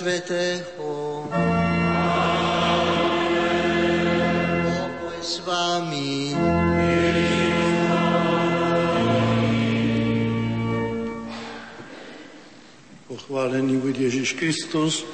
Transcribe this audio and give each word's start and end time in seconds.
Svetého. 0.00 1.28
Pokoj 4.64 5.18
s 5.20 5.44
vami. 5.44 6.32
Pochválený 13.12 13.76
bude 13.76 14.00
Ježiš 14.08 14.40
Kristus, 14.40 15.04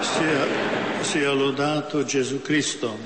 sia, 0.00 0.42
sia 1.04 1.36
lodato 1.36 2.00
Gesù 2.08 2.40
Cristo. 2.40 2.96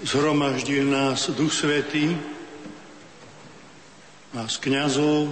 Zhromaždil 0.00 0.88
nás 0.88 1.28
Duch 1.28 1.52
Svetý, 1.52 2.16
nás 4.32 4.56
kniazov, 4.56 5.28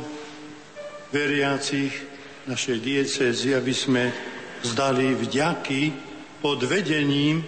veriacich, 1.08 2.11
našej 2.46 2.78
diecezy, 2.82 3.54
aby 3.54 3.70
sme 3.70 4.10
zdali 4.66 5.14
vďaky 5.14 5.94
pod 6.42 6.58
vedením 6.66 7.42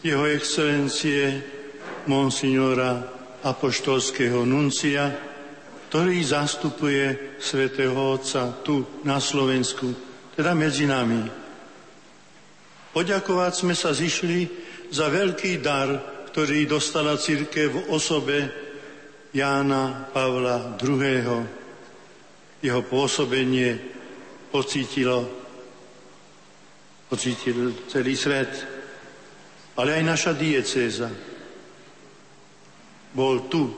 jeho 0.00 0.24
excelencie 0.24 1.40
monsignora 2.08 3.04
apoštolského 3.44 4.42
nuncia, 4.48 5.12
ktorý 5.92 6.16
zastupuje 6.24 7.36
svätého 7.36 7.92
Otca 7.92 8.64
tu 8.64 9.04
na 9.04 9.20
Slovensku, 9.20 9.92
teda 10.32 10.56
medzi 10.56 10.88
nami. 10.88 11.28
Poďakovať 12.92 13.52
sme 13.52 13.74
sa 13.76 13.92
zišli 13.92 14.48
za 14.88 15.12
veľký 15.12 15.60
dar, 15.60 15.88
ktorý 16.32 16.64
dostala 16.64 17.20
církev 17.20 17.68
v 17.68 17.80
osobe 17.92 18.38
Jána 19.36 20.08
Pavla 20.12 20.76
II. 20.80 21.44
Jeho 22.64 22.82
pôsobenie 22.88 23.91
pocítilo, 24.52 25.24
pocítil 27.08 27.88
celý 27.88 28.12
svet, 28.12 28.52
ale 29.80 29.96
aj 29.96 30.02
naša 30.04 30.32
diecéza. 30.36 31.08
Bol 33.16 33.48
tu, 33.48 33.72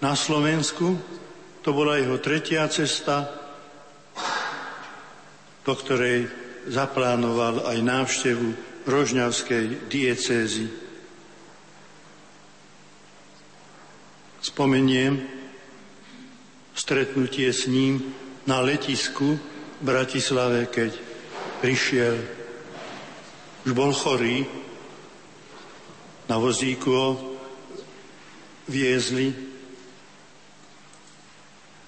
na 0.00 0.16
Slovensku, 0.16 0.96
to 1.60 1.70
bola 1.76 2.00
jeho 2.00 2.16
tretia 2.16 2.64
cesta, 2.72 3.28
do 5.68 5.74
ktorej 5.76 6.24
zaplánoval 6.72 7.68
aj 7.68 7.78
návštevu 7.84 8.48
Rožňavskej 8.88 9.92
diecézy. 9.92 10.64
Spomeniem 14.40 15.20
stretnutie 16.72 17.52
s 17.52 17.68
ním 17.68 18.00
na 18.48 18.64
letisku 18.64 19.36
Bratislave, 19.78 20.66
keď 20.66 20.90
prišiel, 21.62 22.16
už 23.66 23.72
bol 23.74 23.94
chorý, 23.94 24.42
na 26.28 26.36
vozíku 26.36 26.90
ho 26.92 27.10
viezli. 28.68 29.32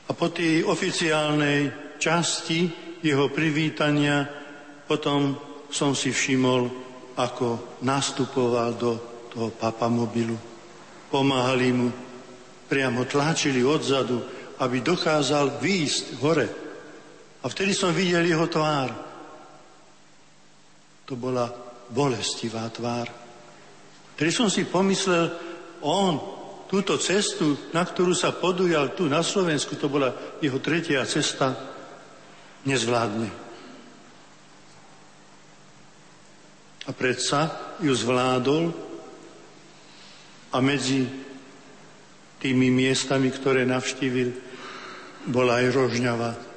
A 0.08 0.10
po 0.16 0.32
tej 0.32 0.64
oficiálnej 0.64 1.94
časti 2.00 2.66
jeho 3.04 3.28
privítania 3.28 4.25
potom 4.88 5.37
som 5.70 5.94
si 5.94 6.10
všimol, 6.10 6.66
ako 7.14 7.78
nastupoval 7.84 8.75
do 8.75 8.92
toho 9.31 9.54
papamobilu. 9.54 10.34
Pomáhali 11.12 11.70
mu, 11.70 11.88
priamo 12.66 13.06
tlačili 13.06 13.62
odzadu, 13.62 14.19
aby 14.58 14.82
dokázal 14.82 15.62
výjsť 15.62 16.04
hore. 16.19 16.69
A 17.40 17.48
vtedy 17.48 17.72
som 17.72 17.96
videl 17.96 18.28
jeho 18.28 18.44
tvár. 18.52 18.92
To 21.08 21.14
bola 21.16 21.48
bolestivá 21.88 22.69
tvár. 22.69 23.08
Vtedy 24.14 24.31
som 24.31 24.52
si 24.52 24.69
pomyslel, 24.69 25.32
on 25.81 26.20
túto 26.69 27.00
cestu, 27.00 27.72
na 27.72 27.82
ktorú 27.82 28.12
sa 28.12 28.37
podujal 28.37 28.92
tu 28.92 29.08
na 29.08 29.25
Slovensku, 29.25 29.75
to 29.81 29.88
bola 29.88 30.12
jeho 30.44 30.60
tretia 30.60 31.02
cesta, 31.08 31.56
nezvládne. 32.69 33.31
A 36.84 36.90
predsa 36.92 37.75
ju 37.81 37.90
zvládol 37.96 38.70
a 40.52 40.58
medzi 40.60 41.08
tými 42.37 42.69
miestami, 42.69 43.32
ktoré 43.32 43.64
navštívil, 43.64 44.28
bola 45.32 45.64
aj 45.64 45.66
Rožňava 45.72 46.50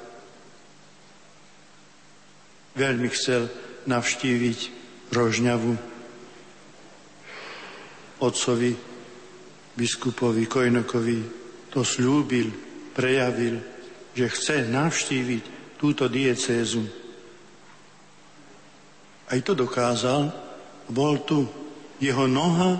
veľmi 2.74 3.08
chcel 3.10 3.48
navštíviť 3.86 4.58
Rožňavu 5.14 5.72
otcovi, 8.22 8.72
biskupovi 9.74 10.44
Kojnokovi 10.46 11.18
to 11.70 11.82
slúbil 11.82 12.50
prejavil, 12.94 13.58
že 14.14 14.30
chce 14.30 14.56
navštíviť 14.70 15.42
túto 15.74 16.06
diecézu. 16.06 16.86
Aj 19.26 19.38
to 19.42 19.52
dokázal, 19.58 20.30
bol 20.86 21.26
tu. 21.26 21.46
Jeho 21.98 22.26
noha 22.26 22.78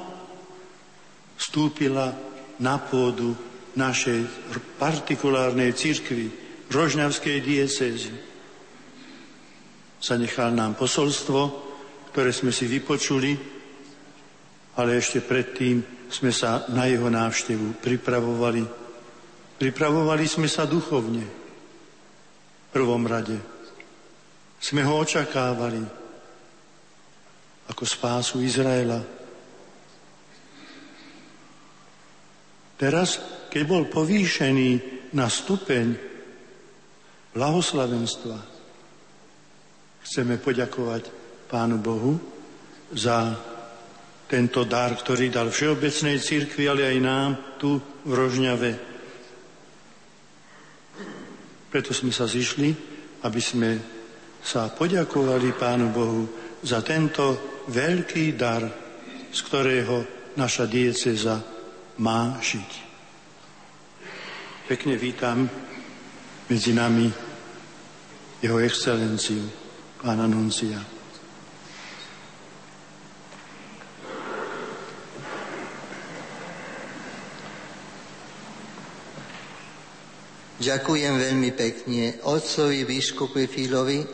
vstúpila 1.38 2.14
na 2.58 2.76
pôdu 2.79 3.35
našej 3.75 4.26
partikulárnej 4.79 5.75
církvy, 5.75 6.31
Rožňavskej 6.70 7.38
diecézy. 7.43 8.33
Zanechal 10.04 10.52
nám 10.52 10.76
posolstvo, 10.76 11.40
ktoré 12.12 12.28
sme 12.28 12.52
si 12.52 12.68
vypočuli, 12.68 13.32
ale 14.76 15.00
ešte 15.00 15.24
predtým 15.24 15.80
sme 16.12 16.28
sa 16.28 16.68
na 16.68 16.84
jeho 16.84 17.08
návštevu 17.08 17.80
pripravovali. 17.80 18.68
Pripravovali 19.56 20.24
sme 20.28 20.44
sa 20.44 20.68
duchovne. 20.68 21.24
V 21.24 22.68
prvom 22.68 23.00
rade. 23.08 23.40
Sme 24.60 24.84
ho 24.84 25.00
očakávali 25.00 25.80
ako 27.72 27.84
spásu 27.88 28.44
Izraela. 28.44 29.00
Teraz, 32.76 33.24
keď 33.48 33.62
bol 33.64 33.88
povýšený 33.88 34.70
na 35.16 35.32
stupeň 35.32 35.96
blahoslavenstva, 37.32 38.53
chceme 40.04 40.36
poďakovať 40.36 41.08
Pánu 41.48 41.80
Bohu 41.80 42.20
za 42.92 43.32
tento 44.28 44.64
dar, 44.68 44.92
ktorý 44.92 45.32
dal 45.32 45.48
Všeobecnej 45.48 46.20
církvi, 46.20 46.68
ale 46.68 46.92
aj 46.92 46.98
nám 47.00 47.30
tu 47.56 47.80
v 47.80 48.12
Rožňave. 48.12 48.72
Preto 51.72 51.90
sme 51.90 52.12
sa 52.12 52.28
zišli, 52.28 52.70
aby 53.24 53.40
sme 53.40 53.70
sa 54.44 54.68
poďakovali 54.68 55.48
Pánu 55.56 55.88
Bohu 55.90 56.22
za 56.60 56.84
tento 56.84 57.64
veľký 57.72 58.36
dar, 58.36 58.62
z 59.32 59.40
ktorého 59.40 59.96
naša 60.36 60.68
dieceza 60.68 61.40
má 62.04 62.36
žiť. 62.38 62.70
Pekne 64.68 64.96
vítam 64.96 65.48
medzi 66.48 66.72
nami 66.76 67.08
jeho 68.44 68.60
excelenciu, 68.60 69.63
pána 70.04 70.28
Nuncia. 70.28 70.76
Ďakujem 80.61 81.14
veľmi 81.16 81.50
pekne 81.56 82.20
otcovi 82.20 82.84
biskupu 82.84 83.49
Filovi 83.49 84.04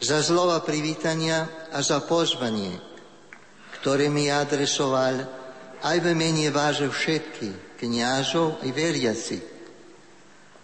za 0.00 0.24
slova 0.24 0.64
privítania 0.64 1.68
a 1.76 1.84
za 1.84 2.00
pozvanie, 2.08 2.80
ktoré 3.76 4.08
mi 4.08 4.32
adresoval 4.32 5.28
aj 5.84 5.96
v 6.00 6.08
mene 6.16 6.48
váže 6.48 6.88
všetky 6.88 7.76
kniažov 7.76 8.64
i 8.64 8.72
veriaci. 8.72 9.44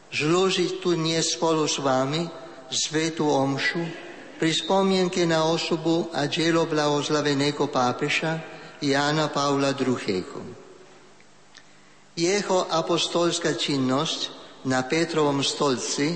Žložiť 0.08 0.80
tu 0.80 0.96
dnes 0.96 1.20
spolu 1.20 1.68
s 1.68 1.76
vami 1.84 2.24
svetu 2.72 3.28
omšu 3.28 4.03
pri 4.34 4.50
spomienke 4.50 5.22
na 5.24 5.46
osobu 5.46 6.10
a 6.10 6.26
dielo 6.26 6.66
blahoslaveného 6.66 7.64
pápeša 7.70 8.32
Jana 8.82 9.30
Pavla 9.30 9.70
II. 9.72 10.26
Jeho 12.14 12.58
apostolská 12.70 13.54
činnosť 13.58 14.20
na 14.70 14.86
Petrovom 14.86 15.42
stolci 15.42 16.14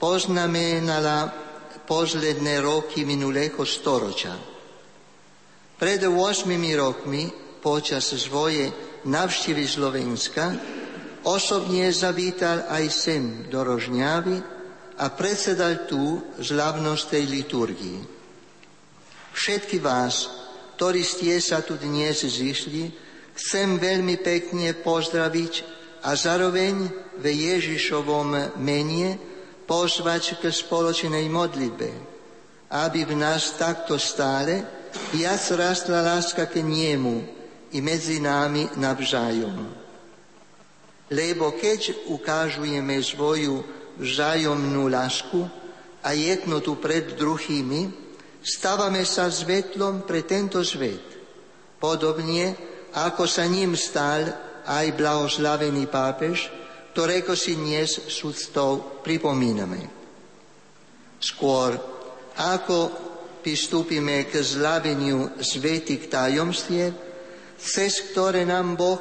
poznamenala 0.00 1.28
posledné 1.84 2.62
roky 2.62 3.04
minulého 3.04 3.60
storoča. 3.66 4.32
Pred 5.76 6.00
8 6.06 6.46
rokmi 6.76 7.28
počas 7.60 8.12
svoje 8.16 8.68
navštívy 9.04 9.64
Slovenska 9.64 10.44
osobne 11.24 11.88
zavítal 11.92 12.68
aj 12.68 12.84
sem 12.88 13.24
do 13.48 13.60
Rožňavy 13.64 14.59
a 15.00 15.08
predsedal 15.08 15.88
tu 15.88 16.20
zľavnostej 16.36 17.24
liturgii. 17.24 18.00
Všetky 19.32 19.80
vás, 19.80 20.28
ktorí 20.76 21.00
ste 21.00 21.40
sa 21.40 21.64
tu 21.64 21.80
dnes 21.80 22.20
zišli, 22.20 22.92
chcem 23.32 23.80
veľmi 23.80 24.20
pekne 24.20 24.76
pozdraviť 24.76 25.52
a 26.04 26.12
zároveň 26.12 26.92
v 27.16 27.24
Ježišovom 27.24 28.60
mene 28.60 29.16
pozvať 29.64 30.36
k 30.36 30.52
spoločnej 30.52 31.24
modlitbe, 31.32 31.90
aby 32.68 33.00
v 33.08 33.14
nás 33.16 33.56
takto 33.56 33.96
stále 33.96 34.60
viac 35.16 35.40
rastla 35.56 36.04
láska 36.04 36.44
k 36.44 36.60
niemu 36.60 37.24
i 37.72 37.80
medzi 37.80 38.20
nami 38.20 38.68
navzájom. 38.76 39.80
Lebo 41.08 41.56
keď 41.56 42.10
ukážujeme 42.12 43.00
svoju 43.00 43.79
vzájomnú 43.98 44.86
lásku 44.86 45.40
a 46.04 46.14
jednotu 46.14 46.78
pred 46.78 47.16
druhými, 47.16 47.90
stávame 48.40 49.04
sa 49.04 49.28
svetlom 49.28 50.06
pre 50.06 50.24
tento 50.24 50.62
svet. 50.64 51.02
Podobne, 51.80 52.56
ako 52.96 53.24
sa 53.24 53.48
ním 53.48 53.76
stal 53.76 54.28
aj 54.64 54.86
blahoslavený 54.94 55.88
pápež, 55.88 56.52
ktorého 56.92 57.32
si 57.38 57.56
dnes 57.56 58.10
súctou 58.10 59.00
pripomíname. 59.00 59.88
Skôr, 61.20 61.76
ako 62.36 62.78
pristúpime 63.40 64.28
k 64.28 64.40
zľaveniu 64.40 65.40
svetých 65.40 66.08
tajomstiev, 66.08 66.92
cez 67.60 68.12
ktoré 68.12 68.48
nám 68.48 68.76
Boh 68.76 69.00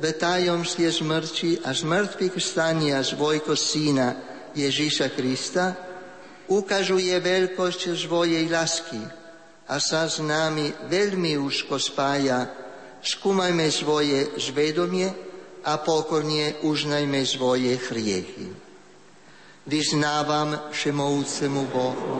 v 0.00 0.04
tajomstie 0.16 0.88
smrti 0.90 1.62
a 1.62 1.70
smrtvých 1.70 2.36
stania 2.40 3.04
svojho 3.04 3.54
syna 3.54 4.29
Ježíša 4.54 5.14
Krista 5.14 5.76
ukazuje 6.50 7.14
veľkosť 7.14 7.94
svojej 7.94 8.50
lásky 8.50 8.98
a 9.70 9.78
sa 9.78 10.10
s 10.10 10.18
nami 10.18 10.74
veľmi 10.90 11.38
úzko 11.38 11.78
spája. 11.78 12.50
Skúmajme 13.00 13.70
svoje 13.70 14.34
zvedomie 14.36 15.08
a 15.62 15.78
pokorne 15.78 16.58
uznajme 16.66 17.22
svoje 17.22 17.78
hriechy. 17.78 18.50
Vyznávam 19.70 20.72
všemovúcemu 20.74 21.62
Bohu, 21.70 22.14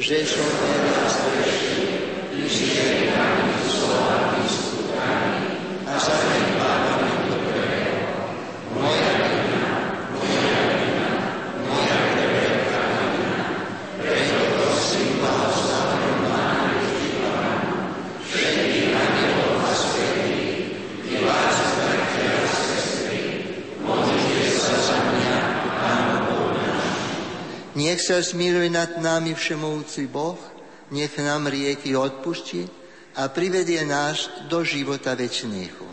že 0.00 0.18
som 0.24 0.48
nerazrešil, 0.48 1.90
že 2.48 2.92
Nech 27.92 28.08
sa 28.08 28.24
smiluje 28.24 28.72
nad 28.72 29.04
nami 29.04 29.36
všemovúci 29.36 30.08
Boh, 30.08 30.40
nech 30.96 31.12
nám 31.20 31.52
rieky 31.52 31.92
odpuští 31.92 32.64
a 33.20 33.28
privedie 33.28 33.84
nás 33.84 34.48
do 34.48 34.64
života 34.64 35.12
večného. 35.12 35.91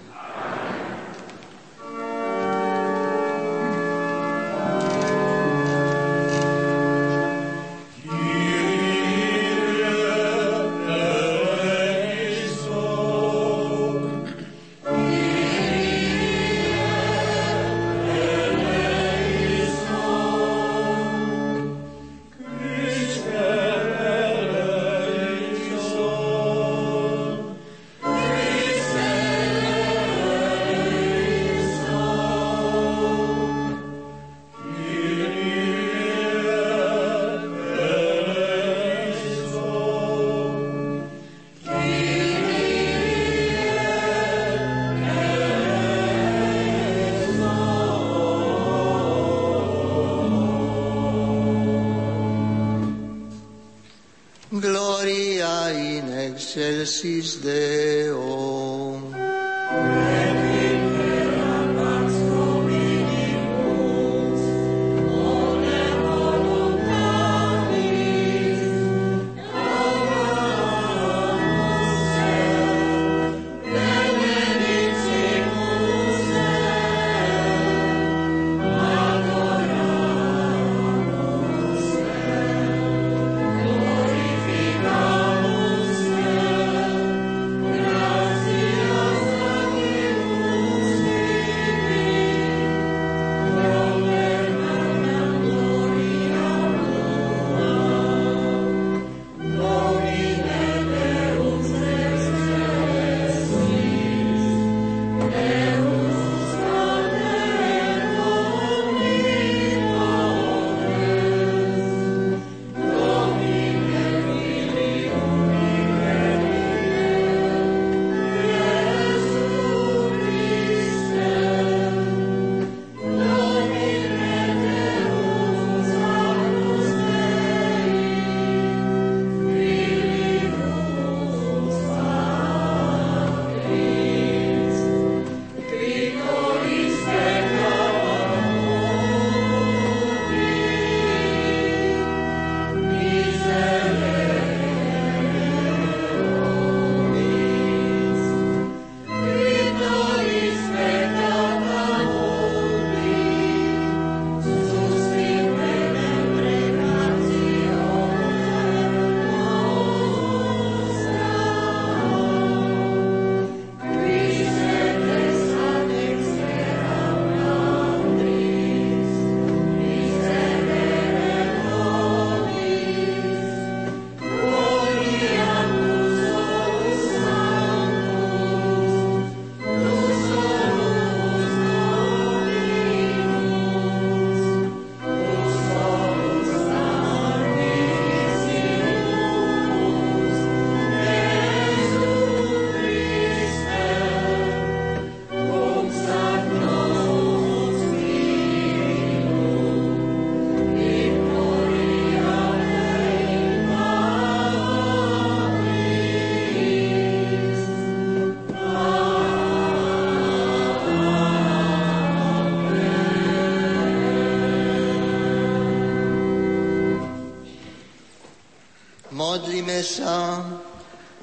Modlíme 219.70 219.86
sa, 219.86 220.42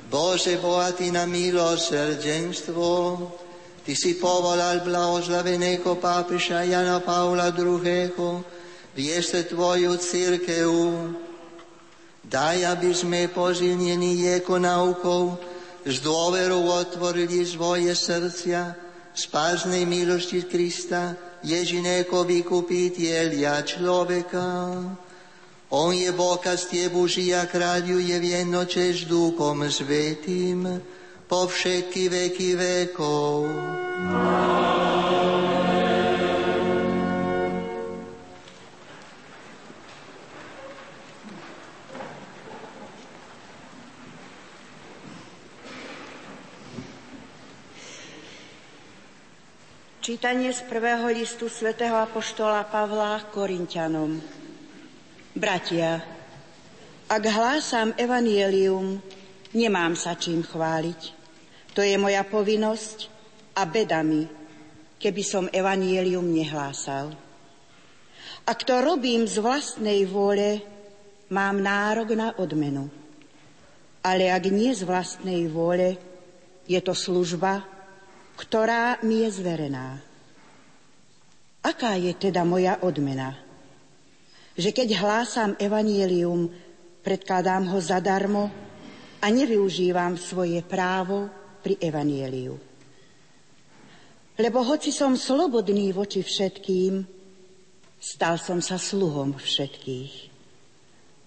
Bože 0.07 0.55
bohatý 0.63 1.11
na 1.11 1.27
milosrdenstvo, 1.27 3.19
Ty 3.83 3.91
si 3.91 4.23
povolal 4.23 4.87
blahoslaveného 4.87 5.99
pápeša 5.99 6.63
Jana 6.63 7.03
Paula 7.03 7.51
II. 7.51 8.15
viesť 8.95 9.51
Tvoju 9.51 9.99
církev. 9.99 10.71
Daj, 12.23 12.71
aby 12.71 12.95
sme 12.95 13.27
posilnení 13.35 14.31
jeho 14.31 14.63
naukou 14.63 15.43
s 15.83 15.99
dôverou 15.99 16.71
otvorili 16.71 17.43
svoje 17.43 17.91
srdcia 17.99 18.79
spásnej 19.11 19.91
milosti 19.91 20.47
Krista, 20.47 21.19
Ježiného 21.43 22.15
vykupiteľa 22.15 23.67
človeka. 23.67 24.47
On 25.67 25.91
je 25.91 26.07
Bóg 26.15 26.47
a 26.47 26.55
ste 26.55 26.87
Boží 26.87 27.35
a 27.35 27.43
kráľuje 27.43 28.15
v 28.23 28.39
jednoče 28.39 28.87
s 28.95 29.03
Duchom 29.03 29.67
Svetým 29.67 30.63
po 31.27 31.51
všetky 31.51 32.07
veky 32.07 32.51
vekov. 32.55 33.51
Čítanie 49.99 50.55
z 50.55 50.63
prvého 50.71 51.11
listu 51.11 51.51
svätého 51.51 51.99
Apoštola 51.99 52.63
Pavla 52.71 53.27
Korintianom. 53.35 54.46
Bratia, 55.37 56.01
ak 57.13 57.23
hlásam 57.29 57.93
evanielium, 58.01 59.05
nemám 59.53 59.93
sa 59.93 60.17
čím 60.17 60.41
chváliť. 60.41 61.01
To 61.77 61.85
je 61.85 61.93
moja 62.01 62.25
povinnosť 62.25 62.99
a 63.53 63.69
beda 63.69 64.01
mi, 64.01 64.25
keby 64.97 65.21
som 65.21 65.45
evanielium 65.53 66.25
nehlásal. 66.25 67.13
Ak 68.49 68.65
to 68.65 68.81
robím 68.81 69.29
z 69.29 69.37
vlastnej 69.45 70.09
vôle, 70.09 70.65
mám 71.29 71.61
nárok 71.61 72.17
na 72.17 72.33
odmenu. 72.41 72.89
Ale 74.01 74.33
ak 74.33 74.49
nie 74.49 74.73
z 74.73 74.89
vlastnej 74.89 75.53
vôle, 75.53 76.01
je 76.65 76.81
to 76.81 76.97
služba, 76.97 77.61
ktorá 78.41 79.05
mi 79.05 79.21
je 79.29 79.37
zverená. 79.37 80.01
Aká 81.61 81.93
je 82.01 82.17
teda 82.17 82.41
moja 82.41 82.81
odmena? 82.81 83.46
Že 84.57 84.73
keď 84.73 84.89
hlásam 84.97 85.53
evanielium, 85.61 86.49
predkladám 87.05 87.69
ho 87.69 87.79
zadarmo 87.79 88.49
a 89.21 89.27
nevyužívam 89.29 90.17
svoje 90.17 90.65
právo 90.65 91.29
pri 91.61 91.77
evanieliu. 91.77 92.57
Lebo 94.37 94.61
hoci 94.65 94.93
som 94.93 95.17
slobodný 95.17 95.93
voči 95.97 96.21
všetkým, 96.21 97.05
stal 98.01 98.37
som 98.37 98.61
sa 98.61 98.77
sluhom 98.77 99.37
všetkých, 99.37 100.15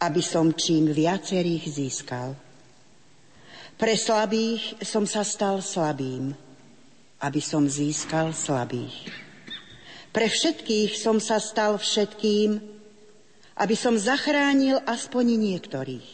aby 0.01 0.21
som 0.21 0.53
čím 0.53 0.93
viacerých 0.93 1.63
získal. 1.69 2.38
Pre 3.79 3.95
slabých 3.95 4.83
som 4.83 5.07
sa 5.09 5.25
stal 5.25 5.63
slabým, 5.63 6.36
aby 7.24 7.41
som 7.41 7.65
získal 7.65 8.36
slabých. 8.36 9.09
Pre 10.09 10.27
všetkých 10.27 10.98
som 10.98 11.17
sa 11.21 11.38
stal 11.38 11.77
všetkým, 11.79 12.78
aby 13.60 13.75
som 13.75 14.00
zachránil 14.00 14.80
aspoň 14.88 15.25
niektorých. 15.36 16.10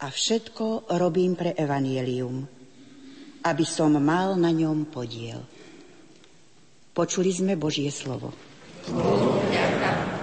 A 0.00 0.10
všetko 0.10 0.90
robím 0.98 1.38
pre 1.38 1.54
evanielium, 1.54 2.42
aby 3.46 3.64
som 3.68 3.94
mal 4.00 4.34
na 4.34 4.50
ňom 4.50 4.88
podiel. 4.90 5.38
Počuli 6.90 7.30
sme 7.30 7.54
Božie 7.54 7.92
slovo. 7.94 8.34
som 8.90 10.19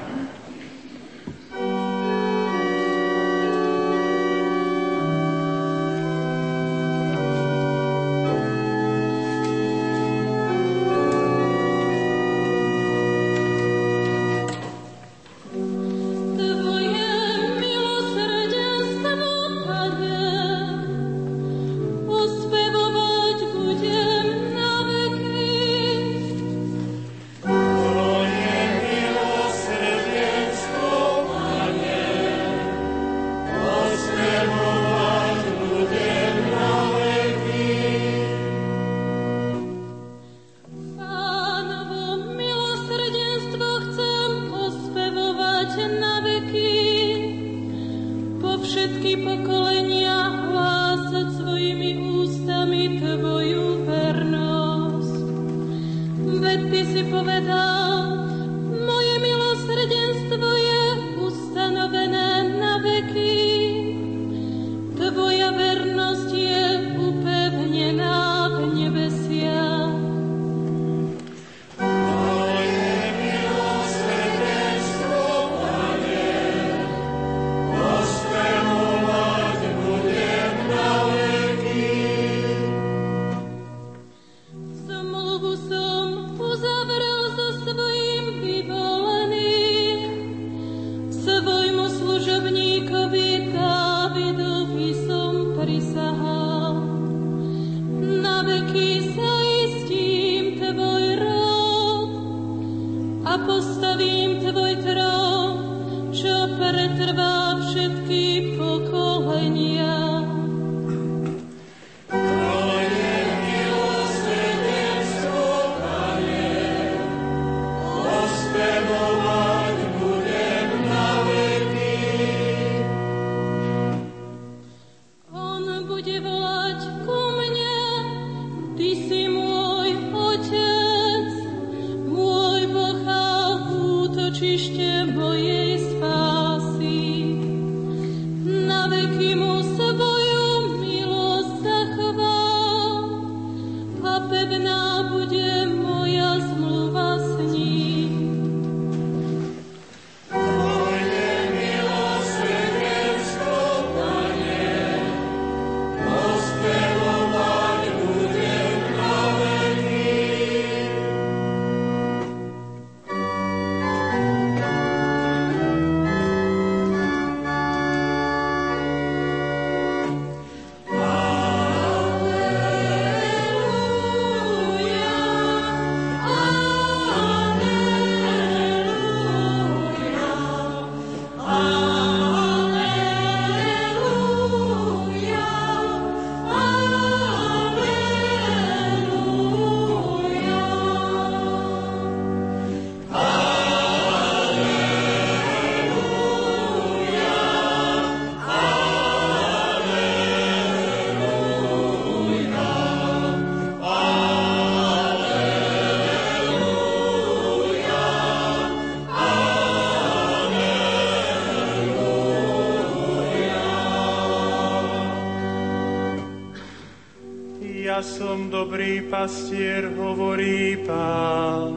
pastier, 219.09 219.87
hovorí 219.95 220.83
pán. 220.83 221.71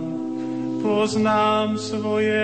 Poznám 0.81 1.77
svoje 1.79 2.40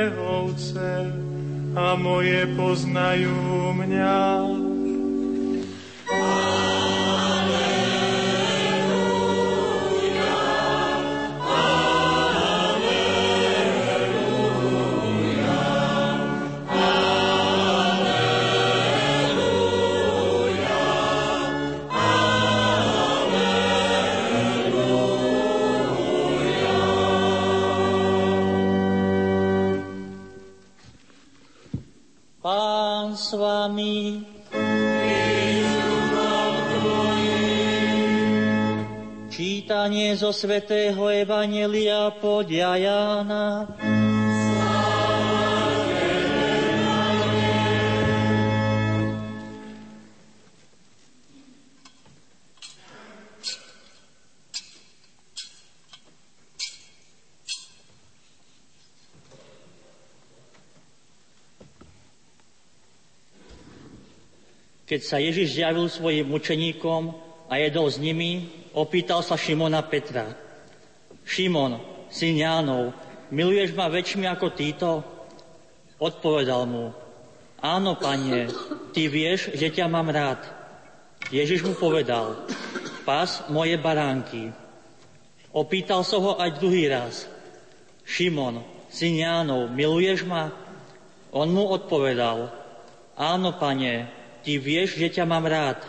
svätého 40.36 41.08
Evanelia 41.08 42.12
podľa 42.20 42.76
Jána. 42.76 43.72
Keď 64.86 65.00
sa 65.02 65.16
Ježiš 65.18 65.56
zjavil 65.56 65.88
svojim 65.88 66.28
učeníkom 66.28 67.10
a 67.48 67.58
jedol 67.58 67.88
s 67.90 67.98
nimi, 67.98 68.65
opýtal 68.76 69.24
sa 69.24 69.40
Šimona 69.40 69.80
Petra. 69.88 70.36
Šimon, 71.24 71.80
syn 72.12 72.36
Jánov, 72.36 72.92
miluješ 73.32 73.72
ma 73.72 73.88
väčšmi 73.88 74.28
ako 74.28 74.46
títo? 74.52 74.90
Odpovedal 75.96 76.68
mu, 76.68 76.92
áno, 77.64 77.96
pane, 77.96 78.52
ty 78.92 79.08
vieš, 79.08 79.56
že 79.56 79.72
ťa 79.72 79.88
mám 79.88 80.12
rád. 80.12 80.44
Ježiš 81.32 81.64
mu 81.64 81.72
povedal, 81.72 82.46
pás 83.08 83.48
moje 83.48 83.80
baránky. 83.80 84.52
Opýtal 85.56 86.04
sa 86.04 86.20
ho 86.20 86.36
aj 86.36 86.60
druhý 86.60 86.86
raz. 86.92 87.24
Šimon, 88.04 88.60
syn 88.92 89.24
Jánov, 89.24 89.72
miluješ 89.72 90.28
ma? 90.28 90.52
On 91.32 91.48
mu 91.48 91.64
odpovedal, 91.72 92.52
áno, 93.16 93.56
pane, 93.56 94.12
ty 94.44 94.60
vieš, 94.60 95.00
že 95.00 95.08
ťa 95.10 95.24
mám 95.24 95.48
rád. 95.48 95.80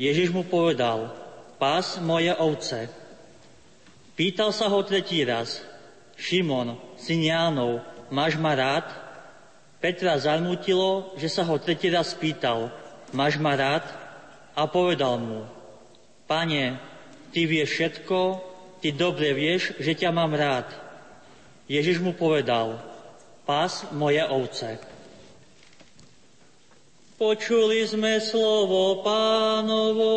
Ježiš 0.00 0.32
mu 0.32 0.42
povedal, 0.42 1.27
pás 1.58 1.98
moje 1.98 2.30
ovce. 2.38 2.86
Pýtal 4.14 4.54
sa 4.54 4.70
ho 4.70 4.82
tretí 4.82 5.22
raz, 5.26 5.62
Šimon, 6.18 6.74
syn 6.98 7.22
Jánov, 7.22 7.82
máš 8.10 8.34
ma 8.34 8.54
rád? 8.54 8.86
Petra 9.78 10.18
zarmutilo, 10.18 11.14
že 11.14 11.30
sa 11.30 11.46
ho 11.46 11.54
tretí 11.58 11.86
raz 11.86 12.10
pýtal, 12.18 12.74
máš 13.14 13.38
ma 13.38 13.54
rád? 13.54 13.86
A 14.58 14.66
povedal 14.66 15.22
mu, 15.22 15.46
pane, 16.26 16.82
ty 17.30 17.46
vieš 17.46 17.78
všetko, 17.78 18.18
ty 18.82 18.90
dobre 18.90 19.30
vieš, 19.38 19.78
že 19.78 19.94
ťa 19.94 20.10
mám 20.10 20.34
rád. 20.34 20.66
Ježiš 21.70 22.02
mu 22.02 22.10
povedal, 22.10 22.82
pás 23.46 23.86
moje 23.94 24.26
ovce. 24.26 24.82
Počuli 27.18 27.86
sme 27.86 28.18
slovo 28.18 29.06
pánovo, 29.06 30.14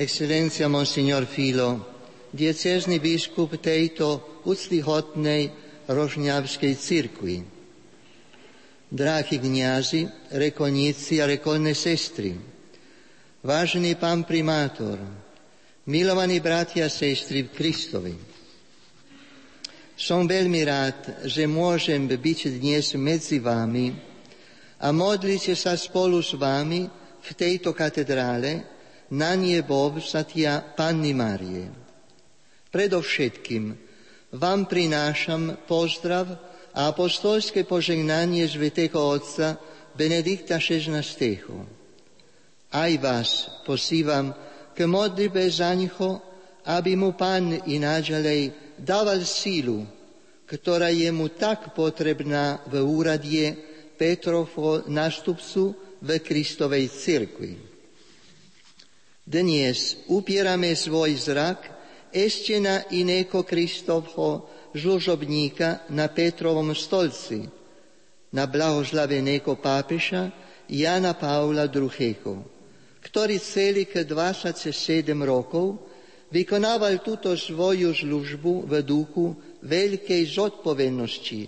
Excelencia 0.00 0.64
Monsignor 0.64 1.28
Filo, 1.28 1.76
diecézny 2.32 2.96
biskup 3.04 3.60
tejto 3.60 4.40
úctyhodnej 4.48 5.52
rožňavskej 5.84 6.72
cirkvi. 6.72 7.44
Drahí 8.88 9.36
kniazy, 9.36 10.08
rekolníci 10.32 11.20
a 11.20 11.28
rekolné 11.28 11.76
sestry, 11.76 12.32
vážený 13.44 14.00
pán 14.00 14.24
primátor, 14.24 14.96
milovaní 15.84 16.40
bratia 16.40 16.88
a 16.88 16.90
sestry 16.90 17.44
v 17.44 17.52
Kristovi, 17.52 18.16
som 20.00 20.24
veľmi 20.24 20.64
rád, 20.64 21.28
že 21.28 21.44
môžem 21.44 22.08
byť 22.08 22.56
dnes 22.56 22.96
medzi 22.96 23.36
vami 23.36 23.92
a 24.80 24.96
modliť 24.96 25.52
sa 25.52 25.76
spolu 25.76 26.24
s 26.24 26.32
vami 26.40 26.88
v 27.20 27.30
tejto 27.36 27.76
katedrále 27.76 28.79
na 29.10 29.34
nebo 29.34 29.90
vzatia 29.90 30.62
Panny 30.62 31.10
Márie. 31.10 31.66
Predovšetkým 32.70 33.74
vám 34.38 34.70
prinášam 34.70 35.58
pozdrav 35.66 36.30
a 36.70 36.86
apostolské 36.94 37.66
požehnanie 37.66 38.46
Svetého 38.46 38.94
Otca 38.94 39.58
Benedikta 39.98 40.62
XVI. 40.62 41.02
Aj 42.70 42.92
vás 43.02 43.50
posívam 43.66 44.30
k 44.70 44.86
modlitbe 44.86 45.42
za 45.50 45.74
ňoho, 45.74 46.22
aby 46.70 46.94
mu 46.94 47.10
Pán 47.18 47.66
i 47.66 47.82
naďalej 47.82 48.54
dával 48.78 49.26
sílu, 49.26 49.82
ktorá 50.46 50.94
je 50.94 51.10
mu 51.10 51.26
tak 51.34 51.74
potrebná 51.74 52.62
v 52.70 52.78
úradie 52.86 53.58
Petrovho 53.98 54.86
nástupcu 54.86 55.74
v 55.98 56.08
Kristovej 56.22 56.86
cirkvi. 56.86 57.69
Dnes 59.30 59.94
upierame 60.10 60.74
svoj 60.74 61.14
zrak 61.14 61.70
ešte 62.10 62.58
na 62.58 62.82
iného 62.90 63.46
Kristovho 63.46 64.50
žlužobníka 64.74 65.86
na 65.94 66.10
Petrovom 66.10 66.74
stolci, 66.74 67.46
na 68.34 68.50
blahoslaveného 68.50 69.54
pápeša 69.54 70.34
Jana 70.66 71.14
Paula 71.14 71.70
II., 71.70 72.42
ktorý 72.98 73.38
celých 73.38 74.02
27 74.02 74.74
rokov 75.22 75.78
vykonával 76.34 76.98
túto 76.98 77.30
svoju 77.38 77.94
službu 77.94 78.66
v 78.66 78.82
duchu 78.82 79.38
veľkej 79.62 80.26
zodpovednosti 80.26 81.40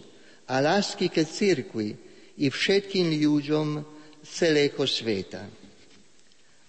a 0.47 0.63
lásky 0.63 1.11
ke 1.11 1.27
cirkvi 1.27 1.99
i 2.39 2.47
všetkým 2.47 3.11
ľuďom 3.11 3.83
celého 4.23 4.87
sveta. 4.87 5.62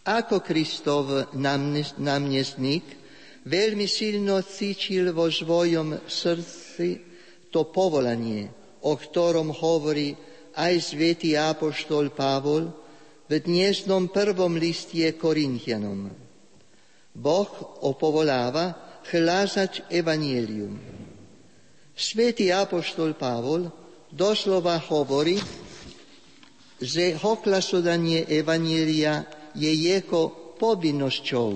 Ako 0.04 0.44
Kristov 0.44 1.32
námestník 1.96 2.84
veľmi 3.48 3.88
silno 3.88 4.44
cítil 4.44 5.16
vo 5.16 5.32
svojom 5.32 6.04
srdci 6.04 7.00
to 7.48 7.72
povolanie, 7.72 8.52
o 8.84 9.00
ktorom 9.00 9.56
hovorí 9.56 10.12
aj 10.60 10.74
svätý 10.92 11.40
apoštol 11.40 12.12
Pavol 12.12 12.68
v 13.32 13.34
dnešnom 13.40 14.12
prvom 14.12 14.60
listie 14.60 15.16
Korintianom. 15.16 16.12
Boh 17.16 17.52
opovoláva 17.88 19.00
hlásať 19.08 19.88
evanielium. 19.88 20.84
Svetý 21.96 22.52
apoštol 22.52 23.16
Pavol 23.16 23.72
doslova 24.12 24.84
hovorí, 24.84 25.40
že 26.84 27.16
hoklasodanie 27.16 28.28
evanielia 28.28 29.43
je 29.54 29.70
jeho 29.70 30.56
povinnosťou, 30.58 31.52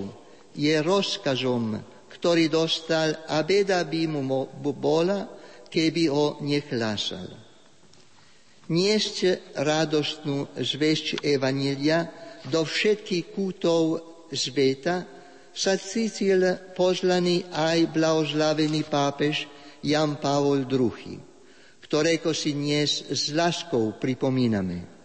je 0.57 0.73
rozkazom, 0.81 1.77
ktorý 2.17 2.49
dostal 2.49 3.13
a 3.29 3.45
beda 3.45 3.86
by 3.86 4.01
mu 4.10 4.21
bola, 4.73 5.29
keby 5.69 6.10
ho 6.10 6.41
nechlásal. 6.41 7.29
Niesť 8.67 9.53
radostnú 9.55 10.51
zvesť 10.57 11.23
Evanielia 11.23 12.10
do 12.51 12.67
všetkých 12.67 13.25
kútov 13.31 14.01
sveta 14.33 15.07
sa 15.55 15.73
cítil 15.79 16.43
pozlaný 16.75 17.47
aj 17.53 17.89
blahoslavený 17.95 18.86
pápež 18.91 19.47
Jan 19.86 20.19
Pavol 20.19 20.67
II, 20.67 21.15
ktorého 21.79 22.29
si 22.36 22.51
dnes 22.57 23.07
s 23.07 23.31
láskou 23.31 23.95
pripomíname. 23.95 24.96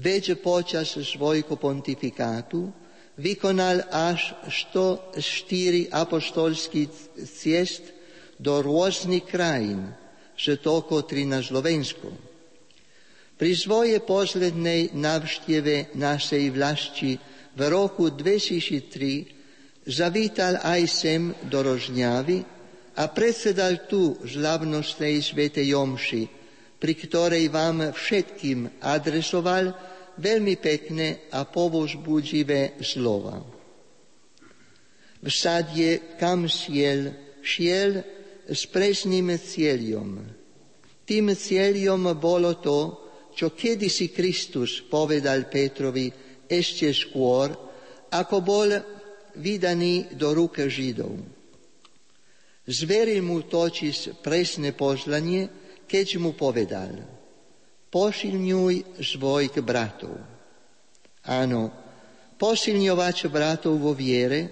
Veď 0.00 0.40
počas 0.40 0.96
svojho 0.96 1.60
pontifikátu 1.60 2.72
vykonal 3.20 3.84
až 3.92 4.32
104 4.48 5.92
apostolských 5.92 6.88
ciest 7.28 7.92
do 8.40 8.64
rôznych 8.64 9.28
krajín, 9.28 9.92
že 10.32 10.56
toľko 10.56 11.04
tri 11.04 11.28
na 11.28 11.44
Slovensku. 11.44 12.08
Pri 13.36 13.52
svojej 13.52 14.00
poslednej 14.00 14.96
návšteve 14.96 15.92
našej 15.92 16.44
vlasti 16.48 17.20
v 17.52 17.60
roku 17.68 18.08
2003 18.08 19.84
zavítal 19.84 20.64
aj 20.64 20.82
sem 20.88 21.32
do 21.44 21.60
Rožňavy 21.60 22.40
a 22.96 23.04
predsedal 23.12 23.84
tu 23.84 24.16
žlavnostnej 24.24 25.20
svetej 25.20 25.76
Jomši, 25.76 26.22
pri 26.80 26.92
ktorej 26.96 27.52
vám 27.52 27.92
všetkým 27.92 28.80
adresoval 28.80 29.89
veľmi 30.20 30.60
pekné 30.60 31.32
a 31.32 31.48
povozbudivé 31.48 32.78
slova. 32.84 33.40
Všade, 35.20 36.16
kam 36.20 36.44
šiel, 36.48 37.12
šiel 37.40 38.00
s 38.48 38.68
presným 38.68 39.32
cieľom. 39.36 40.20
Tým 41.04 41.32
cieľom 41.32 42.14
bolo 42.16 42.56
to, 42.60 42.78
čo 43.36 43.52
kedysi 43.56 44.12
Kristus 44.12 44.84
povedal 44.84 45.48
Petrovi, 45.48 46.12
ešte 46.50 46.90
skôr, 46.92 47.52
ako 48.10 48.36
bol 48.42 48.68
vydaný 49.38 50.18
do 50.18 50.34
rúk 50.34 50.58
Židov. 50.58 51.14
Zveril 52.66 53.22
mu 53.22 53.42
totiž 53.46 54.22
presné 54.22 54.74
pozlanie, 54.74 55.46
keď 55.86 56.06
mu 56.22 56.34
povedal, 56.34 57.19
posilňuj 57.90 59.02
svojich 59.02 59.58
bratov. 59.60 60.14
Áno, 61.26 61.68
posilňovať 62.38 63.28
bratov 63.28 63.76
vo 63.76 63.92
viere, 63.92 64.48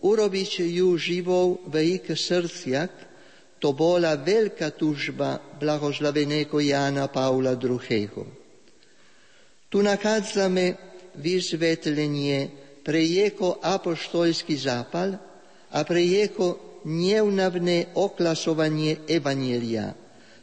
urobiť 0.00 0.64
ju 0.64 0.96
živou 0.96 1.60
v 1.68 2.00
ich 2.00 2.08
srdciach, 2.08 3.12
to 3.60 3.76
bola 3.76 4.16
veľká 4.16 4.72
tužba 4.72 5.36
blahoslaveného 5.60 6.56
Jana 6.64 7.12
Paula 7.12 7.52
II. 7.60 8.24
Tu 9.68 9.78
nachádzame 9.78 10.64
vysvetlenie 11.20 12.48
pre 12.80 13.04
jeho 13.04 13.60
apoštolský 13.60 14.56
zápal 14.56 15.20
a 15.70 15.78
pre 15.84 16.00
jeho 16.00 16.80
neunavné 16.88 17.92
oklasovanie 17.92 19.04
Evanielia 19.04 19.92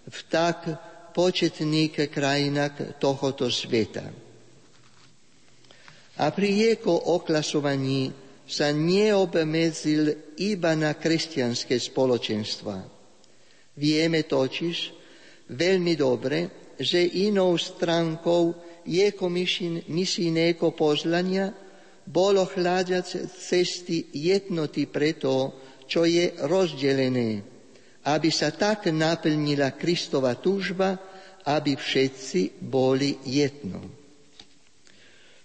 v 0.08 0.20
tak 0.30 0.70
početných 1.18 2.14
krajinách 2.14 3.02
tohoto 3.02 3.50
sveta. 3.50 4.06
A 6.22 6.26
pri 6.30 6.50
jeho 6.78 6.94
oklasovaní 7.18 8.14
sa 8.46 8.70
neobmedzil 8.70 10.38
iba 10.38 10.78
na 10.78 10.94
kresťanské 10.94 11.82
spoločenstva. 11.82 12.78
Vieme 13.78 14.30
totiž 14.30 14.78
veľmi 15.50 15.94
dobre, 15.98 16.74
že 16.78 17.02
inou 17.02 17.58
stránkou 17.58 18.44
jeho 18.86 19.28
misijného 19.90 20.68
poslania 20.78 21.50
bolo 22.08 22.48
hľadať 22.48 23.28
cesty 23.28 24.16
jednoty 24.16 24.88
pre 24.88 25.18
čo 25.90 26.08
je 26.08 26.32
rozdelené, 26.48 27.57
aby 28.08 28.32
sa 28.32 28.56
tak 28.56 28.88
naplnila 28.88 29.76
Kristova 29.76 30.40
túžba, 30.40 30.96
aby 31.44 31.76
všetci 31.76 32.64
boli 32.64 33.20
jedno. 33.28 33.84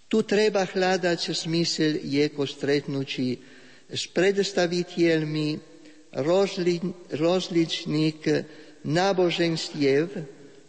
Tu 0.07 0.19
treba 0.23 0.63
hľadať 0.63 1.35
smysel 1.35 1.99
jeho 2.07 2.45
stretnutí 2.47 3.41
s 3.91 4.03
predstaviteľmi 4.13 5.49
rozli, 6.23 6.79
rozličných 7.17 8.21
náboženstiev, 8.87 10.07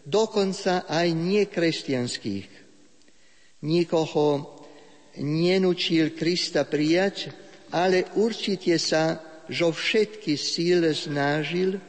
dokonca 0.02 0.88
aj 0.88 1.08
nekresťanských 1.12 2.48
nikoho 3.64 4.60
nenúčil 5.20 6.12
Krista 6.12 6.64
prijať, 6.68 7.32
ale 7.72 8.12
určite 8.16 8.76
sa 8.80 9.33
zo 9.50 9.68
všetky 9.72 10.36
síl 10.38 10.84
snažil 10.94 11.80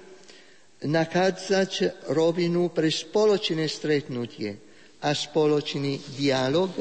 nachádzať 0.86 2.06
rovinu 2.12 2.70
pre 2.72 2.92
spoločné 2.92 3.66
stretnutie 3.68 4.60
a 5.02 5.12
spoločný 5.14 6.02
dialog 6.16 6.72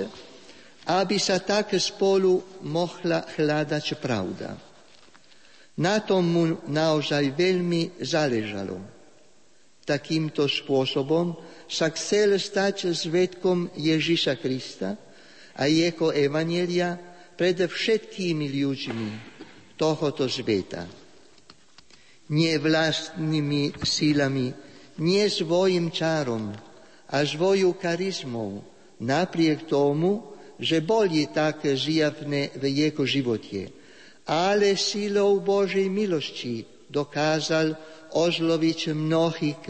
aby 0.85 1.17
sa 1.17 1.41
tak 1.41 1.73
spolu 1.81 2.61
mohla 2.69 3.25
hľadať 3.25 3.87
pravda. 3.97 4.53
Na 5.81 6.05
tom 6.05 6.23
mu 6.29 6.45
naozaj 6.69 7.35
veľmi 7.35 7.99
záležalo. 8.05 8.79
Takýmto 9.85 10.49
spôsobom 10.49 11.37
sa 11.69 11.93
chcel 11.93 12.37
stať 12.37 12.93
svetkom 12.93 13.73
Ježiša 13.75 14.35
Krista 14.41 14.97
a 15.57 15.65
jeho 15.69 16.13
evanelia 16.13 16.97
pred 17.35 17.59
všetkými 17.59 18.47
ľuďmi 18.49 19.34
tohoto 19.77 20.27
sveta. 20.31 20.87
Nie 22.33 22.57
vlastnými 22.57 23.85
sílami, 23.85 24.49
nie 25.01 25.25
svojim 25.29 25.93
čarom 25.93 26.55
a 27.11 27.17
svojou 27.23 27.77
charizmou, 27.77 28.65
napriek 29.03 29.69
tomu, 29.69 30.35
že 30.57 30.81
boli 30.81 31.27
tak 31.29 31.67
zjavné 31.67 32.55
v 32.55 32.65
jeho 32.71 33.03
živote, 33.03 33.75
ale 34.25 34.79
silou 34.79 35.43
Božej 35.43 35.91
milosti 35.91 36.65
dokázal 36.89 37.75
ozloviť 38.15 38.95
mnohých 38.95 39.63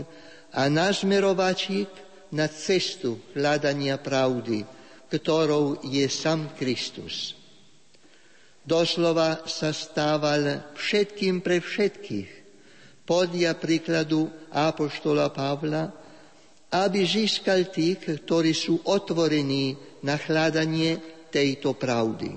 a 0.54 0.68
nasmerovať 0.68 1.58
ich 1.72 1.92
na 2.30 2.46
cestu 2.46 3.18
hľadania 3.32 3.96
pravdy, 3.98 4.62
ktorou 5.08 5.82
je 5.82 6.04
sám 6.06 6.52
Kristus. 6.54 7.34
Doslova 8.64 9.44
sa 9.44 9.76
stával 9.76 10.72
všetkým 10.72 11.44
pre 11.44 11.60
všetkých, 11.60 12.30
podľa 13.04 13.60
príkladu 13.60 14.32
Apoštola 14.48 15.28
Pavla, 15.28 15.92
aby 16.72 17.04
získal 17.04 17.68
tých, 17.68 18.24
ktorí 18.24 18.56
sú 18.56 18.80
otvorení 18.88 19.76
na 20.00 20.16
hľadanie 20.16 20.96
tejto 21.28 21.76
pravdy. 21.76 22.34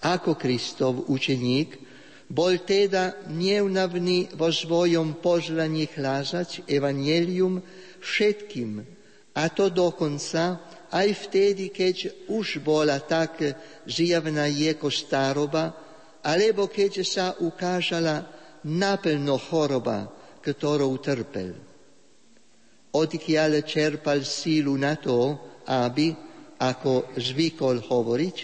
Ako 0.00 0.32
Kristov 0.40 1.12
učeník 1.12 1.76
bol 2.32 2.56
teda 2.64 3.28
neunavný 3.28 4.32
vo 4.34 4.48
svojom 4.48 5.20
poželaní 5.20 5.92
hlásať 5.92 6.66
evanelium 6.66 7.60
všetkým, 8.00 8.82
a 9.36 9.52
to 9.52 9.68
dokonca 9.68 10.56
aj 10.92 11.08
vtedy, 11.28 11.70
keď 11.74 12.28
už 12.30 12.62
bola 12.62 13.02
tak 13.02 13.42
zjavná 13.86 14.46
jeho 14.50 14.90
staroba, 14.90 15.74
alebo 16.22 16.66
keď 16.66 16.92
sa 17.06 17.34
ukážala 17.38 18.26
naplno 18.66 19.38
choroba, 19.38 20.10
ktorou 20.42 20.98
trpel 20.98 21.66
odkiaľ 22.96 23.60
čerpal 23.62 24.24
sílu 24.24 24.80
na 24.80 24.96
to, 24.96 25.36
aby, 25.68 26.16
ako 26.56 27.12
zvykol 27.20 27.84
hovoriť, 27.84 28.36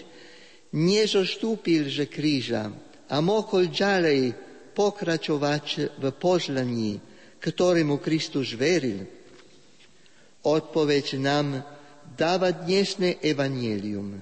nezostúpil 0.77 1.89
z 1.89 2.05
kríža 2.05 2.69
a 3.09 3.15
mohol 3.21 3.69
ďalej 3.73 4.33
pokračovať 4.73 5.97
v 5.97 6.05
poznaní, 6.17 6.97
ktorému 7.41 7.97
Kristus 8.01 8.53
veril. 8.53 9.05
Odpoveď 10.43 11.05
nám 11.21 11.47
dáva 12.17 12.53
dnesné 12.53 13.19
evanielium. 13.21 14.21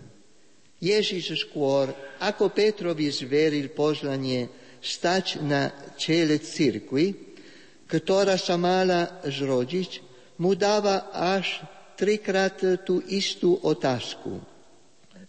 Ježiš 0.81 1.45
skôr, 1.45 1.93
ako 2.17 2.49
Petrovi 2.49 3.05
zveril 3.13 3.69
poznanie, 3.69 4.49
stať 4.81 5.45
na 5.45 5.93
čele 5.93 6.41
cirkvi, 6.41 7.37
ktorá 7.85 8.33
sa 8.33 8.57
mala 8.57 9.21
zrodiť 9.21 10.09
mu 10.41 10.57
dáva 10.57 11.13
až 11.13 11.61
trikrát 11.93 12.81
tú 12.81 12.97
istú 13.05 13.61
otázku. 13.61 14.41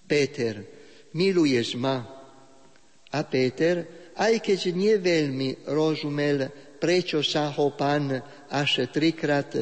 Peter, 0.08 0.64
miluješ 1.12 1.76
ma? 1.76 2.00
A 3.12 3.20
Peter, 3.28 4.08
aj 4.16 4.40
keď 4.40 4.60
nie 4.72 4.96
veľmi 4.96 5.68
rozumel, 5.68 6.48
prečo 6.80 7.20
sa 7.20 7.52
ho 7.52 7.76
pán 7.76 8.16
až 8.48 8.88
trikrát 8.88 9.52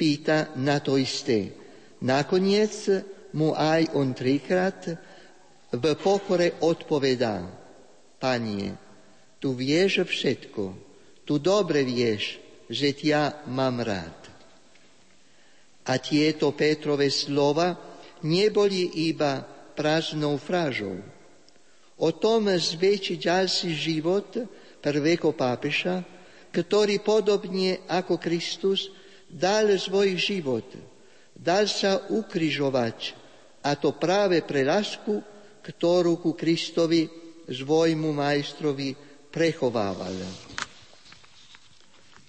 pýta 0.00 0.56
na 0.56 0.80
to 0.80 0.96
isté. 0.96 1.63
Nakoniec 2.04 2.92
mu 3.32 3.56
aj 3.56 3.96
on 3.96 4.12
trikrát 4.12 4.92
v 5.72 5.84
pokore 5.96 6.60
odpovedá. 6.60 7.48
Panie, 8.20 8.76
tu 9.40 9.56
vieš 9.56 10.04
všetko, 10.04 10.62
tu 11.24 11.40
dobre 11.40 11.80
vieš, 11.80 12.36
že 12.68 12.92
ťa 12.92 13.48
mám 13.48 13.80
rád. 13.80 14.16
A 15.84 15.96
tieto 16.00 16.52
Petrove 16.52 17.08
slova 17.08 17.76
neboli 18.24 19.08
iba 19.08 19.44
prázdnou 19.72 20.36
frážou. 20.40 21.00
O 22.00 22.08
tom 22.12 22.48
zväčší 22.52 23.20
ďalší 23.20 23.70
život 23.72 24.28
prvého 24.80 25.32
pápeša, 25.32 26.04
ktorý 26.52 27.00
podobne 27.00 27.84
ako 27.88 28.20
Kristus 28.20 28.92
dal 29.28 29.72
svoj 29.76 30.16
život, 30.16 30.68
dal 31.44 31.68
sa 31.68 32.08
ukrižovať, 32.08 33.12
a 33.60 33.76
to 33.76 33.92
práve 33.92 34.40
pre 34.40 34.64
lásku, 34.64 35.20
ktorú 35.60 36.16
ku 36.16 36.32
Kristovi, 36.32 37.04
svojmu 37.44 38.16
majstrovi, 38.16 38.96
prechovával. 39.28 40.16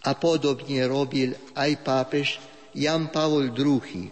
A 0.05 0.11
podobne 0.19 0.83
robil 0.83 1.31
aj 1.55 1.71
pápež 1.79 2.27
Jan 2.75 3.07
Pavol 3.07 3.55
II. 3.55 4.11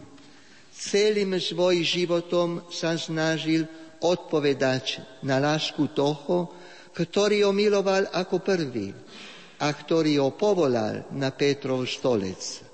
Celým 0.74 1.38
svojim 1.38 1.84
životom 1.84 2.50
sa 2.72 2.96
snažil 2.96 3.68
odpovedať 4.00 5.04
na 5.24 5.38
lásku 5.38 5.92
toho, 5.92 6.50
ktorý 6.92 7.48
ho 7.48 7.52
miloval 7.56 8.10
ako 8.10 8.42
prvý 8.42 8.92
a 9.62 9.68
ktorý 9.70 10.20
ho 10.24 10.36
povolal 10.36 11.08
na 11.16 11.32
Petrov 11.32 11.88
stolec. 11.88 12.73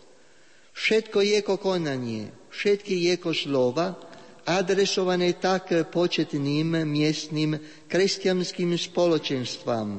Všetko 0.79 1.19
jeho 1.19 1.59
konanie, 1.59 2.31
všetky 2.55 3.11
jeho 3.11 3.35
slova, 3.35 3.99
adresované 4.47 5.35
tak 5.35 5.75
početným 5.91 6.87
miestnym 6.87 7.59
kresťanským 7.91 8.79
spoločenstvám 8.79 9.89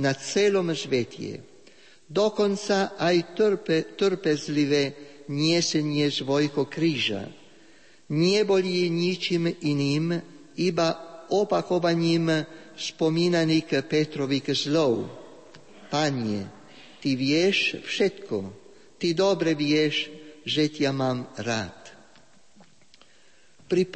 na 0.00 0.12
celom 0.16 0.72
svete, 0.72 1.44
dokonca 2.08 2.96
aj 2.96 3.16
trpe, 3.36 3.92
trpezlivé 3.92 4.82
niesenie 5.28 6.08
svojho 6.08 6.64
kríža. 6.64 7.28
Neboli 8.08 8.88
ničím 8.88 9.52
iným, 9.52 10.16
iba 10.56 10.88
opakovaním 11.28 12.40
spomínaných 12.72 13.84
Petrových 13.84 14.64
zlov. 14.64 15.12
Panie, 15.92 16.48
Ty 17.04 17.10
vieš 17.20 17.84
všetko, 17.84 18.36
Ty 18.96 19.08
dobre 19.12 19.52
vieš, 19.52 20.21
že 20.42 20.70
ťa 20.70 20.90
mám 20.94 21.30
rád. 21.38 21.74
Pri 23.66 23.88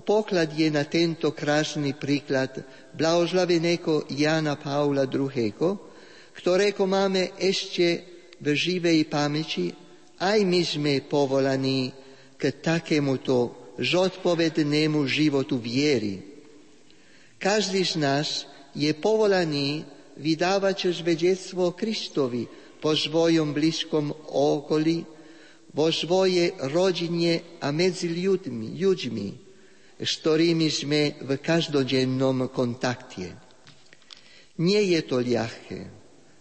pokladie 0.00 0.72
na 0.72 0.88
tento 0.88 1.36
krásny 1.36 1.92
príklad 1.92 2.64
blahoslaveného 2.96 4.08
Jana 4.08 4.56
Paula 4.56 5.04
II., 5.04 5.76
ktorého 6.32 6.84
máme 6.88 7.36
ešte 7.36 7.86
v 8.40 8.46
živej 8.56 9.04
pamäti, 9.04 9.68
aj 10.16 10.38
my 10.48 10.60
sme 10.64 10.94
povolaní 11.04 11.92
k 12.40 12.42
takémuto 12.56 13.68
zodpovednému 13.76 15.04
životu 15.04 15.60
viery. 15.60 16.24
Každý 17.36 17.84
z 17.84 17.94
nás 18.00 18.28
je 18.72 18.88
povolaný 18.96 19.84
vydávať 20.16 20.92
svedectvo 20.92 21.76
Kristovi 21.76 22.48
po 22.80 22.96
svojom 22.96 23.52
blízkom 23.52 24.12
okolí, 24.32 25.04
vo 25.70 25.86
svojej 25.94 26.58
rodine 26.70 27.58
a 27.62 27.70
medzi 27.70 28.10
ľuďmi, 28.10 28.74
ľuďmi, 28.74 29.28
s 30.00 30.12
ktorými 30.24 30.68
sme 30.72 31.00
v 31.22 31.30
každodennom 31.38 32.50
kontakte. 32.50 33.36
Nie 34.60 34.82
je 34.82 35.00
to 35.06 35.22
ľahké, 35.22 35.80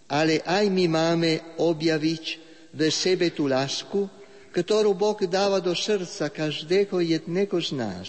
ale 0.10 0.42
aj 0.42 0.66
my 0.74 0.86
máme 0.90 1.32
objaviť 1.62 2.26
v 2.74 2.82
sebe 2.90 3.30
tú 3.32 3.46
lásku, 3.46 4.10
ktorú 4.50 4.98
Boh 4.98 5.20
dáva 5.30 5.62
do 5.62 5.78
srdca 5.78 6.34
každého 6.34 7.00
jedného 7.06 7.58
z 7.62 7.70
nás. 7.78 8.08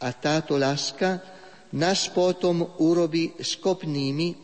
A 0.00 0.10
táto 0.10 0.56
láska 0.56 1.20
nás 1.76 2.08
potom 2.10 2.64
urobí 2.80 3.36
schopnými 3.38 4.34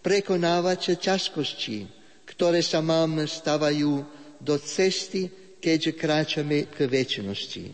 prekonávať 0.00 0.98
ťažkosti, 0.98 1.78
ktoré 2.26 2.64
sa 2.64 2.80
mám 2.80 3.22
stávajú 3.26 4.21
do 4.42 4.58
cesty, 4.58 5.30
keď 5.62 5.94
kráčame 5.94 6.66
k 6.66 6.90
väčšnosti. 6.90 7.64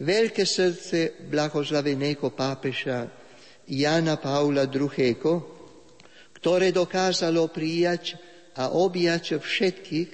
Veľké 0.00 0.42
srdce 0.48 1.20
blahoslaveného 1.28 2.32
pápeša 2.32 3.06
Jana 3.68 4.16
Paula 4.16 4.64
II., 4.64 5.20
ktoré 6.40 6.72
dokázalo 6.72 7.52
prijať 7.52 8.16
a 8.56 8.72
objať 8.72 9.38
všetkých, 9.38 10.10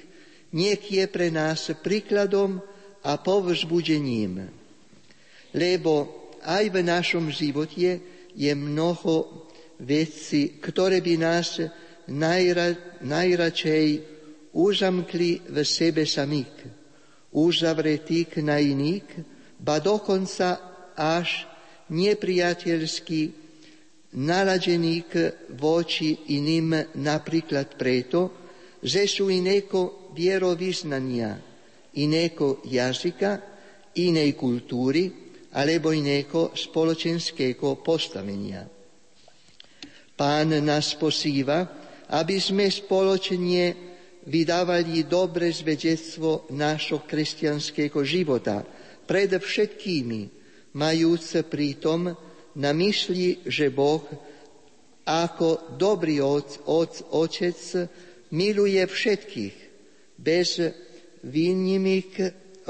nech 0.59 0.83
je 0.83 1.05
pre 1.07 1.31
nás 1.31 1.71
príkladom 1.79 2.59
a 3.07 3.17
povzbudením. 3.17 4.51
lebo 5.51 6.21
aj 6.47 6.65
v 6.71 6.79
našom 6.87 7.27
živote 7.31 7.99
je 8.35 8.53
mnoho 8.55 9.47
vecí, 9.83 10.61
ktoré 10.63 11.03
by 11.03 11.15
nás 11.19 11.59
najra, 12.07 12.79
najradšej 13.03 13.87
uzamkli 14.55 15.51
v 15.51 15.57
sebe 15.63 16.03
samých, 16.07 16.67
uzavretých 17.35 18.43
na 18.43 18.59
iných, 18.59 19.09
ba 19.61 19.79
dokonca 19.79 20.59
až 20.97 21.47
nepriateľský 21.91 23.21
naladených 24.11 25.13
voči 25.55 26.35
iným 26.35 26.99
napríklad 26.99 27.79
preto, 27.79 28.21
že 28.81 29.07
sú 29.07 29.29
iného 29.31 30.11
vierovýznania, 30.17 31.39
iného 32.01 32.65
jazyka, 32.67 33.31
inej 33.95 34.35
kultúry 34.35 35.11
alebo 35.55 35.91
iného 35.91 36.55
spoločenského 36.55 37.83
postavenia. 37.83 38.67
Pán 40.15 40.53
nás 40.63 40.95
posíva, 40.95 41.65
aby 42.11 42.37
sme 42.39 42.67
spoločne 42.69 43.90
vydávali 44.27 45.09
dobre 45.09 45.49
svedectvo 45.55 46.49
našho 46.53 47.05
kresťanského 47.07 48.01
života, 48.05 48.61
pred 49.09 49.33
všetkými, 49.33 50.21
majúc 50.77 51.35
pritom 51.51 52.15
na 52.61 52.71
mysli, 52.77 53.43
že 53.47 53.73
Boh 53.73 54.05
ako 55.07 55.75
dobrý 55.75 56.23
otec 56.23 57.59
miluje 58.31 58.83
všetkých, 58.87 59.57
bez 60.21 60.63
výnimik 61.27 62.13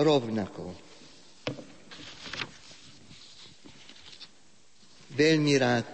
rovnako. 0.00 0.72
Veľmi 5.10 5.54
rád 5.60 5.92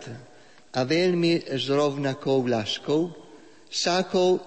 a 0.76 0.84
veľmi 0.84 1.50
s 1.50 1.66
rovnakou 1.72 2.44
láskou 2.46 3.10
sakol 3.66 4.38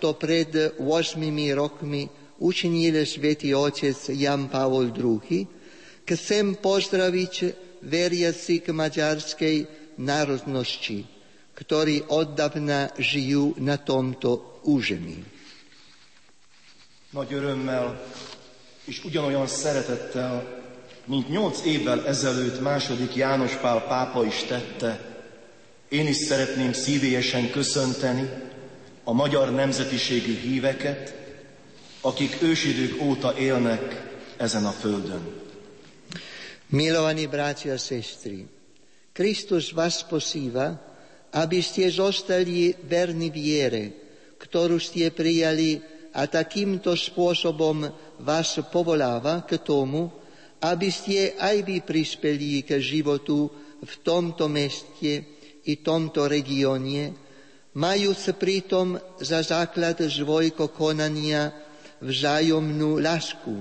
to 0.00 0.14
pred 0.14 0.78
8 0.78 1.20
rokmi 1.54 2.08
učinil 2.38 3.04
svätý 3.08 3.56
otec 3.56 3.96
Jan 4.12 4.48
Pavol 4.52 4.92
II, 4.92 5.48
chcem 6.04 6.46
pozdraviť 6.60 7.34
veriacich 7.86 8.68
maďarskej 8.68 9.56
národnosti, 10.00 11.04
ktorí 11.56 12.04
oddavna 12.12 12.92
žijú 13.00 13.56
na 13.62 13.80
tomto 13.80 14.60
území. 14.68 15.24
Nagy 17.16 17.32
örömmel 17.32 17.96
és 18.84 19.04
ugyanolyan 19.04 19.46
szeretettel, 19.46 20.44
mint 21.04 21.28
nyolc 21.28 21.64
évvel 21.64 22.06
ezelőtt 22.06 22.60
második 22.60 23.14
János 23.14 23.54
Pál 23.56 23.80
pápa 23.86 24.24
is 24.24 24.44
tette, 24.44 25.00
én 25.88 26.06
is 26.06 26.16
szeretném 26.16 26.72
szívélyesen 26.72 27.50
köszönteni 27.50 28.30
a 29.06 29.12
magyar 29.12 29.54
nemzetiségű 29.54 30.34
híveket, 30.38 31.14
akik 32.00 32.42
ősidők 32.42 33.02
óta 33.02 33.38
élnek 33.38 34.12
ezen 34.36 34.66
a 34.66 34.70
földön. 34.70 35.44
Milovaní 36.66 37.26
bratia 37.26 37.72
a 37.72 37.78
sestry, 37.78 38.50
Kristus 39.14 39.70
vás 39.70 40.02
posíva, 40.02 40.82
aby 41.30 41.62
ste 41.62 41.86
zostali 41.86 42.74
verní 42.82 43.30
viere, 43.30 43.94
ktorú 44.42 44.82
ste 44.82 45.14
prijali 45.14 45.78
a 46.10 46.26
takýmto 46.26 46.98
spôsobom 46.98 47.86
vás 48.18 48.58
povoláva 48.74 49.46
k 49.46 49.62
tomu, 49.62 50.10
aby 50.58 50.90
ste 50.90 51.38
aj 51.38 51.62
vy 51.62 51.76
prispeli 51.86 52.66
k 52.66 52.82
životu 52.82 53.46
v 53.78 53.92
tomto 54.02 54.50
meste 54.50 55.22
i 55.62 55.72
tomto 55.78 56.26
regióne, 56.26 57.25
majúc 57.76 58.32
pritom 58.40 58.96
za 59.20 59.44
základ 59.44 60.00
svojho 60.00 60.72
konania 60.72 61.52
vzájomnú 62.00 62.96
lásku, 62.96 63.52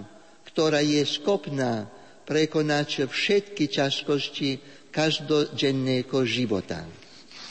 ktorá 0.48 0.80
je 0.80 1.04
schopná 1.04 1.92
prekonať 2.24 3.12
všetky 3.12 3.68
ťažkosti 3.68 4.64
každodenného 4.96 6.16
života. 6.24 6.88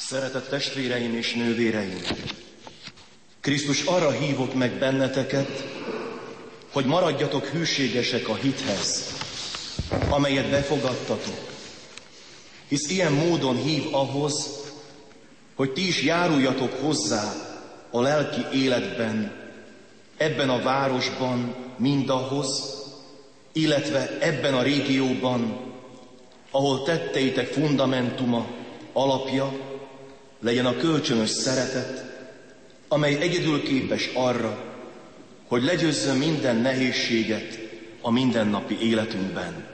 Szeretett 0.00 0.48
testvéreim 0.48 1.12
és 1.16 1.36
nővéreim! 1.36 2.00
Krisztus 3.44 3.84
arra 3.84 4.10
hívott 4.10 4.56
meg 4.56 4.72
benneteket, 4.80 5.52
hogy 6.72 6.84
maradjatok 6.84 7.44
hűségesek 7.44 8.28
a 8.28 8.34
hithez, 8.34 9.12
amelyet 10.08 10.50
befogadtatok. 10.50 11.52
Hisz 12.68 12.88
ilyen 12.90 13.12
módon 13.12 13.56
hív 13.56 13.92
ahhoz, 13.92 14.63
hogy 15.54 15.72
ti 15.72 15.86
is 15.86 16.02
járuljatok 16.02 16.72
hozzá 16.80 17.32
a 17.90 18.00
lelki 18.00 18.58
életben, 18.58 19.32
ebben 20.16 20.50
a 20.50 20.62
városban 20.62 21.54
mindahhoz, 21.76 22.82
illetve 23.52 24.18
ebben 24.18 24.54
a 24.54 24.62
régióban, 24.62 25.60
ahol 26.50 26.82
tetteitek 26.82 27.46
fundamentuma, 27.46 28.46
alapja, 28.92 29.52
legyen 30.40 30.66
a 30.66 30.76
kölcsönös 30.76 31.30
szeretet, 31.30 32.04
amely 32.88 33.14
egyedül 33.14 33.62
képes 33.62 34.10
arra, 34.14 34.74
hogy 35.46 35.62
legyőzze 35.62 36.12
minden 36.12 36.56
nehézséget 36.56 37.58
a 38.00 38.10
mindennapi 38.10 38.78
életünkben. 38.80 39.66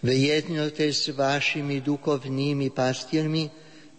V 0.00 0.08
jednote 0.08 0.92
s 0.92 1.10
vašimi 1.16 1.80
duchovnými 1.80 2.68
pastiermi 2.68 3.50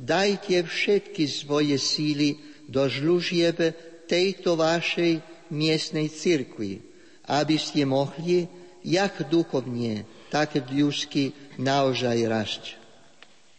dajte 0.02 0.66
všetky 0.66 1.30
svoje 1.30 1.78
síly 1.78 2.42
do 2.66 2.90
žlužieb 2.90 3.62
tejto 4.10 4.58
vašej 4.58 5.22
miestnej 5.54 6.10
cirkvi, 6.10 6.82
aby 7.30 7.56
ste 7.62 7.86
mohli 7.86 8.50
jak 8.82 9.30
duchovne, 9.30 10.04
tak 10.34 10.58
ľudsky 10.74 11.36
naozaj 11.62 12.18
rásť. 12.26 12.64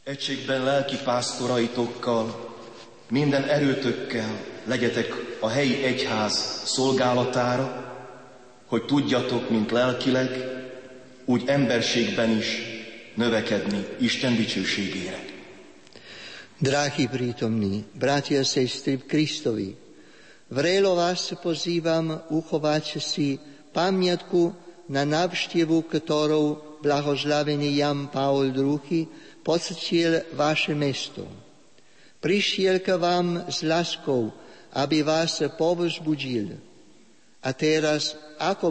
Egységben 0.03 0.67
lelki 0.67 0.99
pásztoraitokkal, 1.07 2.27
minden 3.07 3.45
erőtökkel 3.47 4.35
legyetek 4.67 5.39
a 5.41 5.49
helyi 5.49 5.85
egyház 5.85 6.63
szolgálatára, 6.65 7.95
hogy 8.67 8.85
tudjatok, 8.85 9.51
mint 9.51 9.71
lelkileg, 9.71 10.31
úgy 11.25 11.43
emberségben 11.47 12.31
is 12.31 12.59
növekedni 13.15 13.87
Isten 14.01 14.37
dicsőségére. 14.37 15.32
Drahí 16.63 17.11
prítomní, 17.11 17.83
bratia 17.91 18.39
a 18.39 18.47
sestry 18.47 18.95
Kristovi, 18.95 19.75
vrelo 20.47 20.95
vás 20.95 21.35
pozývam 21.43 22.15
uchovať 22.31 23.03
si 23.03 23.35
pamiatku 23.75 24.55
na 24.87 25.03
návštevu, 25.03 25.83
ktorou 25.91 26.79
blahoslavený 26.79 27.83
Jan 27.83 28.07
Paul 28.15 28.55
II 28.55 28.79
poctil 29.43 30.23
vaše 30.39 30.71
mesto. 30.79 31.27
Prišiel 32.23 32.79
k 32.79 32.95
vám 32.95 33.51
s 33.51 33.67
láskou, 33.67 34.31
aby 34.79 35.03
vás 35.03 35.43
povzbudil. 35.59 36.63
A 37.43 37.51
teraz, 37.59 38.15
ako 38.39 38.71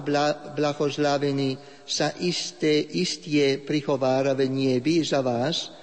blahoslavený 0.55 1.59
sa 1.83 2.15
isté, 2.23 2.87
istie 2.95 3.59
prichovára 3.59 4.31
v 4.31 4.47
nebi 4.47 5.03
za 5.03 5.19
vás, 5.19 5.80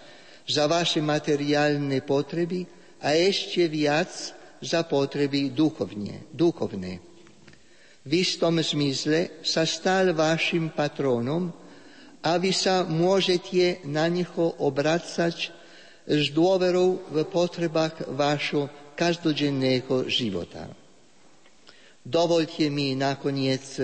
za 0.48 0.64
vaše 0.64 1.04
materiálne 1.04 2.00
potreby 2.02 2.64
a 3.04 3.12
ešte 3.14 3.68
viac 3.68 4.10
za 4.58 4.82
potreby 4.88 5.52
duchovne, 5.54 6.26
duchovné 6.32 7.08
v 8.08 8.24
istom 8.24 8.56
zmysle 8.56 9.44
sa 9.44 9.68
stal 9.68 10.16
vašim 10.16 10.72
patronom 10.72 11.52
a 12.24 12.40
vy 12.40 12.56
sa 12.56 12.80
môžete 12.88 13.84
na 13.84 14.08
neho 14.08 14.56
obracať 14.64 15.52
s 16.08 16.24
dôverou 16.32 17.04
v 17.12 17.16
potrebách 17.28 18.08
vášho 18.08 18.72
každodenného 18.96 20.08
života. 20.08 20.72
Dovolte 22.00 22.72
mi 22.72 22.96
nakoniec 22.96 23.76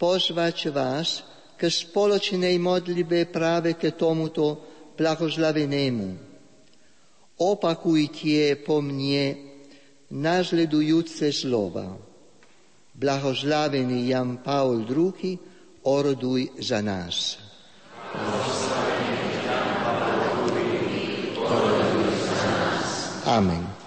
pozvať 0.00 0.72
vás 0.72 1.20
k 1.60 1.68
spoločnej 1.68 2.56
modlibe 2.56 3.28
práve 3.28 3.76
k 3.76 3.92
tomuto 3.92 4.64
blahoslavenému. 5.00 6.08
Opakujte 7.40 8.60
po 8.60 8.84
mne 8.84 9.40
následujúce 10.12 11.32
slova. 11.32 11.96
Blahoslavený 12.92 14.12
Jan 14.12 14.44
Paul 14.44 14.84
II, 14.84 15.40
oroduj 15.88 16.52
za 16.60 16.84
nás. 16.84 17.40
Amen. 23.24 23.79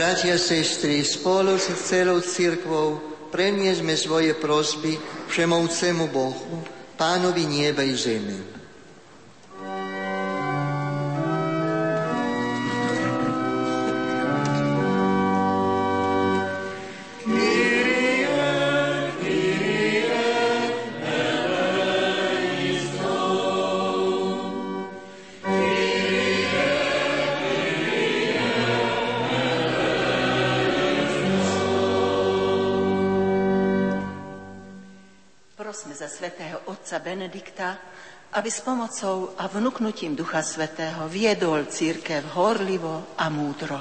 Bratia, 0.00 0.40
sestry, 0.40 1.04
spolu 1.04 1.60
s 1.60 1.68
celou 1.84 2.24
církvou 2.24 2.96
preniesme 3.28 3.92
svoje 4.00 4.32
prosby 4.32 4.96
všemovcemu 5.28 6.08
Bohu, 6.08 6.64
Pánovi 6.96 7.44
nieba 7.44 7.84
i 7.84 7.92
zeme. 7.92 8.59
Otca 36.90 37.06
Benedikta, 37.06 37.78
aby 38.34 38.50
s 38.50 38.66
pomocou 38.66 39.30
a 39.38 39.46
vnúknutím 39.46 40.18
Ducha 40.18 40.42
Svetého 40.42 41.06
viedol 41.06 41.70
církev 41.70 42.34
horlivo 42.34 43.14
a 43.14 43.30
múdro. 43.30 43.78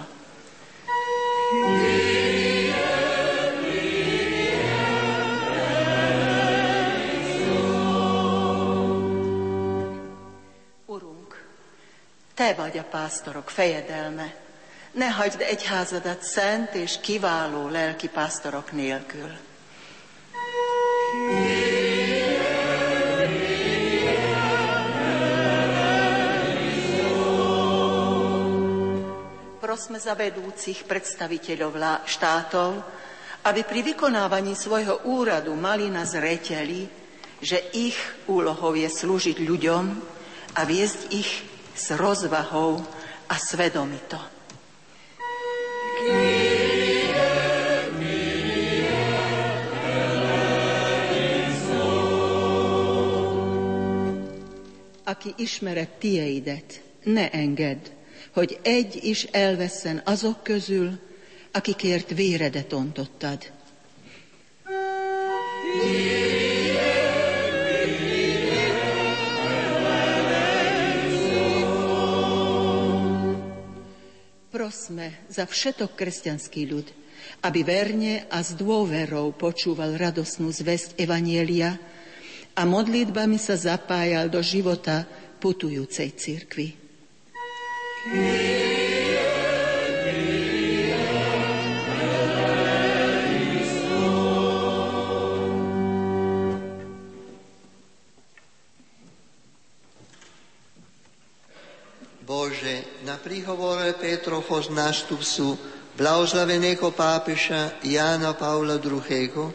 Urunk, 10.85 11.33
Te 12.37 12.53
vagy 12.53 12.77
a 12.77 12.83
pásztorok 12.85 13.49
fejedelme. 13.49 14.29
Ne 14.93 15.09
hagyd 15.09 15.41
egyházadat 15.41 16.21
szent 16.21 16.77
és 16.77 17.01
kiváló 17.01 17.67
lelki 17.67 18.07
pásztorok 18.09 18.71
nélkül. 18.71 19.33
Prosme 29.69 30.01
za 30.01 30.17
vedúcich 30.17 30.89
predstaviteľov 30.89 32.01
štátov, 32.09 32.81
aby 33.45 33.61
pri 33.61 33.93
vykonávaní 33.93 34.57
svojho 34.57 35.05
úradu 35.05 35.53
mali 35.53 35.93
na 35.93 36.09
zreteli, 36.09 36.89
že 37.37 37.69
ich 37.77 37.93
úlohou 38.25 38.73
je 38.73 38.89
slúžiť 38.89 39.37
ľuďom 39.37 39.85
a 40.57 40.61
viesť 40.65 41.13
ich 41.13 41.45
s 41.77 41.93
rozvahou 41.93 42.81
a 43.29 43.35
svedomito. 43.37 44.17
Aki 55.05 55.29
ismeret 55.37 56.01
tieidet, 56.01 56.81
ne 57.05 57.29
engedd, 57.29 57.98
hogy 58.33 58.59
egy 58.61 58.99
is 59.03 59.23
elveszen 59.23 60.01
azok 60.05 60.43
közül, 60.43 60.99
akikért 61.51 62.09
véredet 62.09 62.73
ontottad. 62.73 63.51
Prosme 74.49 75.23
za 75.29 75.45
všetok 75.47 75.95
kresťanský 75.95 76.67
ľud, 76.67 76.87
aby 77.45 77.61
verne 77.63 78.27
a 78.27 78.43
s 78.43 78.53
dôverou 78.57 79.31
počúval 79.33 79.95
radosnú 79.95 80.51
zväzť 80.51 80.99
Evanielia 80.99 81.79
a 82.57 82.67
modlitbami 82.67 83.39
sa 83.39 83.55
zapájal 83.55 84.27
do 84.27 84.43
života 84.43 85.07
putujúcej 85.39 86.11
cirkvi. 86.17 86.88
Bože, 87.99 88.15
na 103.03 103.19
príhovore 103.19 103.91
Petrovho 103.99 104.63
z 104.63 104.71
nástupcu 104.71 105.59
blahoslaveného 105.99 106.95
pápeša 106.95 107.83
Jána 107.83 108.31
Paula 108.31 108.79
II. 108.79 109.51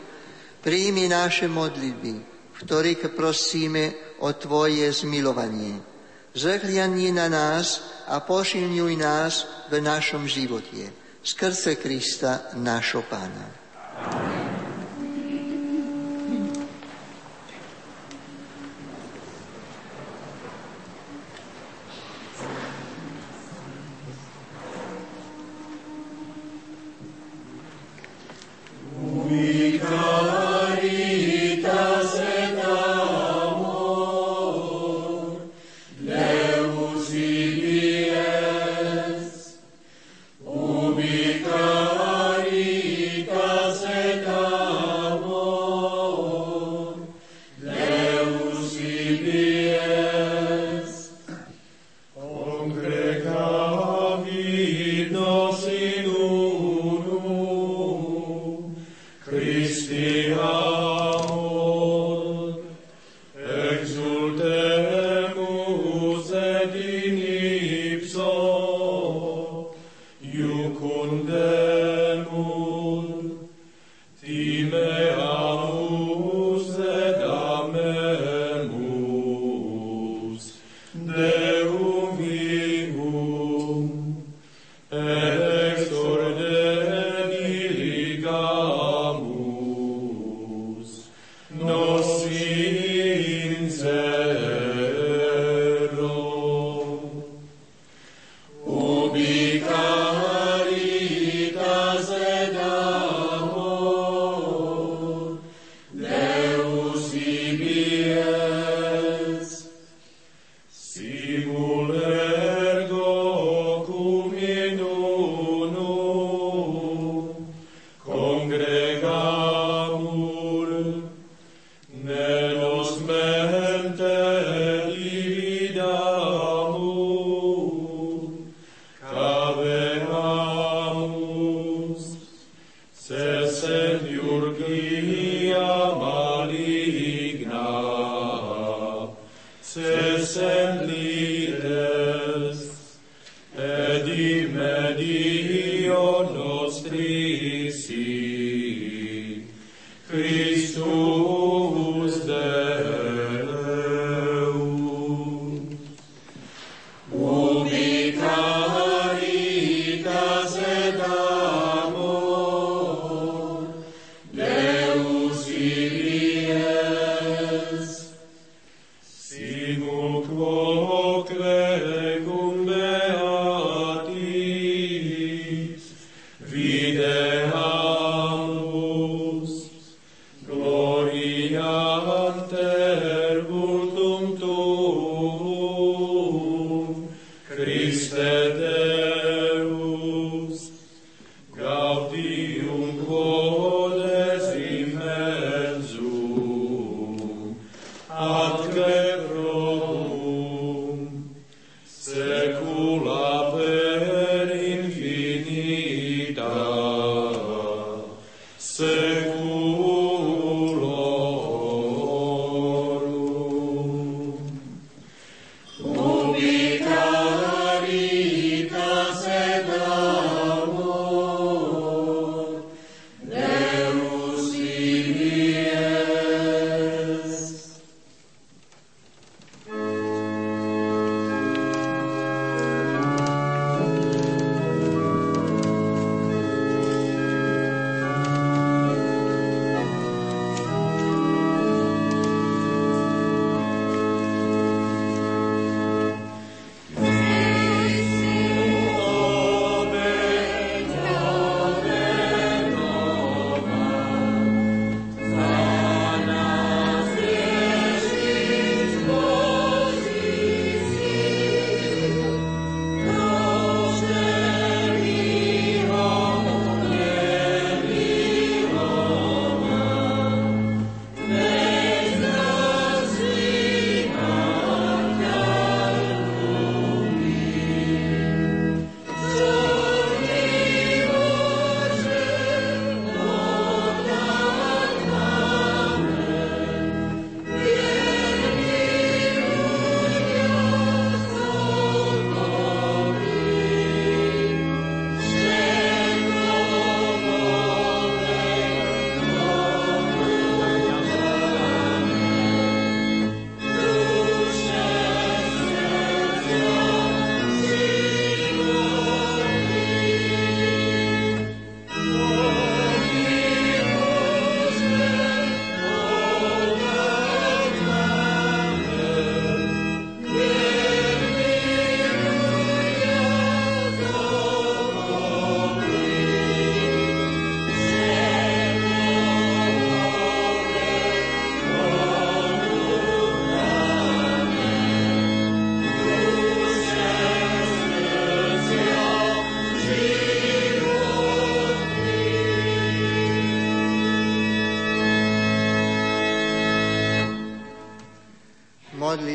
príjmi 0.60 1.08
naše 1.08 1.48
modlitby, 1.48 2.12
v 2.52 2.58
ktorých 2.60 3.08
prosíme 3.16 4.20
o 4.20 4.36
Tvoje 4.36 4.84
zmilovanie 4.92 5.93
Zahliadni 6.34 7.14
na 7.14 7.30
nás 7.30 8.02
a 8.10 8.18
posilňuj 8.18 8.92
nás 8.98 9.46
v 9.70 9.78
našom 9.78 10.26
živote. 10.26 10.90
Skrze 11.22 11.78
Krista, 11.78 12.52
našo 12.58 13.06
Pána. 13.06 13.63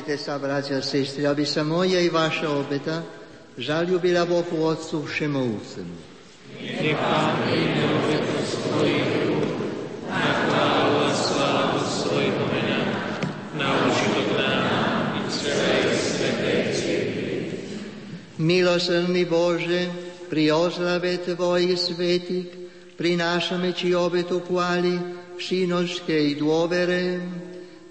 Modlite 0.10 0.26
sa, 0.26 0.41
bratia 0.41 0.82
a 0.82 0.82
sestry, 0.82 1.30
aby 1.30 1.45
sa 1.45 1.62
moja 1.62 2.01
i 2.01 2.10
vaša 2.10 2.49
obeta 2.49 3.05
žalubila 3.62 4.26
Bohu 4.26 4.66
Otcu 4.66 5.05
Všemovúcemu. 5.05 5.97
Nech 6.57 6.97
Pán 6.97 7.45
príjme 7.45 7.86
obetu 7.93 8.41
svojich 8.41 9.10
rúk 9.30 9.53
na 10.10 10.30
chválu 10.34 10.97
a 11.05 11.12
slávu 11.14 11.80
svojho 11.86 12.41
mena, 12.49 12.82
na 13.53 13.70
užitok 13.70 14.30
nám 14.34 14.97
i 15.14 15.22
celej 15.30 15.86
svetej 15.93 16.60
cirkvi. 16.74 17.38
Milosrdný 18.41 19.30
Bože, 19.30 19.93
pri 20.26 20.49
oslave 20.57 21.22
Tvojich 21.22 21.78
svetých 21.78 22.49
prinášame 22.97 23.78
Ti 23.78 23.93
obetu 23.93 24.41
chváli 24.41 24.97
v 24.97 25.38
šinoškej 25.38 26.41
dôvere, 26.41 27.22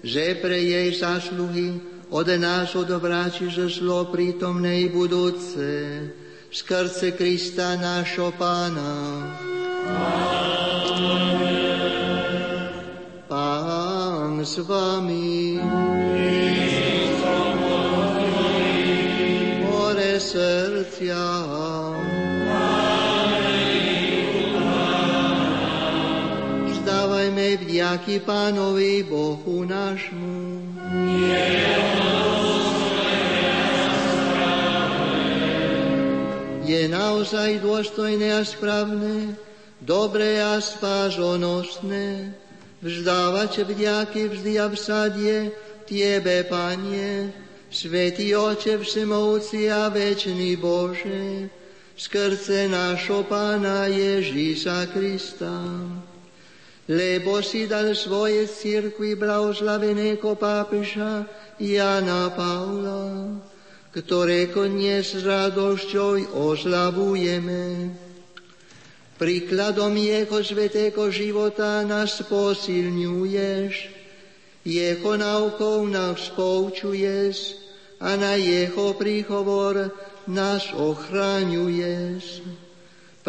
že 0.03 0.35
pre 0.43 0.59
jej 0.59 0.91
zásluhy 0.99 1.88
od 2.09 2.27
nás 2.41 2.73
odvrátiš 2.73 3.79
zlo 3.79 4.09
prítomné 4.09 4.85
i 4.85 4.87
budúce, 4.89 5.65
skrce 6.49 7.13
Krista 7.13 7.77
nášho 7.77 8.33
Pána. 8.33 8.93
Pán 13.29 14.41
s 14.41 14.57
vami. 14.65 15.61
More 19.69 20.17
srdcia. 20.17 21.25
Vzdávajme 26.73 27.45
vďaky 27.61 28.25
Pánovi 28.25 29.05
Bohu 29.05 29.61
nášmu. 29.61 30.78
Je 30.89 30.97
naozaj 36.89 37.61
dôstojné 37.61 38.33
a 38.33 38.41
správne, 38.41 39.37
dobré 39.77 40.41
a 40.41 40.57
spážonosné, 40.57 42.33
vzdávať 42.81 43.69
vďaky 43.69 44.33
vždy 44.33 44.57
a 44.57 44.65
vsadie 44.73 45.53
Tiebe, 45.85 46.41
Panie, 46.49 47.37
Svetý 47.69 48.33
Oče 48.33 48.81
Všemovci 48.81 49.69
a 49.69 49.93
Večný 49.93 50.57
Bože, 50.57 51.53
skrce 51.93 52.65
nášho 52.65 53.29
Pána 53.29 53.85
Ježíša 53.85 54.89
Krista. 54.89 55.53
Lebo 56.89 57.37
si 57.45 57.69
dal 57.69 57.93
svoje 57.93 58.49
církvi 58.49 59.13
blahoslaveného 59.13 60.25
pápeža 60.33 61.29
Jana 61.61 62.33
Paula, 62.33 63.37
ktoré 63.93 64.49
dnes 64.49 65.13
s 65.13 65.21
radosťou 65.21 66.33
oslavujeme. 66.33 67.93
Príkladom 69.21 69.93
Jeho 69.93 70.41
svetého 70.41 71.13
života 71.13 71.85
nás 71.85 72.25
posilňuješ, 72.25 73.73
Jeho 74.65 75.11
naukou 75.13 75.85
nás 75.85 76.33
poučuješ 76.33 77.53
a 78.01 78.17
na 78.17 78.33
Jeho 78.33 78.97
príhovor 78.97 79.93
nás 80.25 80.73
ochraňuješ. 80.73 82.41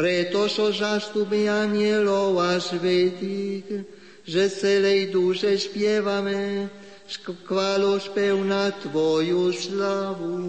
Preto 0.00 0.48
so 0.48 0.72
zastupy 0.72 1.44
anielov 1.44 2.40
a 2.40 2.56
svetých, 2.56 3.84
že 4.24 4.48
celej 4.48 5.12
duše 5.12 5.60
spievame, 5.60 6.72
spev 8.00 8.40
na 8.40 8.72
Tvoju 8.72 9.52
slavu. 9.52 10.40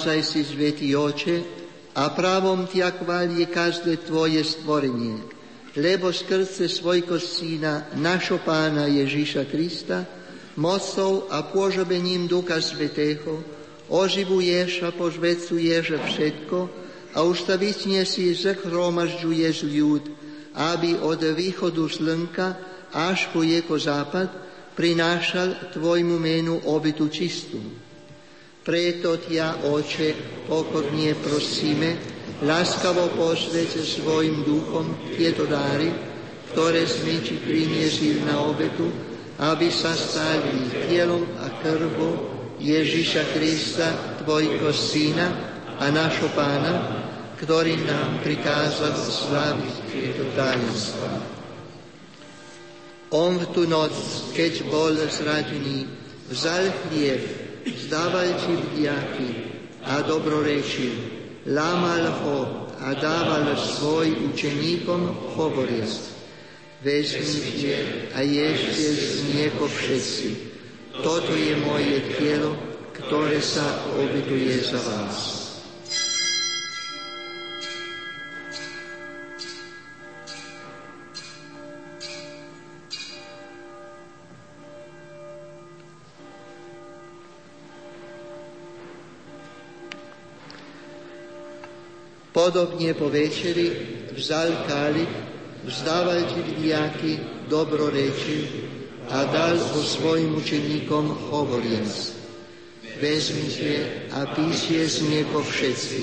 Naozaj 0.00 0.24
si 0.24 0.40
svetý 0.48 0.96
oče 0.96 1.44
a 1.92 2.08
právom 2.16 2.64
ťa 2.64 3.04
chváli 3.04 3.44
každé 3.44 4.00
tvoje 4.08 4.40
stvorenie, 4.40 5.20
lebo 5.76 6.08
skrze 6.08 6.72
svojho 6.72 7.20
syna, 7.20 7.84
našo 8.00 8.40
pána 8.40 8.88
Ježíša 8.88 9.44
Krista, 9.44 10.08
mocou 10.56 11.28
a 11.28 11.44
pôžobením 11.44 12.24
Ducha 12.24 12.64
Svetého, 12.64 13.44
oživuješ 13.92 14.88
a 14.88 14.96
požvecuješ 14.96 16.00
všetko 16.08 16.58
a 17.12 17.20
ustavične 17.20 18.00
si 18.08 18.32
zhromažďuješ 18.32 19.68
ľud, 19.68 20.04
aby 20.56 20.96
od 20.96 21.20
východu 21.28 21.84
slnka 21.92 22.46
až 22.88 23.28
po 23.36 23.44
jeho 23.44 23.76
západ 23.76 24.32
prinášal 24.72 25.76
tvojmu 25.76 26.16
menu 26.16 26.56
obytu 26.64 27.04
čistú. 27.12 27.89
Preto 28.60 29.16
ťa, 29.16 29.64
Oče, 29.72 30.44
pokorne 30.44 31.16
prosíme, 31.16 31.96
láskavo 32.44 33.08
posvec 33.16 33.72
svojim 33.72 34.44
duchom 34.44 35.16
tieto 35.16 35.48
dáry, 35.48 35.88
ktoré 36.52 36.84
sme 36.84 37.24
ti 37.24 37.40
priniesli 37.40 38.20
na 38.20 38.36
obetu, 38.44 38.92
aby 39.40 39.72
sa 39.72 39.96
stali 39.96 40.68
tielom 40.88 41.24
a 41.40 41.48
krvou 41.64 42.28
Ježíša 42.60 43.32
Krista, 43.32 44.20
Tvojho 44.20 44.68
Syna 44.76 45.32
a 45.80 45.88
našho 45.88 46.28
Pána, 46.36 47.00
ktorý 47.40 47.80
nám 47.88 48.20
prikázal 48.20 48.92
slaviť 48.92 49.74
tieto 49.88 50.28
tajemstva. 50.36 51.10
On 53.16 53.40
v 53.40 53.48
tú 53.56 53.64
noc, 53.64 53.96
keď 54.36 54.68
bol 54.68 54.92
zradený, 55.08 55.88
vzal 56.28 56.68
chlieb, 56.84 57.39
vzdávajte 57.74 58.52
vďaky 58.74 59.28
a 59.84 60.04
dobrorečil, 60.04 60.94
lámal 61.48 62.04
ho 62.24 62.38
a 62.80 62.96
dával 62.96 63.56
svoj 63.56 64.32
učeníkom 64.32 65.34
hovoriac. 65.36 65.92
Vezmite 66.80 68.08
a 68.16 68.24
ješte 68.24 68.84
z 68.96 69.36
nieko 69.36 69.68
všetci. 69.68 70.28
Toto 71.04 71.32
je 71.36 71.52
moje 71.60 72.00
telo, 72.16 72.56
ktoré 72.96 73.40
sa 73.44 73.84
obituje 74.00 74.64
za 74.64 74.80
vás. 74.80 75.39
Podobne 92.40 92.96
po 92.96 93.12
večeri 93.12 93.68
vzal 94.16 94.64
kálich, 94.64 95.12
vzdával 95.68 96.24
ti 96.24 96.40
vdiaky, 96.40 97.12
dobroreči 97.52 98.64
a 99.12 99.28
dal 99.28 99.60
ho 99.60 99.80
svojim 99.84 100.32
učeníkom 100.40 101.28
hovoriac. 101.28 102.16
Vezmite 102.96 104.08
a 104.16 104.24
píšte 104.32 104.88
z 104.88 104.96
nieko 105.12 105.44
všetci. 105.44 106.00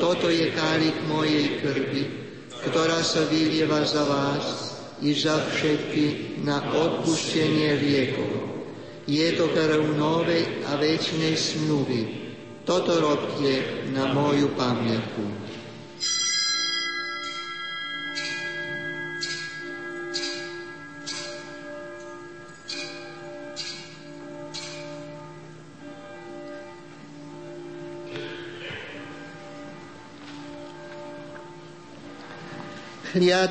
Toto 0.00 0.32
je 0.32 0.48
kálik 0.56 0.96
mojej 1.12 1.60
krvi, 1.60 2.08
ktorá 2.64 3.04
sa 3.04 3.28
vylieva 3.28 3.84
za 3.84 4.08
vás 4.08 4.80
i 5.04 5.12
za 5.12 5.44
všetky 5.44 6.40
na 6.40 6.72
odpustenie 6.72 7.76
riekov. 7.76 8.32
Je 9.04 9.28
to 9.36 9.52
krv 9.52 9.92
novej 9.92 10.64
a 10.72 10.80
väčšnej 10.80 11.36
smluvy. 11.36 12.00
Toto 12.64 12.96
robte 12.96 13.52
na 13.92 14.08
moju 14.16 14.56
pamätku. 14.56 15.49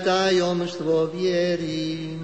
Tajomstvo 0.01 1.13
viery. 1.13 2.17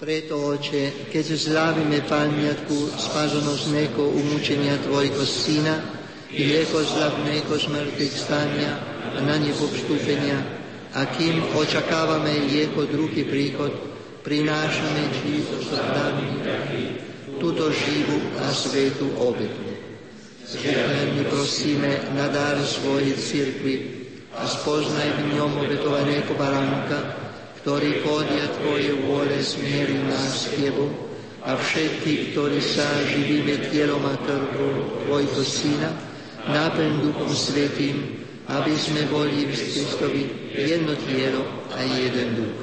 Preto, 0.00 0.56
Oče, 0.56 1.12
keď 1.12 1.24
zľavíme 1.36 2.00
pamiatku 2.08 2.96
spasonosného 2.96 4.00
umúčenia 4.00 4.80
Tvojho 4.80 5.20
Syna, 5.28 5.95
i 6.36 6.42
lieko 6.44 6.84
zľavného 6.84 7.48
smrti 7.48 8.06
stania 8.12 8.76
a 9.16 9.24
na 9.24 9.40
nebo 9.40 9.64
vstúpenia, 9.72 10.36
a 10.92 11.08
kým 11.16 11.40
očakávame 11.56 12.52
jeho 12.52 12.84
druhý 12.84 13.24
príchod, 13.24 13.72
prinášame 14.20 15.02
Ti 15.16 15.32
zdravný 15.64 16.32
túto 17.40 17.72
živú 17.72 18.20
a 18.40 18.52
svetú 18.52 19.12
obetu. 19.16 19.64
my 21.16 21.22
prosíme 21.28 22.12
na 22.16 22.28
dar 22.28 22.56
svojej 22.64 23.16
cirkvi 23.16 23.74
a 24.36 24.44
spoznaj 24.44 25.08
v 25.20 25.40
ňom 25.40 25.64
obetovaného 25.64 26.32
baránka, 26.36 27.16
ktorý 27.64 28.04
podia 28.04 28.46
Tvoje 28.60 28.92
vôle 29.04 29.40
smierí 29.40 30.00
nás 30.06 30.52
k 30.52 30.68
Tebu 30.68 30.86
a 31.44 31.56
všetky, 31.56 32.32
ktorí 32.32 32.60
sa 32.60 32.86
živíme 33.10 33.68
tielom 33.72 34.04
a 34.04 34.14
krvou 34.22 35.02
Tvojho 35.06 35.42
Syna, 35.42 36.15
náplň 36.46 36.90
Duchom 37.02 37.30
Svetým, 37.30 38.26
aby 38.46 38.72
sme 38.78 39.02
boli 39.10 39.50
v 39.50 39.54
Kristovi 39.54 40.22
jedno 40.54 40.94
tielo 41.06 41.42
a 41.74 41.82
jeden 41.82 42.38
duch. 42.38 42.58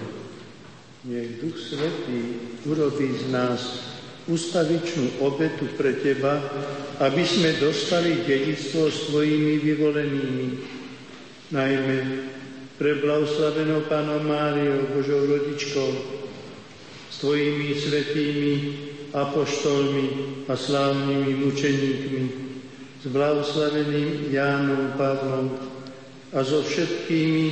Nech 1.04 1.44
Duch 1.44 1.60
Svetý 1.60 2.40
urobí 2.64 3.12
z 3.20 3.24
nás 3.28 3.62
ustavičnú 4.32 5.20
obetu 5.20 5.68
pre 5.76 6.00
Teba, 6.00 6.40
aby 7.04 7.28
sme 7.28 7.60
dostali 7.60 8.24
dedictvo 8.24 8.88
svojimi 8.88 9.60
vyvolenými, 9.60 10.48
najmä 11.52 11.98
pre 12.80 13.04
blahoslavenou 13.04 13.84
Pánom 13.92 14.24
Máriou, 14.24 14.96
Božou 14.96 15.28
rodičkou, 15.28 15.92
s 17.12 17.16
Tvojimi 17.20 17.76
svetými 17.76 18.54
apoštolmi 19.12 20.06
a 20.48 20.56
slávnymi 20.56 21.32
mučeníkmi, 21.44 22.24
s 23.04 23.12
blahoslaveným 23.12 24.32
Jánom 24.32 24.96
Pavlom 24.96 25.52
a 26.32 26.40
so 26.40 26.64
všetkými 26.64 27.52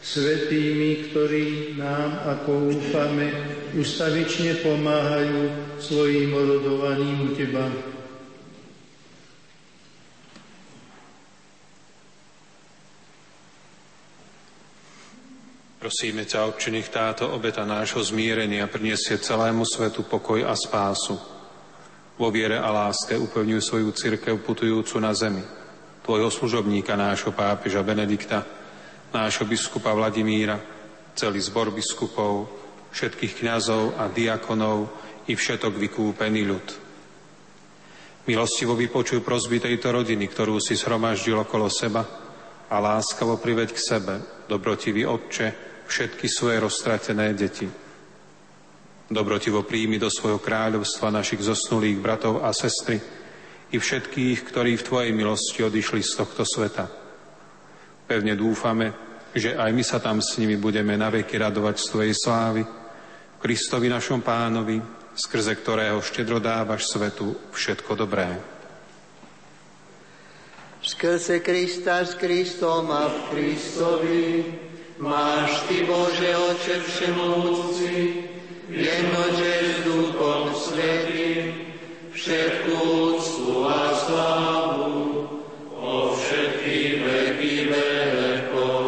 svetými, 0.00 1.12
ktorí 1.12 1.76
nám, 1.76 2.24
ako 2.32 2.72
úfame, 2.72 3.28
ustavične 3.76 4.64
pomáhajú 4.64 5.40
svojim 5.76 6.32
orodovaním 6.32 7.28
u 7.28 7.30
Teba. 7.36 7.68
Prosíme 15.84 16.24
ťa, 16.24 16.48
Otče, 16.48 16.72
táto 16.88 17.28
obeta 17.28 17.68
nášho 17.68 18.00
zmierenia 18.00 18.64
priniesie 18.72 19.20
celému 19.20 19.68
svetu 19.68 20.00
pokoj 20.08 20.40
a 20.48 20.56
spásu. 20.56 21.33
Vo 22.14 22.30
viere 22.30 22.62
a 22.62 22.70
láske 22.70 23.18
upevňuj 23.18 23.58
svoju 23.58 23.90
církev 23.90 24.38
putujúcu 24.38 25.02
na 25.02 25.10
zemi, 25.10 25.42
tvojho 26.06 26.30
služobníka, 26.30 26.94
nášho 26.94 27.34
pápeža 27.34 27.82
Benedikta, 27.82 28.46
nášho 29.10 29.42
biskupa 29.42 29.90
Vladimíra, 29.90 30.62
celý 31.18 31.42
zbor 31.42 31.74
biskupov, 31.74 32.46
všetkých 32.94 33.42
kňazov 33.42 33.98
a 33.98 34.06
diakonov 34.06 34.86
i 35.26 35.34
všetok 35.34 35.74
vykúpený 35.74 36.42
ľud. 36.46 36.66
Milostivo 38.30 38.78
vypočuj 38.78 39.20
prosby 39.20 39.58
tejto 39.58 39.90
rodiny, 39.90 40.30
ktorú 40.30 40.62
si 40.62 40.78
zhromaždil 40.78 41.34
okolo 41.34 41.66
seba 41.66 42.06
a 42.70 42.76
láskavo 42.78 43.42
priveď 43.42 43.74
k 43.74 43.80
sebe, 43.82 44.14
dobrotivý 44.46 45.02
Otče, 45.04 45.46
všetky 45.84 46.30
svoje 46.30 46.62
roztratené 46.62 47.34
deti. 47.34 47.83
Dobrotivo 49.14 49.62
príjmi 49.62 49.94
do 49.94 50.10
svojho 50.10 50.42
kráľovstva 50.42 51.14
našich 51.14 51.38
zosnulých 51.46 52.02
bratov 52.02 52.42
a 52.42 52.50
sestry 52.50 52.98
i 53.70 53.78
všetkých, 53.78 54.42
ktorí 54.50 54.74
v 54.74 54.86
Tvojej 54.90 55.12
milosti 55.14 55.62
odišli 55.62 56.02
z 56.02 56.18
tohto 56.18 56.42
sveta. 56.42 56.90
Pevne 58.10 58.34
dúfame, 58.34 58.90
že 59.30 59.54
aj 59.54 59.70
my 59.70 59.82
sa 59.86 60.02
tam 60.02 60.18
s 60.18 60.34
nimi 60.42 60.58
budeme 60.58 60.98
naveky 60.98 61.38
radovať 61.38 61.78
z 61.78 61.86
Tvojej 61.94 62.14
slávy, 62.18 62.62
Kristovi 63.38 63.86
našom 63.86 64.18
pánovi, 64.18 64.82
skrze 65.14 65.54
ktorého 65.62 66.02
štedro 66.02 66.42
dávaš 66.42 66.90
svetu 66.90 67.54
všetko 67.54 67.94
dobré. 67.94 68.34
Skrze 70.82 71.38
Krista 71.38 72.02
s 72.02 72.18
Kristom 72.18 72.90
a 72.90 73.06
v 73.06 73.18
Kristovi 73.30 74.26
Máš 74.98 75.70
Ty, 75.70 75.86
Bože 75.86 76.30
Oče 76.34 76.76
Všemovúci, 76.82 77.94
jednože 78.74 79.52
s 79.62 79.76
Duchom 79.86 80.50
Svetým, 80.50 81.70
všetkú 82.10 82.74
úctu 83.14 83.54
a 83.70 83.94
slávu, 83.94 84.98
o 85.78 86.10
všetky 86.18 86.78
veky 87.06 87.54
vekov. 87.70 88.82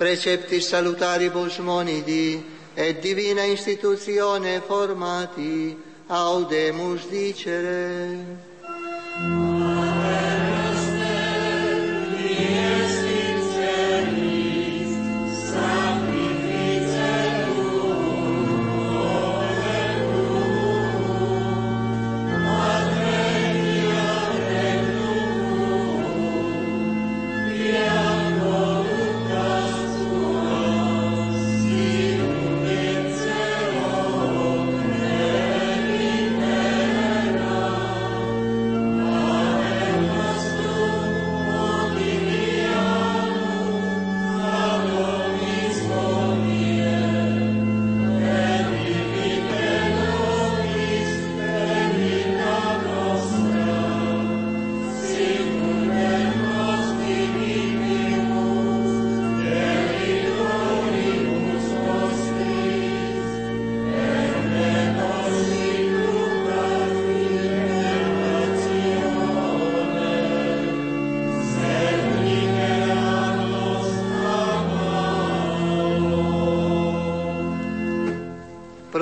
Precepti 0.00 0.64
salutari 0.64 1.28
monidi 1.60 2.40
e 2.72 2.96
divina 2.96 3.44
istituzione 3.44 4.64
formati, 4.64 5.76
audemus 6.08 7.04
dicere. 7.12 8.49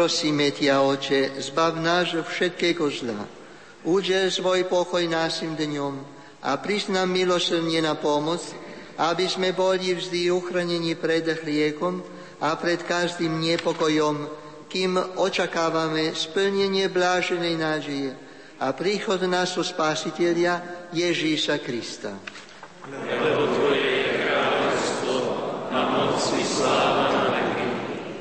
Prosíme 0.08 0.48
ťa, 0.56 0.88
Oče, 0.88 1.36
zbav 1.36 1.76
nás 1.84 2.16
všetkého 2.16 2.88
zla. 2.88 3.28
Udel 3.84 4.32
svoj 4.32 4.64
pokoj 4.64 5.04
našim 5.04 5.52
dňom 5.52 6.00
a 6.48 6.56
priznám 6.56 7.12
milosrdne 7.12 7.84
na 7.84 7.92
pomoc, 7.92 8.40
aby 8.96 9.28
sme 9.28 9.52
boli 9.52 9.92
vždy 9.92 10.32
uchránení 10.32 10.96
pred 10.96 11.28
hriekom 11.28 12.00
a 12.40 12.56
pred 12.56 12.88
každým 12.88 13.36
nepokojom, 13.36 14.32
kým 14.72 14.96
očakávame 15.20 16.16
splnenie 16.16 16.88
bláženej 16.88 17.54
nádeje 17.60 18.16
a 18.64 18.72
príchod 18.72 19.20
nášho 19.28 19.60
Spasiteľa 19.60 20.88
Ježíša 20.88 21.60
Krista. 21.60 22.16
Lebo 22.88 23.44
Tvoje 23.44 23.84
je 24.08 24.24
kráľovstvo 24.24 25.16
a 25.68 25.78
moc 25.84 26.16
sláva 26.32 26.97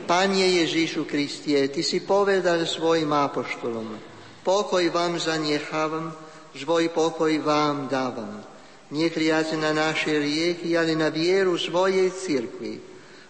Panie 0.08 0.64
Ježišu 0.64 1.04
Kristie, 1.04 1.68
Ty 1.68 1.84
si 1.84 2.00
povedal 2.00 2.64
svojim 2.64 3.12
apoštolom, 3.12 4.00
pokoj 4.40 4.88
vám 4.88 5.20
zanechávam, 5.20 6.16
svoj 6.56 6.88
pokoj 6.96 7.36
vám 7.44 7.92
dávam. 7.92 8.40
Nehliať 8.88 9.60
na 9.60 9.76
naše 9.76 10.16
riechy, 10.16 10.80
ale 10.80 10.96
na 10.96 11.12
vieru 11.12 11.60
svojej 11.60 12.08
cirkvi. 12.16 12.80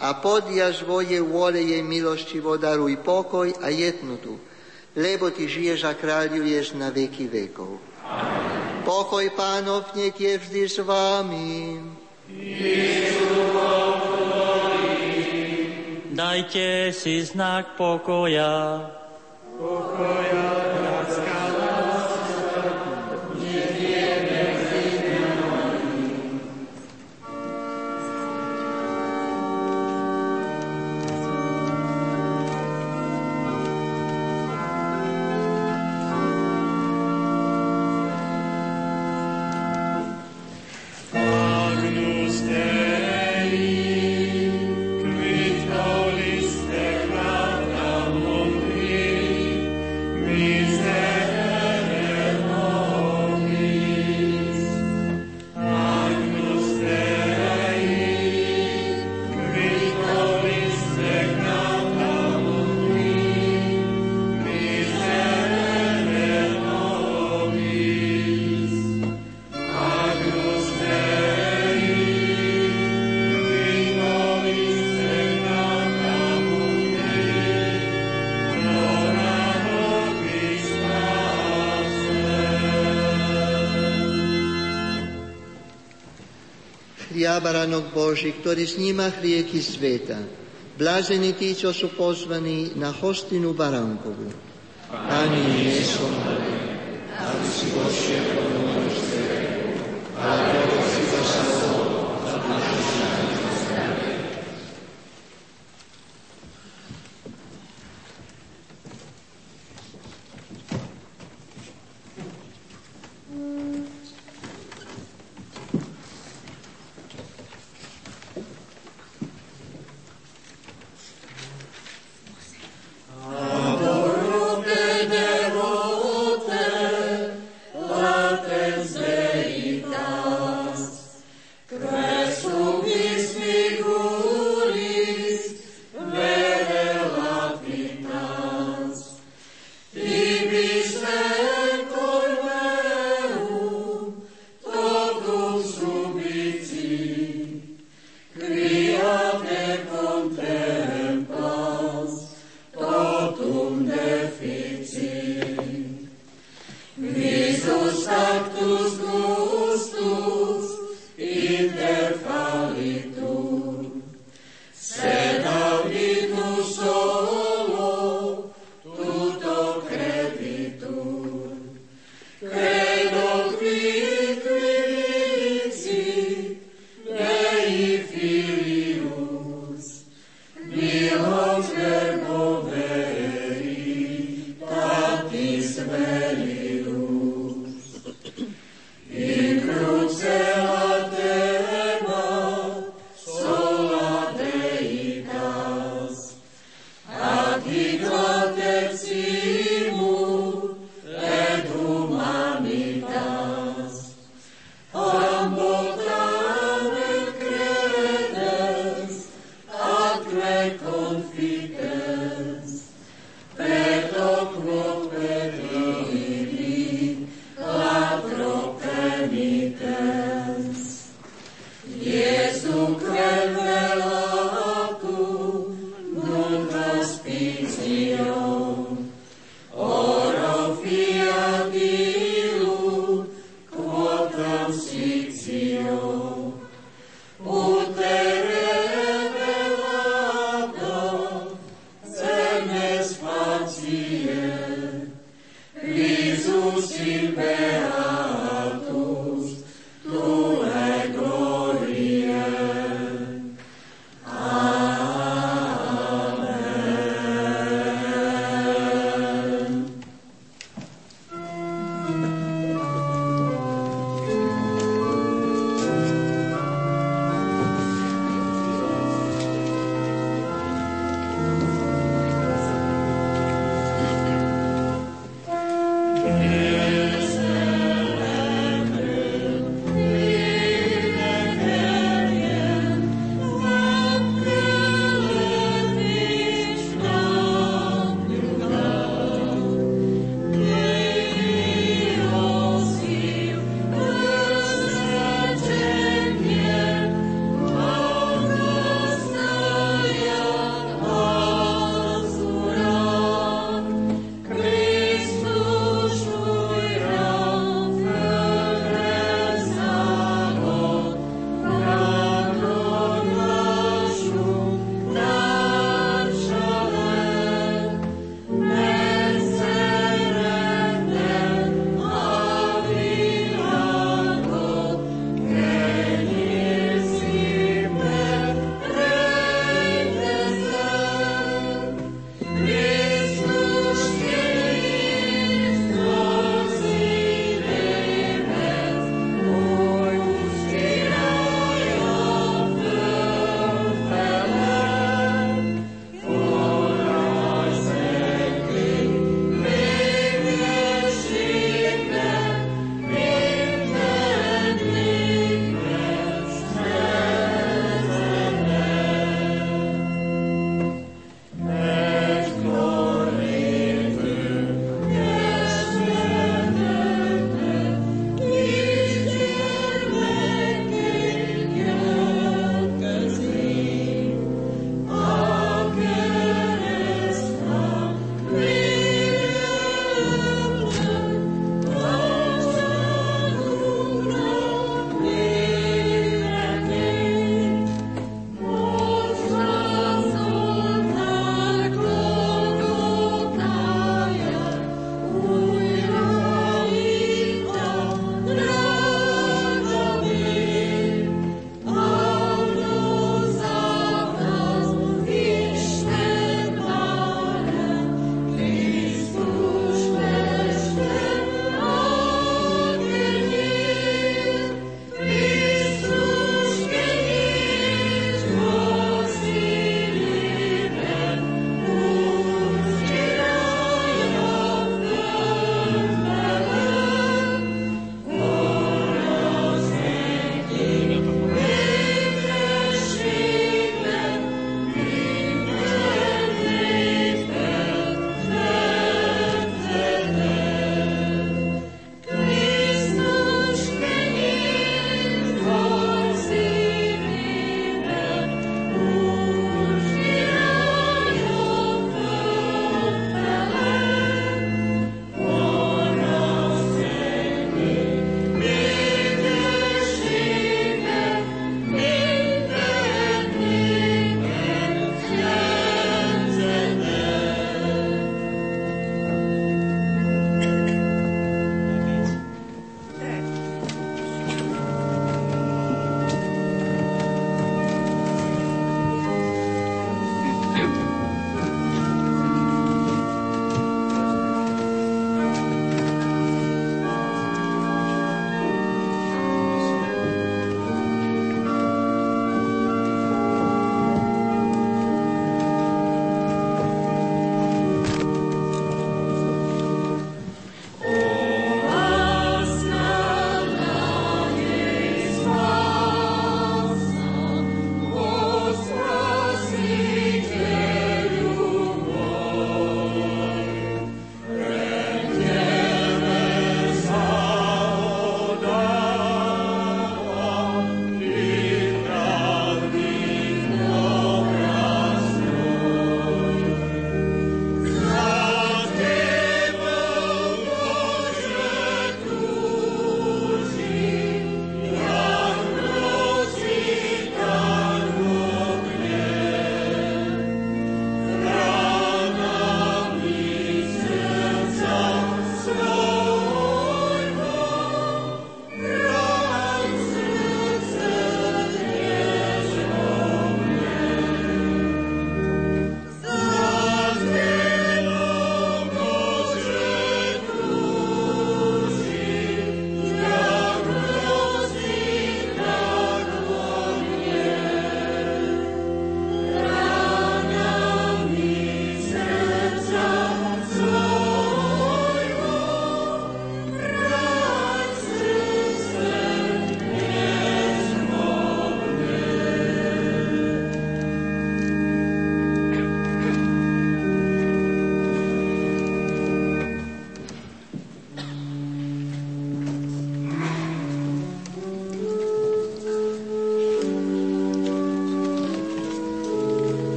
A 0.00 0.16
podia 0.16 0.72
svoje 0.72 1.20
vôle 1.20 1.60
jej 1.60 1.84
milosti 1.84 2.40
daruj 2.40 2.96
pokoj 3.04 3.52
a 3.60 3.68
jednotu, 3.68 4.40
lebo 4.96 5.28
Ty 5.28 5.44
žiješ 5.44 5.84
a 5.84 5.92
kráľuješ 5.92 6.72
na 6.80 6.88
veky 6.88 7.28
vekov. 7.28 7.84
Amen. 8.00 8.80
Pokoj 8.88 9.28
pánov 9.36 9.92
nech 9.92 10.16
je 10.16 10.40
vždy 10.40 10.62
s 10.66 10.80
vámi. 10.80 11.78
Ježišu, 12.32 12.91
Dajte 16.12 16.92
si 16.92 17.24
znak 17.24 17.72
pokoja. 17.80 18.84
Pokoja. 19.56 20.21
Chliá 87.52 87.68
baranok 87.68 87.92
Boží, 87.92 88.32
ktorý 88.32 88.64
sníma 88.64 89.12
chrieky 89.12 89.60
sveta. 89.60 90.16
Blázení 90.80 91.36
tí, 91.36 91.52
čo 91.52 91.68
sú 91.68 91.92
pozvaní 91.92 92.72
na 92.80 92.88
hostinu 92.88 93.52
baránkovú. 93.52 94.32
Pani, 94.88 95.44
nie 95.60 95.84
som 95.84 96.08
aby 97.12 97.48
si 97.52 97.68
vošiel 97.76 98.61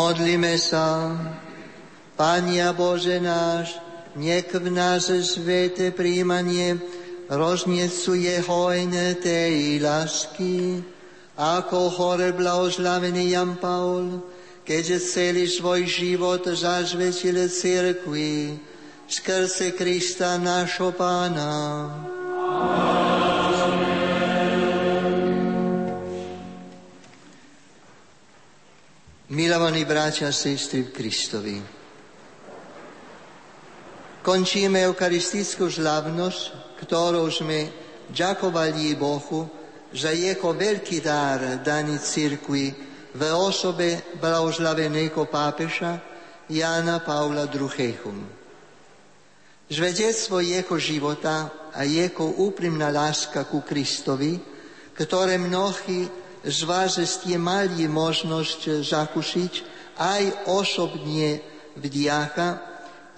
Modlíme 0.00 0.56
sa. 0.56 1.12
Pania 2.16 2.72
Bože 2.72 3.20
náš, 3.20 3.76
nech 4.16 4.48
v 4.48 4.72
nás 4.72 5.12
svete 5.12 5.92
príjmanie 5.92 6.80
rozniecuje 7.28 8.40
hojné 8.40 9.20
tej 9.20 9.76
lásky, 9.84 10.80
ako 11.36 11.92
hore 11.92 12.32
blahoslavený 12.32 13.36
Jan 13.36 13.60
Paul, 13.60 14.24
keďže 14.64 15.04
celý 15.04 15.44
svoj 15.44 15.84
život 15.84 16.48
zažvetil 16.48 17.36
cirkvi, 17.52 18.56
skrze 19.04 19.76
Krista 19.76 20.40
našho 20.40 20.96
Pána. 20.96 21.52
Milovaní 29.70 29.86
bratia 29.86 30.26
a 30.26 30.34
sestry 30.34 30.82
v 30.82 30.90
Kristovi, 30.90 31.54
končíme 34.18 34.82
eucharistickú 34.82 35.70
žlavnosť, 35.70 36.74
ktorou 36.82 37.30
sme 37.30 37.70
ďakovali 38.10 38.98
Bohu 38.98 39.46
za 39.94 40.10
jeho 40.10 40.50
veľký 40.50 40.98
dar 40.98 41.62
daný 41.62 42.02
cirkvi 42.02 42.74
v 43.14 43.22
osobe 43.30 44.18
blahoslaveného 44.18 45.22
pápeža 45.30 46.02
Jana 46.50 46.98
Paula 47.06 47.46
II. 47.46 47.70
Svedectvo 49.70 50.42
jeho 50.42 50.74
života 50.82 51.70
a 51.70 51.86
jeho 51.86 52.42
úprimná 52.42 52.90
láska 52.90 53.46
ku 53.46 53.62
Kristovi, 53.62 54.34
ktoré 54.98 55.38
mnohí 55.38 56.19
z 56.40 56.58
vás 56.64 56.96
ste 56.96 57.36
mali 57.36 57.84
možnosť 57.84 58.80
zakúšiť 58.80 59.52
aj 60.00 60.48
osobne 60.48 61.44
v 61.76 61.84
diacha 61.92 62.56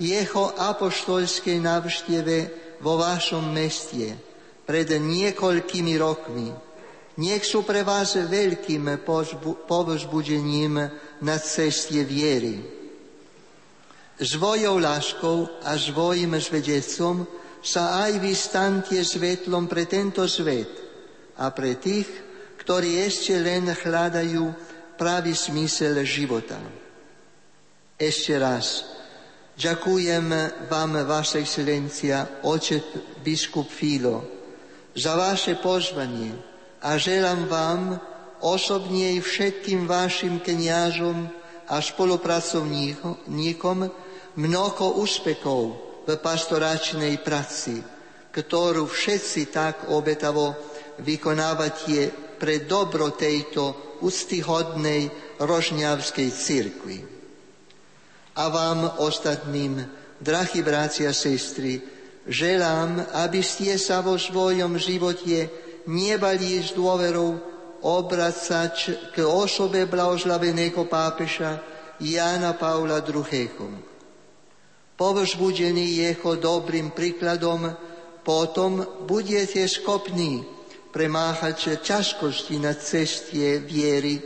jeho 0.03 0.51
apoštolskej 0.59 1.63
návšteve 1.63 2.37
vo 2.83 2.99
vašom 2.99 3.55
meste 3.55 4.19
pred 4.67 4.91
niekoľkými 4.91 5.95
rokmi. 6.03 6.51
Nech 7.23 7.45
sú 7.47 7.63
pre 7.63 7.87
vás 7.87 8.19
veľkým 8.19 9.05
povzbudením 9.69 10.75
na 11.23 11.37
ceste 11.39 12.03
viery. 12.03 12.59
Svojou 14.19 14.81
láskou 14.83 15.47
a 15.63 15.79
svojim 15.79 16.35
svedectvom 16.41 17.27
sa 17.63 18.03
aj 18.03 18.19
vy 18.19 18.33
stante 18.35 18.99
svetlom 18.99 19.71
pre 19.71 19.87
tento 19.87 20.27
svet 20.27 20.73
a 21.39 21.55
pre 21.55 21.79
tých, 21.79 22.32
ktorí 22.63 23.03
ešte 23.03 23.35
len 23.43 23.67
hľadajú 23.67 24.55
pravý 24.95 25.35
smysel 25.35 25.99
života. 26.07 26.63
Ešte 27.99 28.39
raz, 28.39 28.87
ďakujem 29.59 30.31
vám, 30.71 31.03
Vaša 31.03 31.43
excelencia, 31.43 32.39
očet 32.47 32.87
biskup 33.27 33.67
Filo, 33.67 34.23
za 34.95 35.19
vaše 35.19 35.59
pozvanie 35.59 36.39
a 36.87 36.95
želám 36.95 37.51
vám 37.51 37.83
osobne 38.47 39.19
i 39.19 39.19
všetkým 39.19 39.91
vašim 39.91 40.39
kniažom 40.39 41.27
a 41.67 41.83
spolupracovníkom 41.83 43.79
mnoho 44.39 44.87
úspechov 45.03 45.63
v 46.07 46.09
pastoračnej 46.15 47.19
práci, 47.27 47.83
ktorú 48.31 48.87
všetci 48.87 49.51
tak 49.51 49.91
obetavo 49.91 50.55
vykonávate 51.03 52.22
pre 52.43 52.67
dobro 52.67 53.15
tejto 53.15 53.95
úctyhodnej 54.03 55.07
rožňavskej 55.39 56.29
cirkvi. 56.35 56.99
A 58.35 58.51
vám 58.51 58.99
ostatným, 58.99 59.79
drahí 60.19 60.67
bratia 60.67 61.15
a 61.15 61.15
sestry, 61.15 61.79
želám, 62.27 62.99
aby 63.23 63.47
ste 63.47 63.79
sa 63.79 64.03
vo 64.03 64.19
svojom 64.19 64.75
živote 64.75 65.47
nebali 65.87 66.59
s 66.59 66.75
dôverou 66.75 67.39
obracať 67.87 68.75
k 69.15 69.23
osobe 69.23 69.87
blahoslaveného 69.87 70.83
pápeša 70.91 71.63
Jana 72.03 72.59
Paula 72.59 72.99
II. 73.07 73.71
Povzbudení 74.99 76.03
jeho 76.03 76.35
dobrým 76.35 76.91
príkladom, 76.91 77.71
potom 78.27 78.83
budete 79.07 79.67
schopní 79.67 80.43
premáhať 80.93 81.81
ťažkosti 81.81 82.61
na 82.61 82.77
ceste 82.77 83.59
viery, 83.65 84.21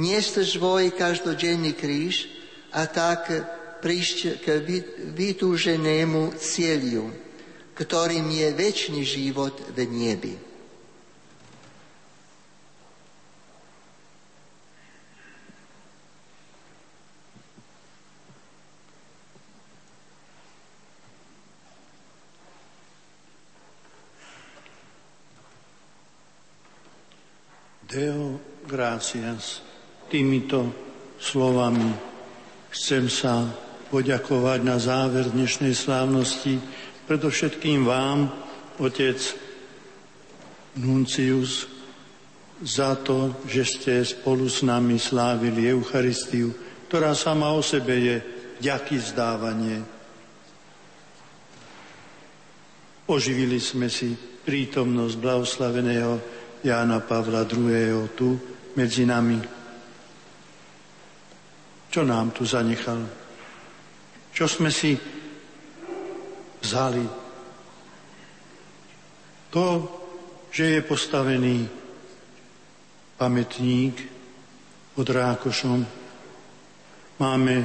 niesť 0.00 0.42
svoj 0.42 0.96
každodenný 0.96 1.76
kríž 1.76 2.32
a 2.72 2.88
tak 2.88 3.28
prísť 3.84 4.40
k 4.40 4.46
vytúženému 5.12 6.34
cieľu, 6.40 7.12
ktorým 7.76 8.26
je 8.32 8.48
väčší 8.56 9.00
život 9.04 9.54
v 9.76 9.78
nebi. 9.84 10.45
Deo 27.96 28.36
gracias. 28.68 29.64
Týmito 30.12 30.68
slovami 31.16 31.96
chcem 32.68 33.08
sa 33.08 33.48
poďakovať 33.88 34.60
na 34.60 34.76
záver 34.76 35.32
dnešnej 35.32 35.72
slávnosti 35.72 36.60
predovšetkým 37.08 37.88
vám, 37.88 38.28
otec 38.84 39.16
Nuncius, 40.76 41.72
za 42.60 43.00
to, 43.00 43.32
že 43.48 43.64
ste 43.64 44.04
spolu 44.04 44.44
s 44.44 44.60
nami 44.60 45.00
slávili 45.00 45.64
Eucharistiu, 45.72 46.52
ktorá 46.92 47.16
sama 47.16 47.56
o 47.56 47.64
sebe 47.64 47.96
je 47.96 48.16
ďaký 48.60 49.00
vzdávanie. 49.00 49.80
Oživili 53.08 53.56
sme 53.56 53.88
si 53.88 54.12
prítomnosť 54.44 55.16
blahoslaveného 55.16 56.44
Jána 56.66 56.98
Pavla 56.98 57.46
II. 57.46 58.10
tu 58.18 58.34
medzi 58.74 59.06
nami. 59.06 59.38
Čo 61.86 62.02
nám 62.02 62.34
tu 62.34 62.42
zanechal? 62.42 63.06
Čo 64.34 64.50
sme 64.50 64.74
si 64.74 64.98
vzali? 66.58 67.06
To, 69.54 69.66
že 70.50 70.74
je 70.74 70.80
postavený 70.82 71.56
pamätník 73.14 73.94
pod 74.90 75.06
Rákošom. 75.06 75.80
Máme 77.22 77.56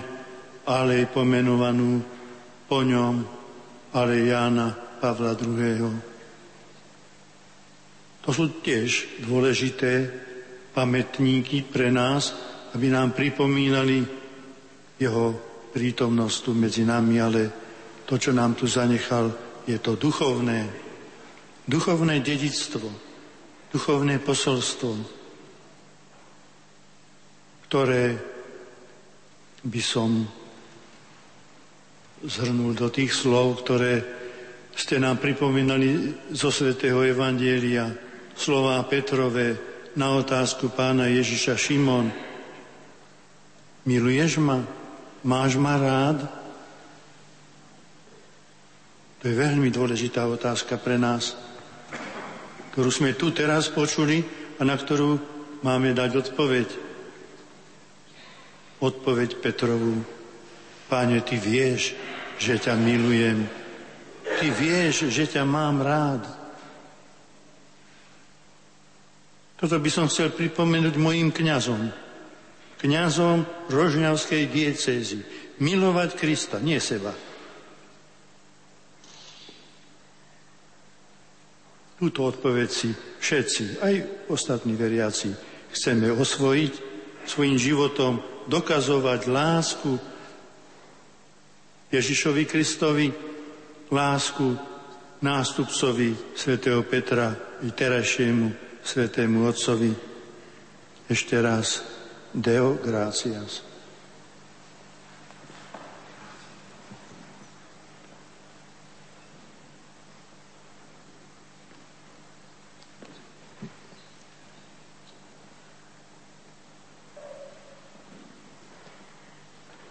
alej 0.70 1.10
pomenovanú 1.10 2.06
po 2.70 2.86
ňom, 2.86 3.26
ale 3.98 4.30
Jána 4.30 4.70
Pavla 5.02 5.34
II. 5.34 6.11
To 8.22 8.30
sú 8.30 8.62
tiež 8.62 9.22
dôležité 9.26 10.10
pamätníky 10.78 11.66
pre 11.66 11.90
nás, 11.90 12.34
aby 12.78 12.88
nám 12.88 13.18
pripomínali 13.18 14.06
jeho 15.02 15.34
prítomnosť 15.74 16.38
tu 16.46 16.52
medzi 16.54 16.86
nami, 16.86 17.16
ale 17.18 17.42
to, 18.06 18.22
čo 18.22 18.32
nám 18.32 18.54
tu 18.54 18.70
zanechal, 18.70 19.32
je 19.66 19.78
to 19.82 19.98
duchovné, 19.98 20.70
duchovné 21.66 22.22
dedictvo, 22.22 22.88
duchovné 23.74 24.22
posolstvo, 24.22 24.92
ktoré 27.66 28.20
by 29.66 29.82
som 29.82 30.28
zhrnul 32.22 32.78
do 32.78 32.92
tých 32.94 33.16
slov, 33.16 33.66
ktoré 33.66 34.04
ste 34.76 35.02
nám 35.02 35.18
pripomínali 35.18 36.14
zo 36.36 36.54
svätého 36.54 37.02
Evangelia, 37.02 38.11
slová 38.42 38.82
Petrové 38.90 39.54
na 39.94 40.18
otázku 40.18 40.74
pána 40.74 41.06
Ježiša 41.06 41.54
Šimon. 41.54 42.10
Miluješ 43.86 44.42
ma? 44.42 44.66
Máš 45.22 45.62
ma 45.62 45.78
rád? 45.78 46.26
To 49.22 49.30
je 49.30 49.38
veľmi 49.38 49.70
dôležitá 49.70 50.26
otázka 50.26 50.82
pre 50.82 50.98
nás, 50.98 51.38
ktorú 52.74 52.90
sme 52.90 53.14
tu 53.14 53.30
teraz 53.30 53.70
počuli 53.70 54.26
a 54.58 54.66
na 54.66 54.74
ktorú 54.74 55.22
máme 55.62 55.94
dať 55.94 56.26
odpoveď. 56.26 56.68
Odpoveď 58.82 59.38
Petrovu. 59.38 60.02
Páne, 60.90 61.22
ty 61.22 61.38
vieš, 61.38 61.94
že 62.42 62.58
ťa 62.58 62.74
milujem. 62.74 63.46
Ty 64.42 64.48
vieš, 64.50 65.14
že 65.14 65.30
ťa 65.30 65.46
mám 65.46 65.86
rád. 65.86 66.41
Toto 69.62 69.78
by 69.78 69.90
som 69.94 70.10
chcel 70.10 70.34
pripomenúť 70.34 70.98
mojim 70.98 71.30
kňazom, 71.30 71.94
kňazom 72.82 73.46
Rožňavskej 73.70 74.50
diecézy. 74.50 75.22
Milovať 75.62 76.18
Krista, 76.18 76.58
nie 76.58 76.82
seba. 76.82 77.14
Túto 82.02 82.26
odpoveď 82.26 82.70
si 82.74 82.90
všetci, 83.22 83.78
aj 83.86 83.96
ostatní 84.34 84.74
veriaci, 84.74 85.30
chceme 85.70 86.10
osvojiť 86.10 86.74
svojim 87.30 87.62
životom, 87.62 88.18
dokazovať 88.50 89.30
lásku 89.30 89.92
Ježišovi 91.94 92.50
Kristovi, 92.50 93.14
lásku 93.94 94.58
nástupcovi 95.22 96.34
svätého 96.34 96.82
Petra 96.82 97.38
i 97.62 97.70
terajšiemu 97.70 98.71
svätému 98.84 99.48
Otcovi. 99.48 99.94
Ešte 101.10 101.38
raz, 101.42 101.84
Deo 102.32 102.80
gratias. 102.80 103.72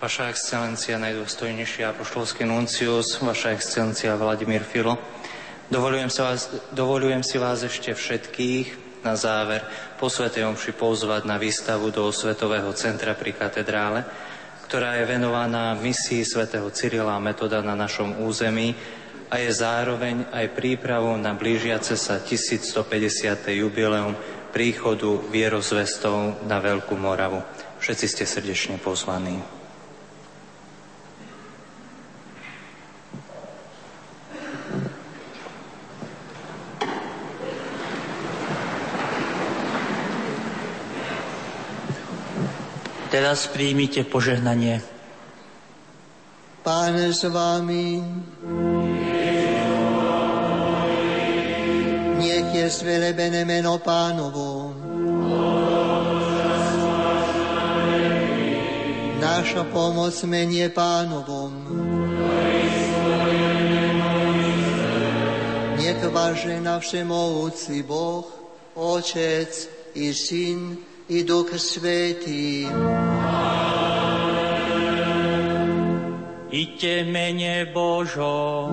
Vaša 0.00 0.32
excelencia, 0.32 0.96
najdôstojnejší 0.96 1.84
apoštolský 1.84 2.48
nuncius, 2.48 3.20
Vaša 3.20 3.52
excelencia 3.52 4.16
Vladimír 4.16 4.64
Filo, 4.64 4.96
dovolujem, 5.70 6.10
sa 6.10 6.34
vás, 6.34 6.50
dovolujem 6.74 7.22
si 7.22 7.38
vás 7.38 7.62
ešte 7.62 7.94
všetkých 7.94 9.00
na 9.06 9.16
záver 9.16 9.64
po 9.96 10.12
Svetej 10.12 10.44
Omši 10.44 10.76
pozvať 10.76 11.24
na 11.24 11.40
výstavu 11.40 11.88
do 11.88 12.10
Svetového 12.12 12.68
centra 12.76 13.16
pri 13.16 13.32
katedrále, 13.32 14.04
ktorá 14.68 15.00
je 15.00 15.08
venovaná 15.08 15.72
misii 15.78 16.26
svätého 16.26 16.68
Cyrila 16.74 17.16
a 17.16 17.22
Metoda 17.22 17.64
na 17.64 17.78
našom 17.78 18.20
území 18.20 18.76
a 19.30 19.38
je 19.38 19.50
zároveň 19.54 20.26
aj 20.34 20.52
prípravou 20.52 21.14
na 21.14 21.32
blížiace 21.32 21.94
sa 21.94 22.18
1150. 22.18 23.46
jubileum 23.54 24.18
príchodu 24.50 25.22
vierozvestov 25.30 26.44
na 26.50 26.58
Veľkú 26.58 26.98
Moravu. 26.98 27.40
Všetci 27.78 28.06
ste 28.10 28.24
srdečne 28.26 28.76
pozvaní. 28.82 29.59
Teraz 43.30 43.46
príjmite 43.46 44.02
požehnanie. 44.10 44.82
Páne 46.66 47.14
s 47.14 47.22
vámi. 47.30 48.02
Nech 52.18 52.48
je 52.50 52.66
svelebené 52.66 53.46
meno 53.46 53.78
pánovo. 53.78 54.74
Naša 59.22 59.62
pomoc 59.70 60.18
menie 60.26 60.66
pánovom. 60.74 61.54
Nech 65.78 66.02
váže 66.02 66.58
na 66.58 66.82
všemovúci 66.82 67.86
Boh, 67.86 68.26
Otec 68.74 69.54
i 69.94 70.10
Syn 70.10 70.90
i 71.10 71.22
Duch 71.22 71.58
Svetý. 71.58 72.66
Iďte 76.60 77.08
mene 77.08 77.64
Božo. 77.72 78.68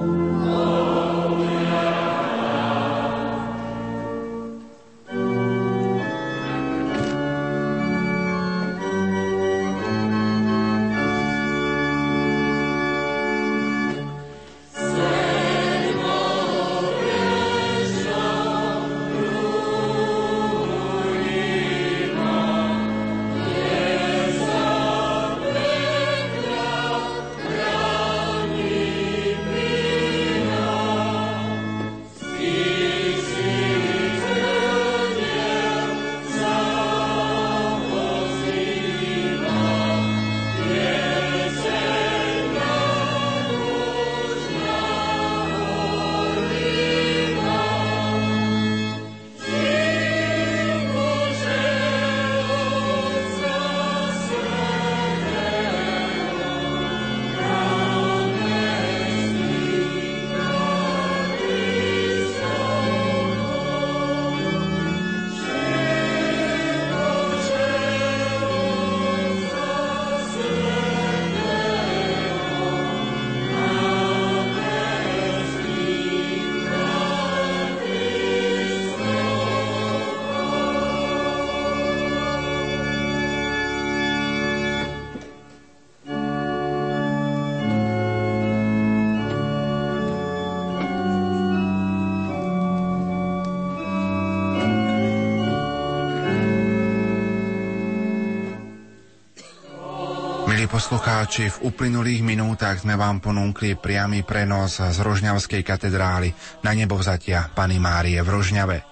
Poslucháči, 101.18 101.50
v 101.50 101.74
uplynulých 101.74 102.22
minútach 102.22 102.78
sme 102.78 102.94
vám 102.94 103.18
ponúkli 103.18 103.74
priamy 103.74 104.22
prenos 104.22 104.78
z 104.78 105.02
Rožňavskej 105.02 105.66
katedrály 105.66 106.30
na 106.62 106.78
nebovzatia 106.78 107.50
Pany 107.58 107.82
Márie 107.82 108.22
v 108.22 108.38
Rožňave. 108.38 108.86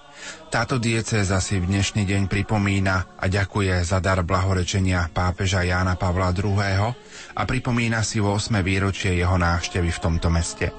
Táto 0.50 0.82
diecéza 0.82 1.38
si 1.38 1.62
v 1.62 1.70
dnešný 1.70 2.02
deň 2.02 2.26
pripomína 2.26 3.22
a 3.22 3.30
ďakuje 3.30 3.78
za 3.86 4.02
dar 4.02 4.26
blahorečenia 4.26 5.06
pápeža 5.14 5.62
Jána 5.62 5.94
Pavla 5.94 6.34
II. 6.34 6.58
a 7.30 7.42
pripomína 7.46 8.02
si 8.02 8.18
8. 8.18 8.58
výročie 8.58 9.14
jeho 9.14 9.38
návštevy 9.38 9.94
v 9.94 10.02
tomto 10.02 10.26
meste. 10.26 10.74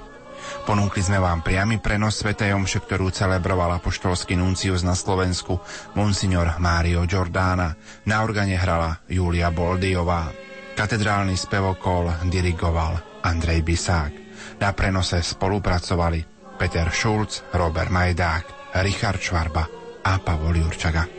Ponúkli 0.67 0.99
sme 0.99 1.23
vám 1.23 1.47
priamy 1.47 1.79
prenos 1.79 2.19
Svetej 2.19 2.59
Omše, 2.59 2.83
ktorú 2.83 3.07
celebroval 3.07 3.79
apoštolský 3.79 4.35
nuncius 4.35 4.83
na 4.83 4.99
Slovensku, 4.99 5.63
monsignor 5.95 6.59
Mário 6.59 7.07
Giordána. 7.07 7.79
Na 8.03 8.19
organe 8.19 8.59
hrala 8.59 8.99
Julia 9.07 9.47
Boldiová. 9.47 10.46
Katedrálny 10.77 11.33
spevokol 11.33 12.29
dirigoval 12.29 13.01
Andrej 13.25 13.65
Bisák. 13.65 14.13
Na 14.61 14.69
prenose 14.77 15.25
spolupracovali 15.25 16.21
Peter 16.53 16.93
Šulc, 16.93 17.49
Robert 17.57 17.89
Majdák, 17.89 18.45
Richard 18.85 19.17
Švarba 19.17 19.65
a 20.05 20.21
Pavol 20.21 20.61
Jurčaga. 20.61 21.16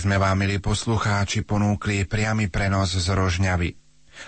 Minútach 0.00 0.16
sme 0.16 0.24
vám, 0.24 0.40
milí 0.40 0.56
poslucháči, 0.64 1.44
ponúkli 1.44 2.08
priamy 2.08 2.48
prenos 2.48 2.96
z 2.96 3.04
Rožňavy. 3.12 3.76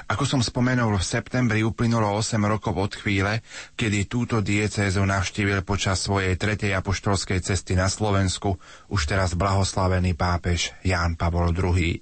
Ako 0.05 0.29
som 0.29 0.45
spomenul, 0.45 1.01
v 1.01 1.01
septembri 1.01 1.65
uplynulo 1.65 2.13
8 2.13 2.37
rokov 2.45 2.77
od 2.77 2.93
chvíle, 2.93 3.41
kedy 3.73 4.05
túto 4.05 4.45
diecézu 4.45 5.01
navštívil 5.01 5.65
počas 5.65 6.05
svojej 6.05 6.37
tretej 6.37 6.77
apoštolskej 6.77 7.41
cesty 7.41 7.73
na 7.73 7.89
Slovensku 7.89 8.61
už 8.93 9.01
teraz 9.09 9.33
blahoslavený 9.33 10.13
pápež 10.13 10.77
Ján 10.85 11.17
Pavol 11.17 11.57
II. 11.57 11.97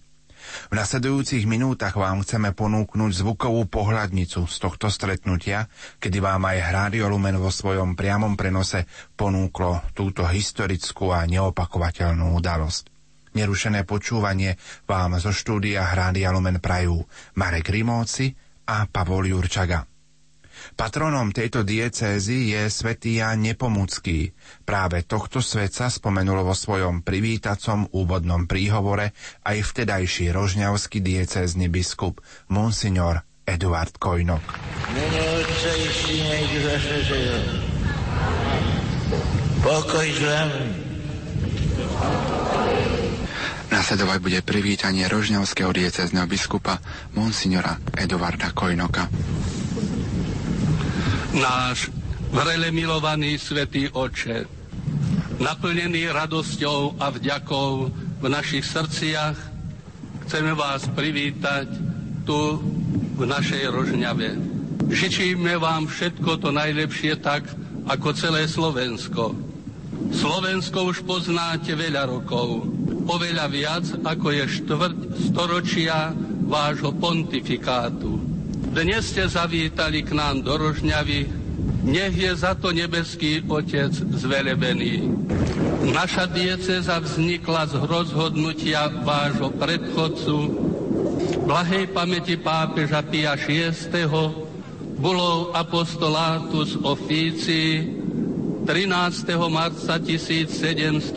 V 0.67 0.75
nasledujúcich 0.75 1.47
minútach 1.47 1.95
vám 1.95 2.27
chceme 2.27 2.51
ponúknuť 2.51 3.23
zvukovú 3.23 3.71
pohľadnicu 3.71 4.51
z 4.51 4.57
tohto 4.59 4.91
stretnutia, 4.91 5.71
kedy 6.03 6.19
vám 6.19 6.43
aj 6.43 6.59
Hrádio 6.59 7.07
Lumen 7.07 7.39
vo 7.39 7.55
svojom 7.55 7.95
priamom 7.95 8.35
prenose 8.35 8.91
ponúklo 9.15 9.95
túto 9.95 10.27
historickú 10.27 11.15
a 11.15 11.23
neopakovateľnú 11.23 12.35
udalosť. 12.35 12.90
Nerušené 13.31 13.87
počúvanie 13.87 14.59
vám 14.91 15.19
zo 15.23 15.31
štúdia 15.31 15.87
Hrádia 15.87 16.35
Lumen 16.35 16.59
prajú 16.59 17.07
Marek 17.39 17.71
Rimóci 17.71 18.35
a 18.67 18.91
Pavol 18.91 19.31
Jurčaga. 19.31 19.87
Patronom 20.77 21.33
tejto 21.33 21.65
diecézy 21.65 22.53
je 22.53 22.69
svätý 22.69 23.23
Ján 23.23 23.41
Nepomucký. 23.41 24.33
Práve 24.67 25.07
tohto 25.09 25.41
svetca 25.41 25.89
spomenul 25.89 26.45
vo 26.45 26.53
svojom 26.53 27.01
privítacom 27.01 27.89
úvodnom 27.97 28.45
príhovore 28.45 29.17
aj 29.47 29.57
vtedajší 29.65 30.35
rožňavský 30.35 31.01
diecézny 31.01 31.73
biskup 31.73 32.21
Monsignor 32.53 33.25
Eduard 33.49 33.97
Kojnok. 33.97 34.45
Pokoj 39.61 40.09
s. 40.09 40.23
Nasledovať 43.71 44.19
bude 44.19 44.41
privítanie 44.43 45.07
rožňavského 45.07 45.71
diecezneho 45.71 46.27
biskupa 46.27 46.83
Monsignora 47.15 47.79
Eduarda 47.95 48.51
Kojnoka. 48.51 49.07
Náš 51.39 51.95
vrele 52.35 52.75
milovaný 52.75 53.39
svätý 53.39 53.87
Oče, 53.87 54.51
naplnený 55.39 56.11
radosťou 56.11 56.99
a 56.99 57.15
vďakou 57.15 57.71
v 58.19 58.27
našich 58.27 58.67
srdciach, 58.67 59.39
chceme 60.27 60.51
vás 60.59 60.91
privítať 60.91 61.71
tu 62.27 62.59
v 63.15 63.23
našej 63.23 63.71
Rožňave. 63.71 64.35
Žičíme 64.91 65.55
vám 65.63 65.87
všetko 65.87 66.43
to 66.43 66.51
najlepšie 66.51 67.23
tak, 67.23 67.47
ako 67.87 68.19
celé 68.19 68.51
Slovensko. 68.51 69.31
Slovensko 70.11 70.91
už 70.91 71.07
poznáte 71.07 71.79
veľa 71.79 72.11
rokov 72.11 72.80
oveľa 73.07 73.47
viac 73.53 73.85
ako 74.03 74.29
je 74.33 74.45
štvrť 74.61 74.99
storočia 75.31 76.13
vášho 76.51 76.91
pontifikátu. 76.97 78.19
Dnes 78.71 79.11
ste 79.11 79.27
zavítali 79.27 80.03
k 80.07 80.15
nám 80.15 80.47
do 80.47 80.55
Rožňavy, 80.55 81.27
nech 81.87 82.15
je 82.15 82.33
za 82.35 82.55
to 82.55 82.71
nebeský 82.71 83.43
Otec 83.47 83.91
zvelebený. 83.95 85.11
Naša 85.91 86.29
dieceza 86.31 87.01
vznikla 87.01 87.67
z 87.67 87.75
rozhodnutia 87.89 88.91
vášho 89.03 89.51
predchodcu, 89.55 90.37
blahej 91.49 91.91
pamäti 91.91 92.37
pápeža 92.39 93.03
Pia 93.07 93.35
VI. 93.35 94.07
bulov 95.01 95.57
apostolatus 95.57 96.77
officii 96.85 98.00
13. 98.71 99.27
marca 99.51 99.99
1776. 99.99 101.11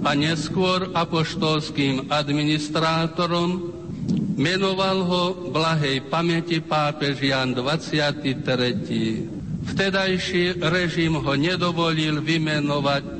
a 0.05 0.13
neskôr 0.13 0.93
apoštolským 0.93 2.13
administrátorom, 2.13 3.73
menoval 4.37 5.01
ho 5.01 5.23
blahej 5.49 6.05
pamäti 6.13 6.61
pápež 6.61 7.25
Jan 7.25 7.57
23. 7.57 8.37
Vtedajší 9.65 10.61
režim 10.61 11.17
ho 11.17 11.33
nedovolil 11.33 12.21
vymenovať 12.21 13.16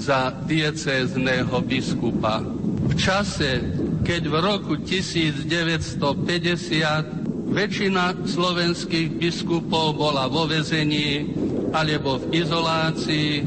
za 0.00 0.32
diecézneho 0.48 1.60
biskupa. 1.60 2.40
V 2.88 2.96
čase, 2.96 3.60
keď 4.00 4.22
v 4.32 4.34
roku 4.40 4.80
1950 4.80 7.52
väčšina 7.52 8.24
slovenských 8.24 9.20
biskupov 9.20 10.00
bola 10.00 10.24
vo 10.32 10.48
vezení 10.48 11.28
alebo 11.76 12.16
v 12.16 12.40
izolácii, 12.40 13.44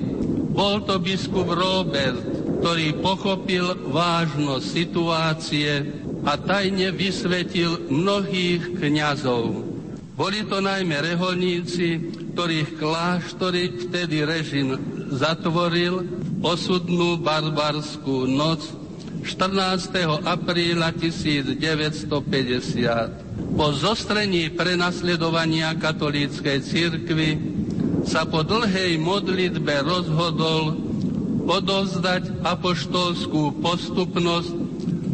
bol 0.54 0.86
to 0.86 1.02
biskup 1.02 1.50
Robert, 1.50 2.22
ktorý 2.62 3.02
pochopil 3.02 3.74
vážnosť 3.90 4.64
situácie 4.64 5.90
a 6.24 6.40
tajne 6.40 6.94
vysvetil 6.94 7.92
mnohých 7.92 8.80
kňazov. 8.80 9.68
Boli 10.14 10.46
to 10.46 10.62
najmä 10.62 11.02
reholníci, 11.02 12.14
ktorých 12.38 12.78
kláštory 12.78 13.90
vtedy 13.90 14.22
režim 14.24 14.78
zatvoril 15.10 16.06
osudnú 16.44 17.15
barbarskú 17.24 18.28
noc 18.28 18.68
14. 19.24 20.28
apríla 20.28 20.91
1950. 20.91 21.56
Po 23.56 23.72
zostrení 23.72 24.52
prenasledovania 24.52 25.72
katolíckej 25.80 26.60
cirkvy 26.60 27.40
sa 28.03 28.28
po 28.28 28.44
dlhej 28.44 28.99
modlitbe 28.99 29.88
rozhodol 29.88 30.76
odovzdať 31.48 32.44
apoštolskú 32.44 33.64
postupnosť 33.64 34.52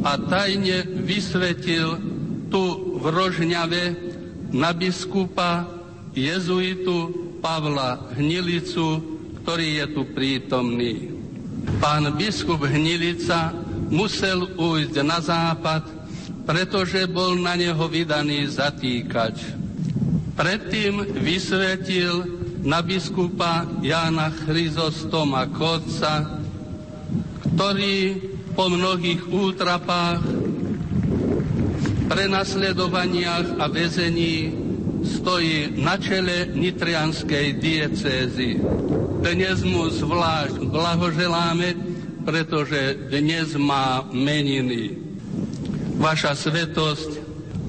a 0.02 0.18
tajne 0.18 1.06
vysvetil 1.06 2.02
tu 2.50 2.98
v 2.98 3.04
Rožňave 3.06 3.84
na 4.50 4.74
biskupa 4.74 5.70
jezuitu 6.18 7.14
Pavla 7.46 8.10
Hnilicu, 8.18 9.06
ktorý 9.46 9.86
je 9.86 9.86
tu 9.94 10.02
prítomný. 10.18 11.19
Pán 11.78 12.10
biskup 12.18 12.66
Hnilica 12.66 13.54
musel 13.94 14.50
ujsť 14.58 14.96
na 15.06 15.22
západ, 15.22 15.86
pretože 16.50 17.06
bol 17.06 17.38
na 17.38 17.54
neho 17.54 17.86
vydaný 17.86 18.50
zatýkač. 18.50 19.54
Predtým 20.34 21.22
vysvetil 21.22 22.26
na 22.66 22.82
biskupa 22.82 23.70
Jána 23.86 24.34
Chryzostoma 24.34 25.46
Kodca, 25.54 26.42
ktorý 27.54 28.18
po 28.58 28.66
mnohých 28.68 29.30
útrapách, 29.30 30.26
prenasledovaniach 32.10 33.62
a 33.62 33.70
väzení 33.70 34.69
stojí 35.04 35.80
na 35.80 35.96
čele 35.96 36.52
Nitrianskej 36.52 37.60
diecézy. 37.60 38.60
Dnes 39.20 39.64
mu 39.68 39.92
zvlášť 39.92 40.64
blahoželáme, 40.64 41.76
pretože 42.24 43.10
dnes 43.12 43.56
má 43.56 44.08
meniny. 44.12 44.96
Vaša 46.00 46.36
svetosť, 46.36 47.20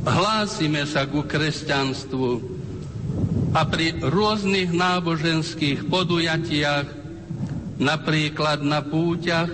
hlásime 0.06 0.86
sa 0.86 1.06
ku 1.06 1.26
kresťanstvu 1.26 2.28
a 3.50 3.66
pri 3.66 3.98
rôznych 3.98 4.70
náboženských 4.70 5.90
podujatiach, 5.90 6.86
napríklad 7.82 8.62
na 8.62 8.78
púťach, 8.84 9.50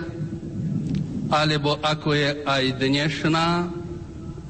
alebo 1.32 1.80
ako 1.80 2.12
je 2.12 2.30
aj 2.44 2.64
dnešná, 2.76 3.48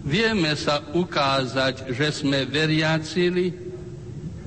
Vieme 0.06 0.54
sa 0.54 0.86
ukázať, 0.94 1.90
že 1.90 2.14
sme 2.14 2.46
veriacili, 2.46 3.50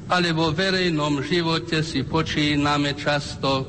ale 0.08 0.32
vo 0.32 0.56
verejnom 0.56 1.20
živote 1.20 1.84
si 1.84 2.08
počíname 2.08 2.96
často, 2.96 3.68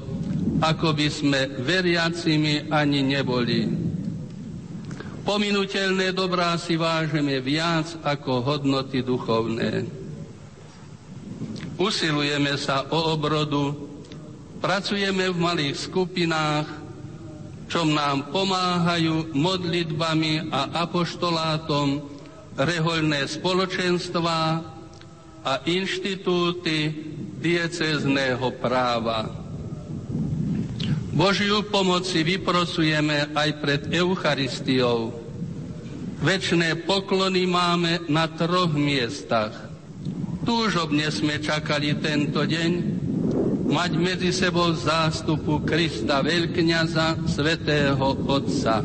ako 0.62 0.94
by 0.94 1.08
sme 1.10 1.40
veriacimi 1.58 2.70
ani 2.70 3.02
neboli. 3.02 3.66
Pominutelné 5.26 6.14
dobrá 6.14 6.54
si 6.62 6.78
vážime 6.78 7.42
viac 7.42 7.90
ako 8.06 8.38
hodnoty 8.38 9.02
duchovné. 9.02 9.82
Usilujeme 11.74 12.54
sa 12.54 12.86
o 12.86 13.18
obrodu, 13.18 13.74
pracujeme 14.62 15.26
v 15.26 15.38
malých 15.42 15.90
skupinách, 15.90 16.79
čom 17.70 17.94
nám 17.94 18.34
pomáhajú 18.34 19.30
modlitbami 19.30 20.50
a 20.50 20.82
apoštolátom 20.82 22.02
rehoľné 22.58 23.30
spoločenstvá 23.30 24.42
a 25.46 25.52
inštitúty 25.64 26.90
diecezného 27.38 28.42
práva. 28.58 29.30
Božiu 31.14 31.62
pomoci 31.70 32.26
vyprosujeme 32.26 33.32
aj 33.38 33.48
pred 33.62 33.82
Eucharistiou. 33.94 35.14
Večné 36.20 36.84
poklony 36.84 37.48
máme 37.48 38.04
na 38.10 38.28
troch 38.28 38.74
miestach. 38.74 39.70
Túžobne 40.44 41.08
sme 41.08 41.40
čakali 41.40 41.96
tento 41.96 42.44
deň, 42.44 42.70
mať 43.70 43.90
medzi 43.94 44.34
sebou 44.34 44.74
zástupu 44.74 45.62
Krista 45.62 46.20
veľkňaza, 46.26 47.30
svetého 47.30 48.02
Otca. 48.26 48.82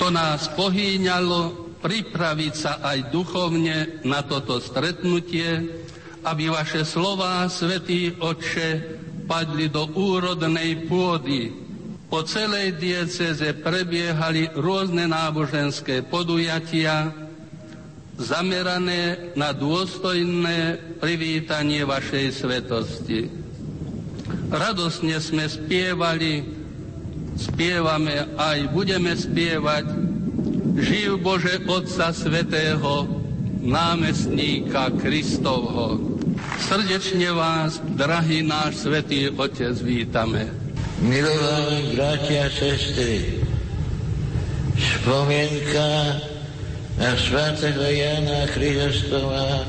To 0.00 0.08
nás 0.08 0.48
pohýňalo 0.56 1.72
pripraviť 1.80 2.54
sa 2.56 2.72
aj 2.80 3.12
duchovne 3.12 4.04
na 4.04 4.20
toto 4.24 4.60
stretnutie, 4.60 5.80
aby 6.20 6.52
vaše 6.52 6.84
slová, 6.84 7.48
Svetý 7.48 8.12
Otče, 8.20 9.00
padli 9.24 9.72
do 9.72 9.88
úrodnej 9.96 10.84
pôdy. 10.84 11.48
Po 12.12 12.26
celej 12.26 12.76
dieceze 12.76 13.56
prebiehali 13.56 14.52
rôzne 14.52 15.08
náboženské 15.08 16.04
podujatia, 16.04 17.08
zamerané 18.20 19.32
na 19.32 19.56
dôstojné 19.56 20.76
privítanie 21.00 21.86
vašej 21.88 22.26
svetosti. 22.36 23.20
Radosne 24.50 25.22
sme 25.22 25.46
spievali, 25.46 26.42
spievame 27.38 28.34
aj 28.34 28.74
budeme 28.74 29.14
spievať 29.14 29.86
Živ 30.74 31.22
Bože 31.22 31.62
Otca 31.70 32.10
Svetého, 32.10 33.06
námestníka 33.62 34.90
Kristovho. 34.98 36.02
Srdečne 36.66 37.30
vás, 37.30 37.78
drahý 37.94 38.42
náš 38.42 38.82
Svetý 38.82 39.30
Otec, 39.30 39.78
vítame. 39.86 40.50
Milovaní 40.98 41.94
bratia 41.94 42.50
a 42.50 42.52
sestry, 42.52 43.38
spomienka 44.76 46.20
na 46.98 47.14
svatého 47.16 47.86
Jana 47.86 48.50
Christova, 48.50 49.64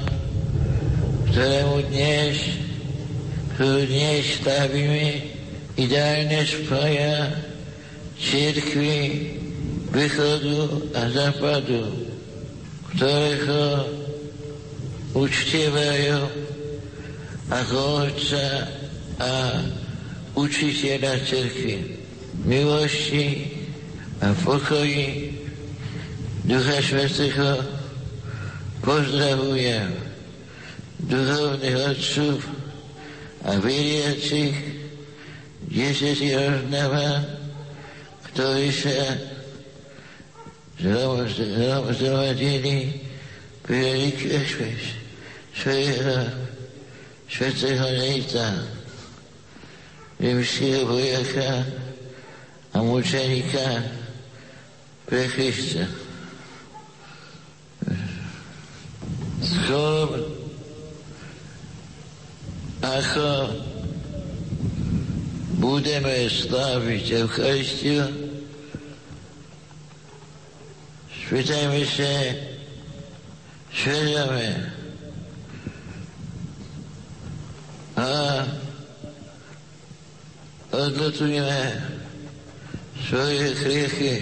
ktorému 1.31 1.77
dnes 1.87 2.60
dnes 3.61 4.41
stavíme 4.41 5.21
ideálne 5.77 6.41
spoja 6.49 7.29
církvy 8.17 8.97
východu 9.93 10.89
a 10.97 11.01
západu, 11.13 11.85
ktorého 12.95 13.85
učtievajú 15.13 16.19
ako 17.51 17.77
otca 18.07 18.45
a 19.21 19.33
učiteľa 20.33 21.21
církvy. 21.27 22.01
Milosti 22.41 23.51
a 24.25 24.33
pokoji 24.41 25.37
Ducha 26.49 26.81
Svetého 26.81 27.61
pozdravujem 28.81 29.93
duchovných 31.05 31.77
otcov 31.93 32.60
a 33.41 33.57
veriacich, 33.57 34.53
kde 35.65 35.87
sa 35.93 36.09
si 36.13 36.27
rozdáva, 36.29 37.09
ktorí 38.31 38.69
sa 38.69 39.17
zhromadili 41.97 43.01
pri 43.65 44.09
request 44.09 44.97
svojho 45.53 46.31
svetého 47.29 47.87
lejta, 47.97 48.47
rímskeho 50.21 50.85
vojaka 50.85 51.65
a 52.73 52.77
mučenika 52.81 53.83
pre 55.05 55.27
Krista. 55.33 55.85
Skôr 59.41 60.40
ako 62.81 63.29
budeme 65.61 66.25
sláviť 66.25 67.05
Eucharistiu, 67.21 68.05
spýtajme 71.13 71.81
sa 71.85 72.13
svedome 73.71 74.49
a 77.95 78.09
odlutujeme 80.73 81.61
svoje 83.05 83.45
hriechy. 83.61 84.13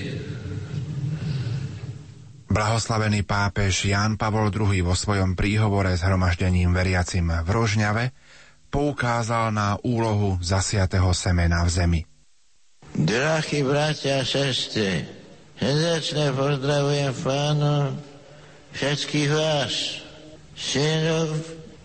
Blahoslavený 2.50 3.24
pápež 3.24 3.88
Ján 3.88 4.20
Pavol 4.20 4.52
II 4.52 4.84
vo 4.84 4.98
svojom 4.98 5.38
príhovore 5.38 5.96
s 5.96 6.04
hromaždením 6.04 6.76
veriacim 6.76 7.30
v 7.30 7.48
Rožňave 7.48 8.19
poukázal 8.70 9.52
na 9.52 9.76
úlohu 9.82 10.38
zasiatého 10.40 11.10
semena 11.14 11.66
v 11.66 11.70
zemi. 11.70 12.02
Drahí 12.96 13.62
bratia 13.62 14.22
a 14.22 14.28
sestry, 14.28 15.06
srdečne 15.58 16.34
pozdravujem 16.34 17.14
pánu 17.22 17.94
všetkých 18.74 19.30
vás, 19.34 20.02
synov 20.58 21.34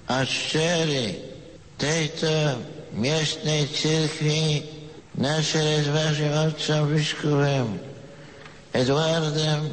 a 0.08 0.24
čtery 0.24 1.16
tejto 1.80 2.60
miestnej 2.96 3.68
cirkvi 3.68 4.64
na 5.16 5.38
čele 5.40 5.82
s 5.84 5.88
vašim 5.88 6.32
otcom 6.32 6.82
biskupem 6.90 7.66
Eduardem 8.74 9.70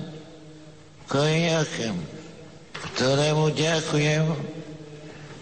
Kojňakem, 1.09 1.97
ktorému 2.93 3.49
ďakujem 3.57 4.25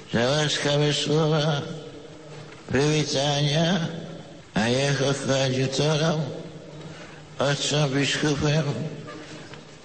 za 0.09 0.25
láskavé 0.25 0.89
slova 0.89 1.61
privítania 2.65 3.77
a 4.57 4.61
jeho 4.65 5.13
chváďutorom, 5.13 6.19
otcom 7.37 7.85
biskupem 7.93 8.65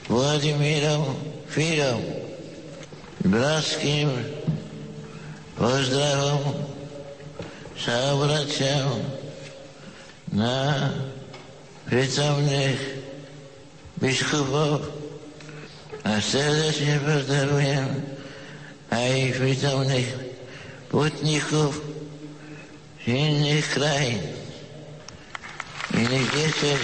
Vladimírom 0.09 1.13
Fírom, 1.53 2.01
bratským 3.25 4.09
pozdravom 5.61 6.57
sa 7.77 8.17
obraciam 8.17 9.05
na 10.33 10.89
prítomných 11.85 12.81
biskupov 14.01 14.89
a 16.05 16.17
srdečne 16.17 16.97
pozdravujem 17.05 18.14
а 18.95 19.09
и 19.09 19.33
притомных 19.33 20.07
путников 20.89 21.81
сильных 23.05 23.69
краин 23.71 24.21
и 25.91 25.97
небесных. 25.97 26.81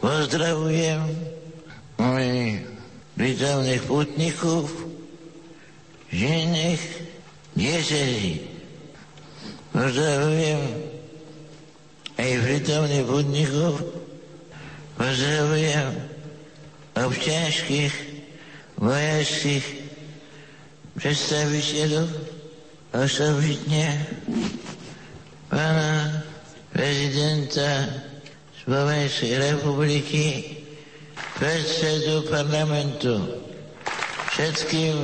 Поздравляем 0.00 1.14
мы 1.98 2.66
притомных 3.16 3.84
путников 3.84 4.72
сильных 6.10 6.80
десятей. 7.54 8.50
Поздравляем 9.72 10.60
и 12.16 12.38
притомных 12.38 13.06
путников 13.06 13.82
поздравляем 14.96 15.94
общанских, 16.94 17.92
вояцких 18.76 19.77
predstaviteľov, 20.98 22.10
osobitne 22.90 23.86
pána 25.46 26.26
prezidenta 26.74 27.86
Slovenskej 28.66 29.38
republiky, 29.38 30.24
predsedu 31.38 32.26
parlamentu. 32.26 33.14
Všetkým 34.34 34.94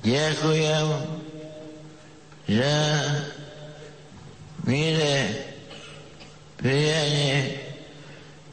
ďakujem 0.00 0.86
za 2.48 2.76
milé 4.64 5.16
prijanie 6.56 7.60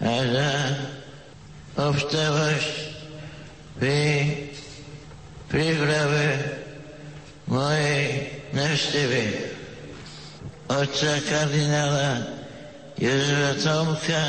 a 0.03 0.13
za 0.27 0.51
obstavosť 1.79 2.73
pri 3.79 4.52
príprave 5.53 6.41
mojej 7.45 8.25
návštevy 8.57 9.53
otca 10.65 11.13
kardinála 11.29 12.25
Jozefa 12.97 13.53
Tomka, 13.61 14.25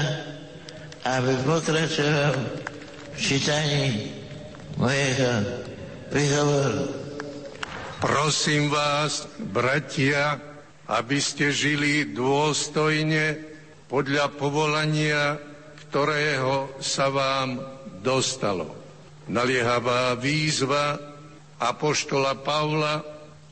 aby 1.09 1.33
pokračoval 1.49 2.37
v 2.37 3.17
čítaní 3.17 4.13
mojego 4.77 5.65
príhovoru. 6.13 6.93
Prosím 8.05 8.69
vás, 8.69 9.25
bratia, 9.49 10.37
aby 10.93 11.17
ste 11.25 11.49
žili 11.49 12.13
dôstojne 12.13 13.41
podľa 13.89 14.29
povolania, 14.37 15.41
ktorého 15.89 16.69
sa 16.85 17.09
vám 17.09 17.65
dostalo. 18.05 18.77
Naliehavá 19.25 20.21
výzva 20.21 21.14
Apoštola 21.65 22.45
Pavla, 22.45 23.01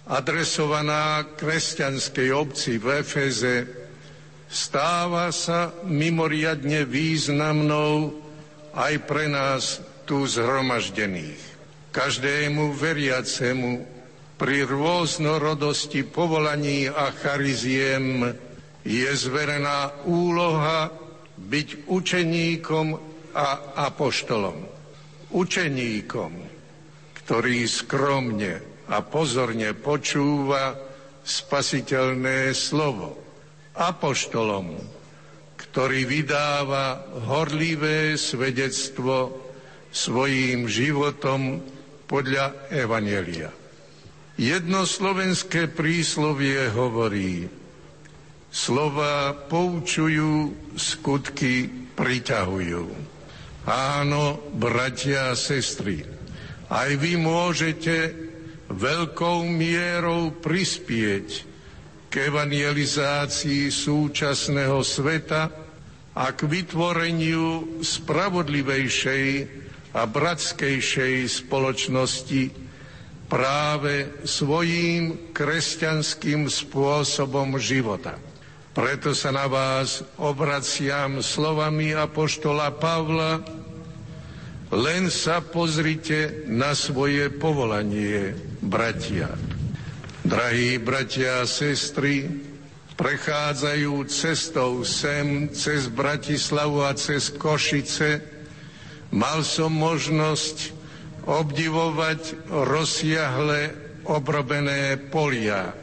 adresovaná 0.05 1.25
kresťanskej 1.33 2.29
obci 2.37 2.77
v 2.77 3.01
Efeze, 3.01 3.57
stáva 4.53 5.33
sa 5.33 5.73
mimoriadne 5.89 6.85
významnou 6.85 8.13
aj 8.77 8.95
pre 9.09 9.33
nás 9.33 9.81
tu 10.05 10.29
zhromaždených. 10.29 11.41
Každému 11.89 12.77
veriacemu 12.77 13.85
pri 14.37 14.69
rôznorodosti 14.69 16.05
povolaní 16.05 16.93
a 16.93 17.09
chariziem 17.17 18.29
je 18.85 19.09
zverená 19.17 20.05
úloha 20.05 20.93
byť 21.39 21.89
učeníkom 21.89 22.87
a 23.33 23.49
apoštolom. 23.89 24.69
Učeníkom, 25.33 26.52
ktorý 27.23 27.65
skromne 27.71 28.59
a 28.91 28.99
pozorne 29.01 29.73
počúva 29.79 30.75
spasiteľné 31.23 32.51
slovo. 32.51 33.19
Apoštolom, 33.73 34.77
ktorý 35.57 36.05
vydáva 36.05 37.01
horlivé 37.25 38.21
svedectvo 38.21 39.33
svojím 39.89 40.69
životom 40.69 41.63
podľa 42.05 42.69
Evanelia. 42.69 43.49
Jedno 44.37 44.85
slovenské 44.85 45.73
príslovie 45.73 46.69
hovorí, 46.73 47.49
slova 48.53 49.33
poučujú, 49.49 50.53
skutky 50.77 51.69
priťahujú. 51.97 52.85
Áno, 53.69 54.43
bratia 54.59 55.33
a 55.33 55.39
sestry, 55.39 56.03
aj 56.73 56.91
vy 56.97 57.21
môžete 57.21 58.17
veľkou 58.73 59.45
mierou 59.45 60.33
prispieť 60.33 61.29
k 62.09 62.13
evangelizácii 62.33 63.69
súčasného 63.69 64.81
sveta 64.81 65.53
a 66.17 66.25
k 66.33 66.41
vytvoreniu 66.49 67.81
spravodlivejšej 67.85 69.27
a 69.93 70.03
bratskejšej 70.09 71.45
spoločnosti 71.45 72.43
práve 73.29 74.25
svojím 74.25 75.33
kresťanským 75.37 76.49
spôsobom 76.49 77.61
života. 77.61 78.17
Preto 78.73 79.13
sa 79.13 79.29
na 79.29 79.45
vás 79.45 80.01
obraciam 80.17 81.21
slovami 81.21 81.93
apoštola 81.93 82.73
Pavla, 82.77 83.62
len 84.73 85.13
sa 85.13 85.45
pozrite 85.45 86.49
na 86.49 86.73
svoje 86.73 87.29
povolanie, 87.29 88.33
bratia. 88.65 89.29
Drahí 90.25 90.81
bratia 90.81 91.45
a 91.45 91.51
sestry, 91.51 92.25
prechádzajú 92.97 93.93
cestou 94.09 94.81
sem, 94.81 95.53
cez 95.53 95.93
Bratislavu 95.93 96.89
a 96.89 96.97
cez 96.97 97.29
Košice, 97.29 98.25
mal 99.13 99.45
som 99.45 99.69
možnosť 99.77 100.73
obdivovať 101.29 102.49
rozsiahle 102.49 103.77
obrobené 104.09 104.97
polia. 105.13 105.77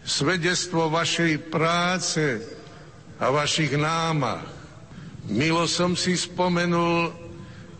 Svedectvo 0.00 0.88
vašej 0.88 1.52
práce 1.52 2.40
a 3.20 3.28
vašich 3.28 3.76
námach. 3.76 4.48
Milo 5.28 5.68
som 5.68 5.92
si 5.92 6.16
spomenul 6.16 7.27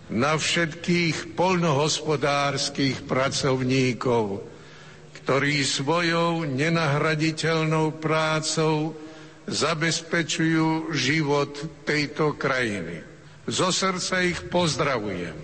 na 0.09 0.41
všetkých 0.41 1.37
polnohospodárskych 1.37 3.05
pracovníkov, 3.05 4.41
ktorí 5.21 5.61
svojou 5.61 6.49
nenahraditeľnou 6.49 8.01
prácou 8.01 8.97
zabezpečujú 9.45 10.93
život 10.97 11.53
tejto 11.85 12.37
krajiny. 12.37 13.05
Zo 13.49 13.73
srdca 13.73 14.25
ich 14.25 14.49
pozdravujem. 14.49 15.37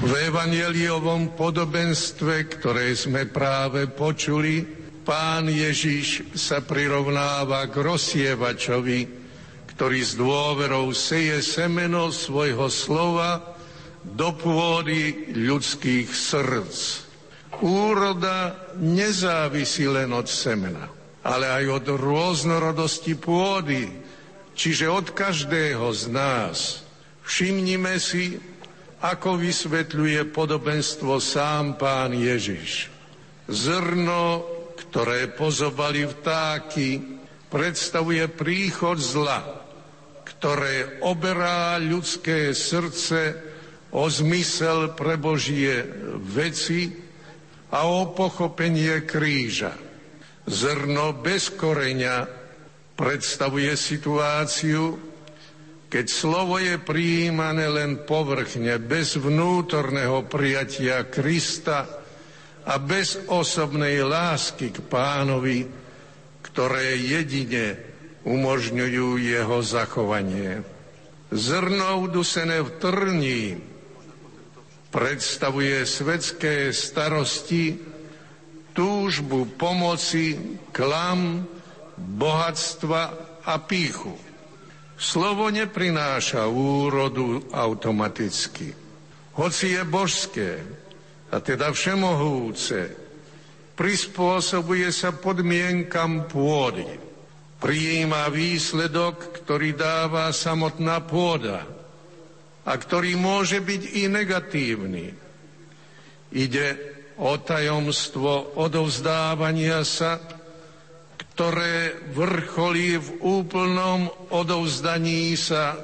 V 0.00 0.12
evangeliovom 0.30 1.34
podobenstve, 1.34 2.46
ktoré 2.46 2.94
sme 2.94 3.26
práve 3.26 3.90
počuli, 3.90 4.62
pán 5.02 5.50
Ježiš 5.50 6.30
sa 6.38 6.62
prirovnáva 6.62 7.66
k 7.66 7.74
rozsievačovi, 7.74 9.00
ktorý 9.74 9.98
s 9.98 10.14
dôverou 10.14 10.94
seje 10.94 11.42
semeno 11.42 12.14
svojho 12.14 12.70
slova 12.70 13.49
do 14.04 14.32
pôdy 14.32 15.32
ľudských 15.36 16.08
srdc. 16.08 16.76
Úroda 17.60 18.56
nezávisí 18.80 19.84
len 19.84 20.08
od 20.16 20.24
semena, 20.24 20.88
ale 21.20 21.44
aj 21.44 21.64
od 21.84 21.86
rôznorodosti 22.00 23.20
pôdy, 23.20 23.84
čiže 24.56 24.88
od 24.88 25.12
každého 25.12 25.92
z 25.92 26.02
nás. 26.08 26.58
Všimnime 27.20 28.00
si, 28.00 28.40
ako 29.04 29.36
vysvetľuje 29.40 30.32
podobenstvo 30.32 31.20
sám 31.20 31.76
pán 31.76 32.16
Ježiš. 32.16 32.88
Zrno, 33.48 34.44
ktoré 34.76 35.28
pozobali 35.28 36.08
vtáky, 36.08 37.20
predstavuje 37.52 38.24
príchod 38.32 38.96
zla, 38.96 39.44
ktoré 40.24 41.02
oberá 41.04 41.76
ľudské 41.76 42.56
srdce 42.56 43.36
o 43.90 44.06
zmysel 44.06 44.94
pre 44.94 45.18
Božie 45.18 45.82
veci 46.22 46.90
a 47.70 47.86
o 47.86 48.10
pochopenie 48.14 49.02
kríža. 49.06 49.74
Zrno 50.46 51.14
bez 51.14 51.54
koreňa 51.54 52.26
predstavuje 52.98 53.74
situáciu, 53.74 54.98
keď 55.90 56.06
slovo 56.06 56.58
je 56.62 56.78
prijímané 56.78 57.66
len 57.66 58.06
povrchne, 58.06 58.78
bez 58.78 59.18
vnútorného 59.18 60.26
prijatia 60.30 61.02
Krista 61.10 61.86
a 62.62 62.74
bez 62.78 63.18
osobnej 63.26 64.06
lásky 64.06 64.70
k 64.70 64.78
pánovi, 64.86 65.66
ktoré 66.46 66.94
jedine 66.94 67.74
umožňujú 68.22 69.18
jeho 69.18 69.58
zachovanie. 69.64 70.62
Zrno 71.30 72.10
udusené 72.10 72.62
v 72.62 72.70
trní 72.78 73.42
predstavuje 74.90 75.86
svetské 75.86 76.74
starosti, 76.74 77.78
túžbu 78.74 79.46
pomoci, 79.54 80.58
klam, 80.74 81.46
bohatstva 81.96 83.02
a 83.46 83.54
píchu. 83.62 84.14
Slovo 85.00 85.48
neprináša 85.48 86.44
úrodu 86.50 87.40
automaticky. 87.54 88.74
Hoci 89.38 89.78
je 89.78 89.82
božské, 89.86 90.50
a 91.30 91.38
teda 91.38 91.70
všemohúce, 91.70 92.90
prispôsobuje 93.78 94.90
sa 94.90 95.14
podmienkam 95.14 96.26
pôdy. 96.28 96.84
Prijíma 97.62 98.28
výsledok, 98.28 99.40
ktorý 99.40 99.72
dáva 99.78 100.34
samotná 100.34 101.00
pôda 101.06 101.79
a 102.64 102.72
ktorý 102.76 103.16
môže 103.16 103.60
byť 103.60 103.82
i 103.96 104.02
negatívny. 104.08 105.06
Ide 106.30 106.68
o 107.20 107.36
tajomstvo 107.36 108.56
odovzdávania 108.56 109.84
sa, 109.84 110.20
ktoré 111.36 111.96
vrcholí 112.12 113.00
v 113.00 113.10
úplnom 113.20 114.08
odovzdaní 114.32 115.36
sa 115.36 115.76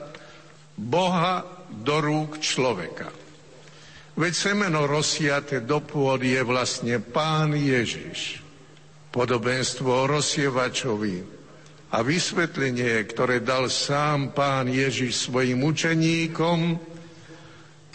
Boha 0.77 1.45
do 1.73 1.97
rúk 2.01 2.41
človeka. 2.41 3.09
Veď 4.17 4.33
semeno 4.33 4.89
rozsiate 4.89 5.61
do 5.61 5.85
pôd 5.85 6.25
je 6.25 6.41
vlastne 6.41 7.01
Pán 7.05 7.53
Ježiš. 7.53 8.41
Podobenstvo 9.13 9.89
o 9.89 10.05
a 11.91 12.03
vysvetlenie, 12.03 12.99
ktoré 13.07 13.39
dal 13.39 13.71
sám 13.71 14.35
Pán 14.35 14.67
Ježiš 14.67 15.31
svojim 15.31 15.63
učeníkom, 15.63 16.79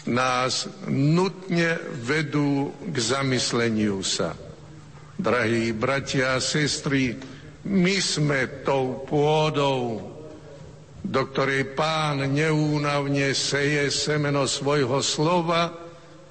nás 0.08 0.66
nutne 0.88 1.78
vedú 2.02 2.74
k 2.82 2.96
zamysleniu 2.96 4.02
sa. 4.02 4.34
Drahí 5.20 5.70
bratia 5.70 6.40
a 6.40 6.42
sestry, 6.42 7.14
my 7.62 7.96
sme 8.02 8.66
tou 8.66 9.06
pôdou, 9.06 10.10
do 11.02 11.22
ktorej 11.30 11.78
pán 11.78 12.26
neúnavne 12.26 13.30
seje 13.34 13.90
semeno 13.94 14.50
svojho 14.50 14.98
slova 14.98 15.70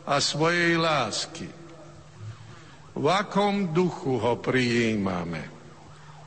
a 0.03 0.15
svojej 0.19 0.75
lásky. 0.75 1.47
V 2.91 3.05
akom 3.07 3.71
duchu 3.71 4.19
ho 4.19 4.35
prijímame? 4.43 5.60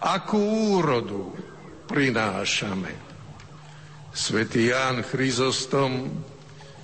Akú 0.05 0.37
úrodu 0.77 1.33
prinášame? 1.89 2.93
Svetý 4.13 4.69
Ján 4.69 5.01
Chryzostom, 5.01 6.13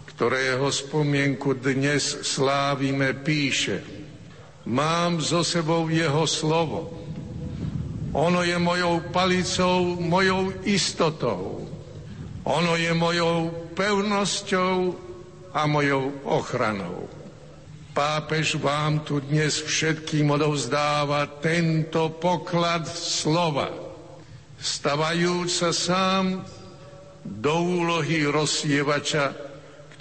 ktorého 0.09 0.73
spomienku 0.73 1.53
dnes 1.61 2.25
slávime, 2.25 3.13
píše 3.13 3.85
Mám 4.65 5.21
so 5.21 5.45
sebou 5.45 5.93
jeho 5.93 6.25
slovo. 6.25 6.97
Ono 8.17 8.41
je 8.41 8.57
mojou 8.57 9.13
palicou, 9.13 10.01
mojou 10.01 10.57
istotou. 10.65 11.69
Ono 12.49 12.73
je 12.81 12.93
mojou 12.97 13.53
pevnosťou 13.77 14.97
a 15.53 15.69
mojou 15.69 16.25
ochranou. 16.25 17.20
Pápež 18.01 18.57
vám 18.57 19.05
tu 19.05 19.21
dnes 19.21 19.61
všetkým 19.61 20.33
odovzdáva 20.33 21.37
tento 21.45 22.09
poklad 22.17 22.89
slova, 22.89 23.69
stavajúc 24.57 25.45
sa 25.45 25.69
sám 25.69 26.41
do 27.21 27.53
úlohy 27.61 28.25
rozsievača, 28.25 29.37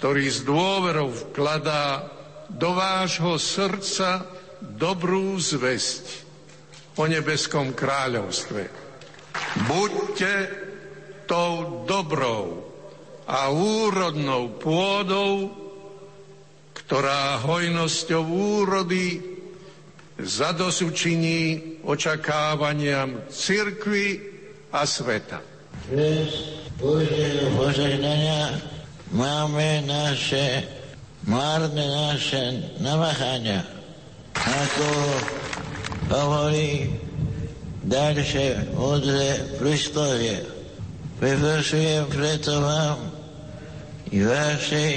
ktorý 0.00 0.32
s 0.32 0.40
dôverou 0.48 1.12
vkladá 1.12 2.08
do 2.48 2.72
vášho 2.72 3.36
srdca 3.36 4.24
dobrú 4.64 5.36
zväzť 5.36 6.24
o 6.96 7.04
nebeskom 7.04 7.76
kráľovstve. 7.76 8.64
Buďte 9.68 10.32
tou 11.28 11.84
dobrou 11.84 12.64
a 13.28 13.52
úrodnou 13.52 14.56
pôdou, 14.56 15.59
ktorá 16.90 17.38
hojnosťou 17.46 18.26
úrody 18.66 19.22
zadosučiní 20.18 21.78
očakávaniam 21.86 23.30
cirkvy 23.30 24.18
a 24.74 24.82
sveta. 24.82 25.38
Dnes 25.86 26.58
Božieho 26.82 27.46
požehnania 27.54 28.58
máme 29.14 29.86
naše 29.86 30.66
márne 31.30 31.78
naše 32.10 32.74
namáhania, 32.82 33.62
ako 34.34 34.90
hovorí 36.10 36.90
ďalšie 37.86 38.74
modré 38.74 39.38
príslovie. 39.62 40.42
Vyprošujem 41.22 42.10
preto 42.10 42.58
vám 42.58 42.98
i 44.10 44.26
vašej 44.26 44.94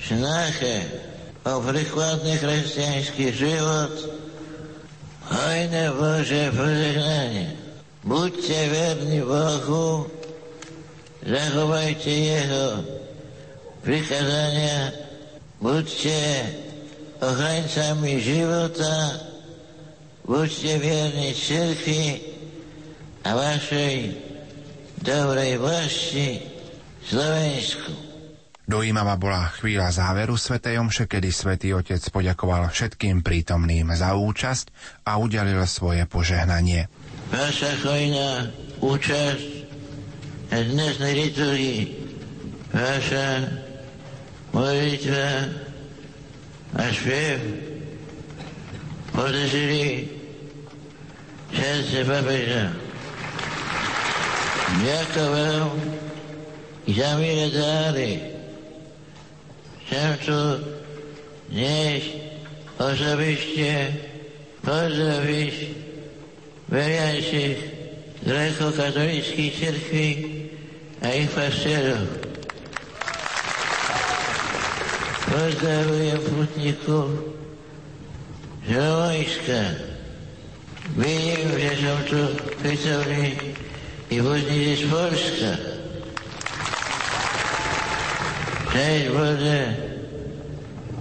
snahe 0.00 1.09
o 1.44 1.60
príkladný 1.64 2.36
chrześcijański 2.36 3.32
život, 3.32 3.94
hojné 5.30 5.84
Bože 5.96 6.52
požehnanie. 6.52 7.56
Buďte 8.04 8.58
verní 8.68 9.20
Bohu, 9.24 10.08
zachovajte 11.24 12.12
Jeho 12.12 12.84
prikazania, 13.80 14.92
buďte 15.60 16.20
ochrancami 17.20 18.20
života, 18.20 19.20
buďte 20.24 20.72
vierni 20.80 21.32
cirkvi 21.32 22.04
a 23.24 23.36
vašej 23.36 23.96
dobrej 25.00 25.52
vlasti 25.60 26.28
Slovensku. 27.04 28.09
Dojímavá 28.70 29.18
bola 29.18 29.50
chvíľa 29.58 29.90
záveru 29.90 30.38
Svetej 30.38 30.78
Omše, 30.78 31.10
kedy 31.10 31.34
Svetý 31.34 31.74
Otec 31.74 31.98
poďakoval 32.14 32.70
všetkým 32.70 33.18
prítomným 33.18 33.90
za 33.98 34.14
účasť 34.14 34.70
a 35.02 35.18
udelil 35.18 35.58
svoje 35.66 36.06
požehnanie. 36.06 36.86
Vaša 37.34 37.66
hojná 37.82 38.46
účasť 38.78 39.46
na 40.54 40.86
liturgii, 41.02 41.82
vaša 42.70 43.26
modlitba 44.54 45.50
a 46.78 46.84
špiev 46.94 47.42
podržili 49.10 50.14
srdce 51.50 52.06
papeža. 52.06 52.70
Ďakujem 54.78 55.30
vám 55.34 55.70
za 56.86 57.10
milé 57.18 57.50
dáry, 57.50 58.29
tu 59.90 60.64
dnes 61.48 62.02
osobiście 62.78 63.86
pozdrowić 64.62 65.54
weriących 66.68 67.58
grecko-katolickiej 68.22 69.52
cerkwi 69.60 70.26
a 71.02 71.08
ich 71.08 71.30
pasterów. 71.30 72.08
Pozdrawiam 75.26 76.18
putników 76.18 77.10
z 78.68 78.72
wojska. 78.72 79.62
Wiem, 80.96 81.60
że 81.60 81.76
są 81.76 82.02
tu 82.10 82.42
pracowni 82.62 83.36
i 84.10 84.20
wódnicy 84.20 84.86
z 84.86 84.90
Polska. 84.90 85.79
Boże 89.12 89.74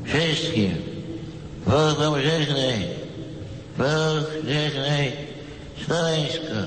wszystkim. 0.04 0.76
Bóg 1.66 1.98
wam 2.00 2.22
żegnaj. 2.22 2.88
Bóg 3.78 4.26
żegnaj 4.48 5.12
Słoweńsko. 5.86 6.60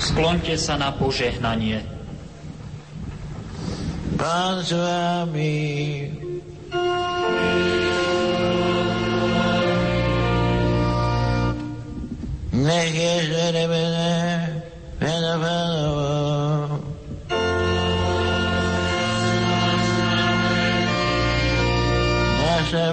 Skloňte 0.00 0.58
sa 0.58 0.74
na 0.76 0.90
požehnanie. 0.92 1.80
Pán 4.18 4.60
s 4.60 4.74
vami. 4.74 6.10
Nech 12.52 12.92
je 12.92 13.14
zverebené 13.30 14.49
Pánovo. 15.00 16.76
Naša 22.36 22.92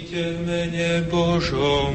Idźcie 0.00 0.32
w 0.32 0.40
mnie 0.48 1.02
Božom. 1.12 1.92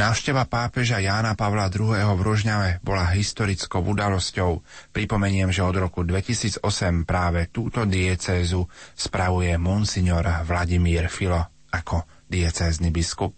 Návšteva 0.00 0.48
pápeža 0.48 0.96
Jána 1.04 1.36
Pavla 1.36 1.68
II. 1.68 1.92
v 1.92 2.20
Rožňave 2.24 2.80
bola 2.80 3.04
historickou 3.12 3.84
udalosťou. 3.84 4.64
Pripomeniem, 4.96 5.52
že 5.52 5.60
od 5.60 5.76
roku 5.76 6.08
2008 6.08 6.64
práve 7.04 7.52
túto 7.52 7.84
diecézu 7.84 8.64
spravuje 8.96 9.52
monsignor 9.60 10.24
Vladimír 10.48 11.12
Filo 11.12 11.68
ako 11.68 12.24
diecézny 12.32 12.88
biskup. 12.88 13.36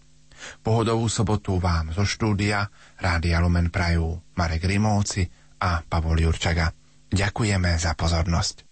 Pohodovú 0.63 1.11
sobotu 1.11 1.59
vám 1.59 1.91
zo 1.91 2.07
štúdia 2.07 2.63
Rádia 2.95 3.43
Lumen 3.43 3.67
Prajú 3.67 4.23
Marek 4.39 4.63
Rimovci 4.63 5.27
a 5.59 5.83
Pavol 5.83 6.23
Jurčaga. 6.23 6.84
Ďakujeme 7.15 7.79
za 7.79 7.95
pozornosť. 7.95 8.64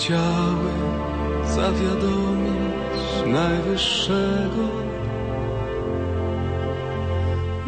Chciały 0.00 0.72
zawiadomić 1.54 3.00
Najwyższego, 3.26 4.68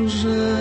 że 0.07 0.52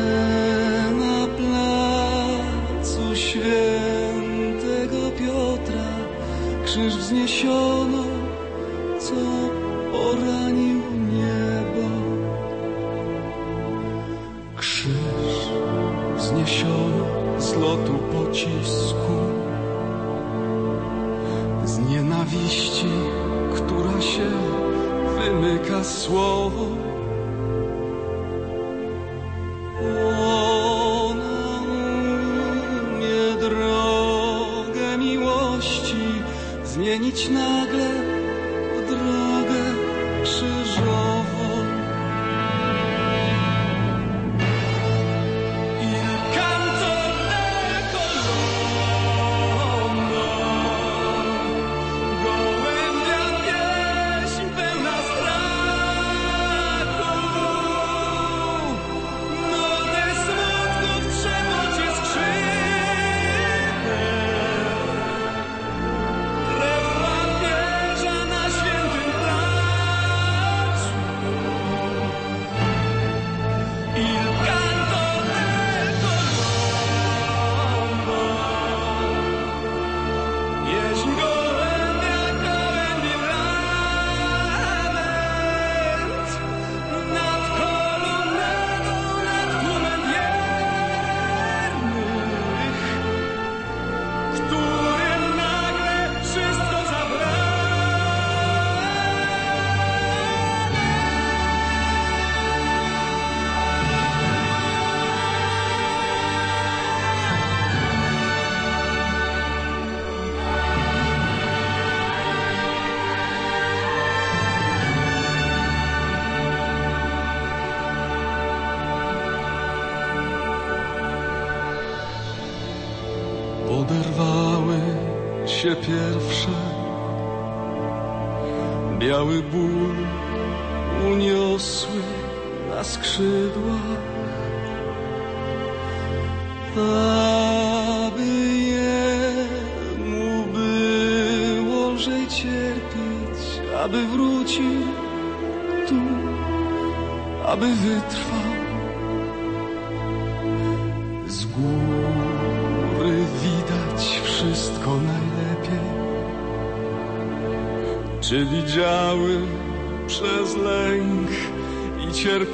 worship 125.63 125.89
it 125.89 126.20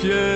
i 0.03 0.26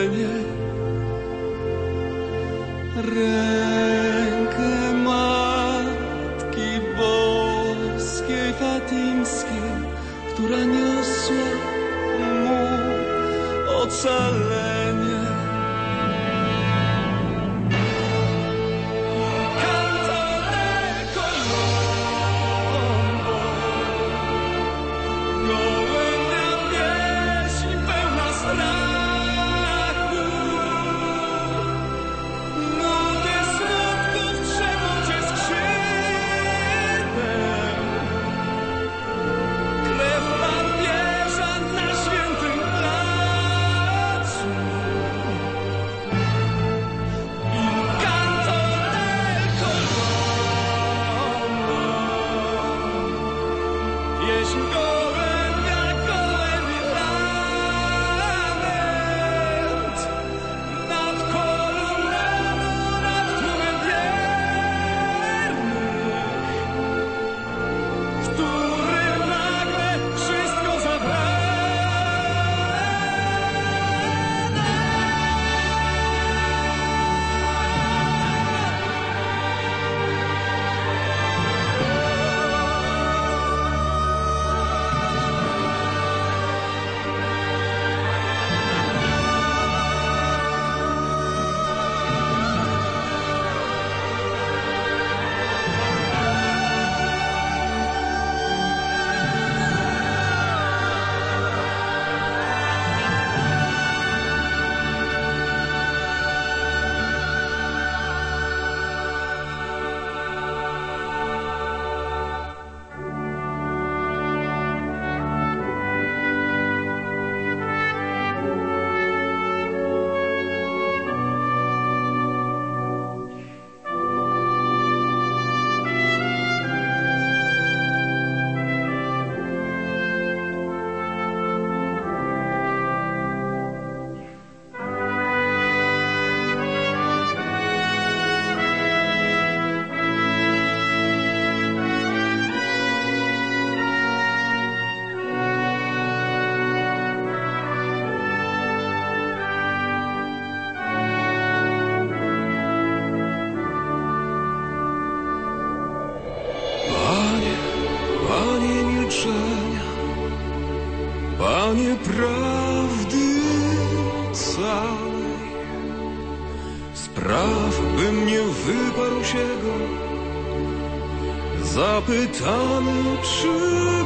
zapytany, 172.01 173.17
czy 173.21 173.47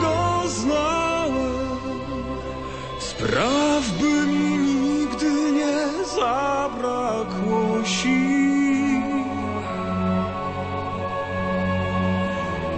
go 0.01 0.43
znałem. 0.47 1.79
Spraw, 2.99 3.89
by 3.99 4.27
mi 4.27 4.57
nigdy 4.57 5.51
nie 5.51 6.03
zabrakło 6.15 7.83
sił. 7.83 9.01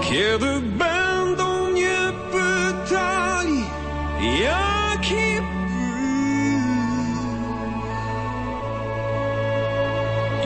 Kiedy 0.10 0.61
będą 0.61 1.72
mnie 1.72 1.99
pytali, 2.31 3.64
jaki 4.41 5.41
był. 5.41 5.77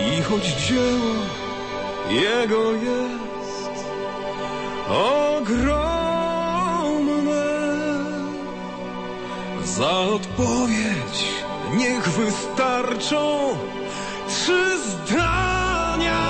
I 0.07 0.21
choć 0.21 0.43
dzieło 0.43 1.41
jego 2.09 2.71
jest 2.71 3.10
wystarczą 12.25 13.57
trzy 14.27 14.77
zdania. 14.89 16.21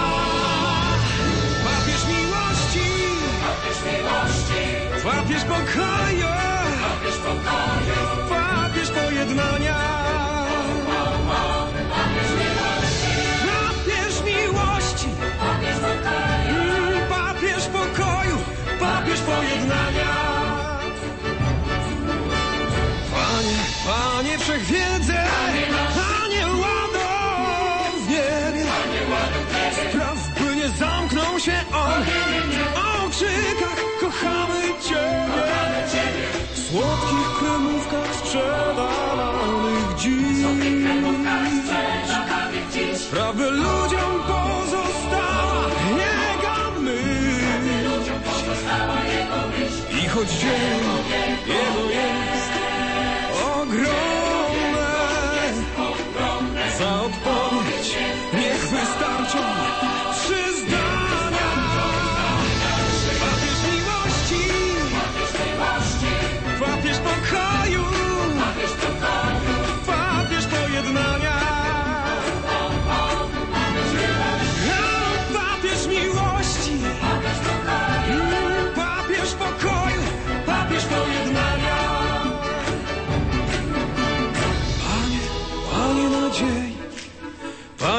Papież 1.63 2.01
miłości, 2.13 2.87
papież 3.43 3.77
miłości, 3.89 4.61
papież 5.03 5.43
pokoju, 5.43 6.31
papież 6.83 7.17
pokoju, 7.25 7.99
papież 8.29 8.89
pojednania. 8.89 9.79
Papież 13.47 14.13
miłości, 14.25 15.07
papież 15.39 15.77
pokoju, 15.85 16.61
papież 17.09 17.63
pokoju, 17.65 18.37
papież 18.79 19.19
pojednania. 19.19 20.11
Panie, 23.13 23.59
Panie 23.85 24.37
wszechwiedzy, 24.37 25.13
Panie 25.13 25.70
się 31.41 31.63
on 31.73 32.03
o 32.75 33.09
krzykach, 33.09 33.81
kochamy 33.99 34.61
Ciebie, 34.87 36.27
w 36.53 36.59
słodkich 36.59 37.29
kremówkach 37.39 38.15
sprzedawanych 38.15 39.95
dziś. 39.97 40.45
Spraw, 42.95 43.35
by 43.35 43.51
ludziom 43.51 44.23
pozostała 44.27 45.69
Jego 45.89 46.81
myśl 49.59 49.81
i 50.03 50.07
choć 50.09 50.29
dzieło 50.29 50.93
Jego 51.47 51.89
jest 51.89 52.51
ogromne. 53.55 54.10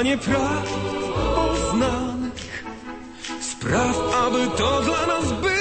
Panie 0.02 0.18
praw 0.18 0.66
poznanych, 1.34 2.64
spraw, 3.40 3.96
aby 4.26 4.46
to 4.58 4.82
dla 4.82 5.06
nas 5.06 5.32
był 5.32 5.51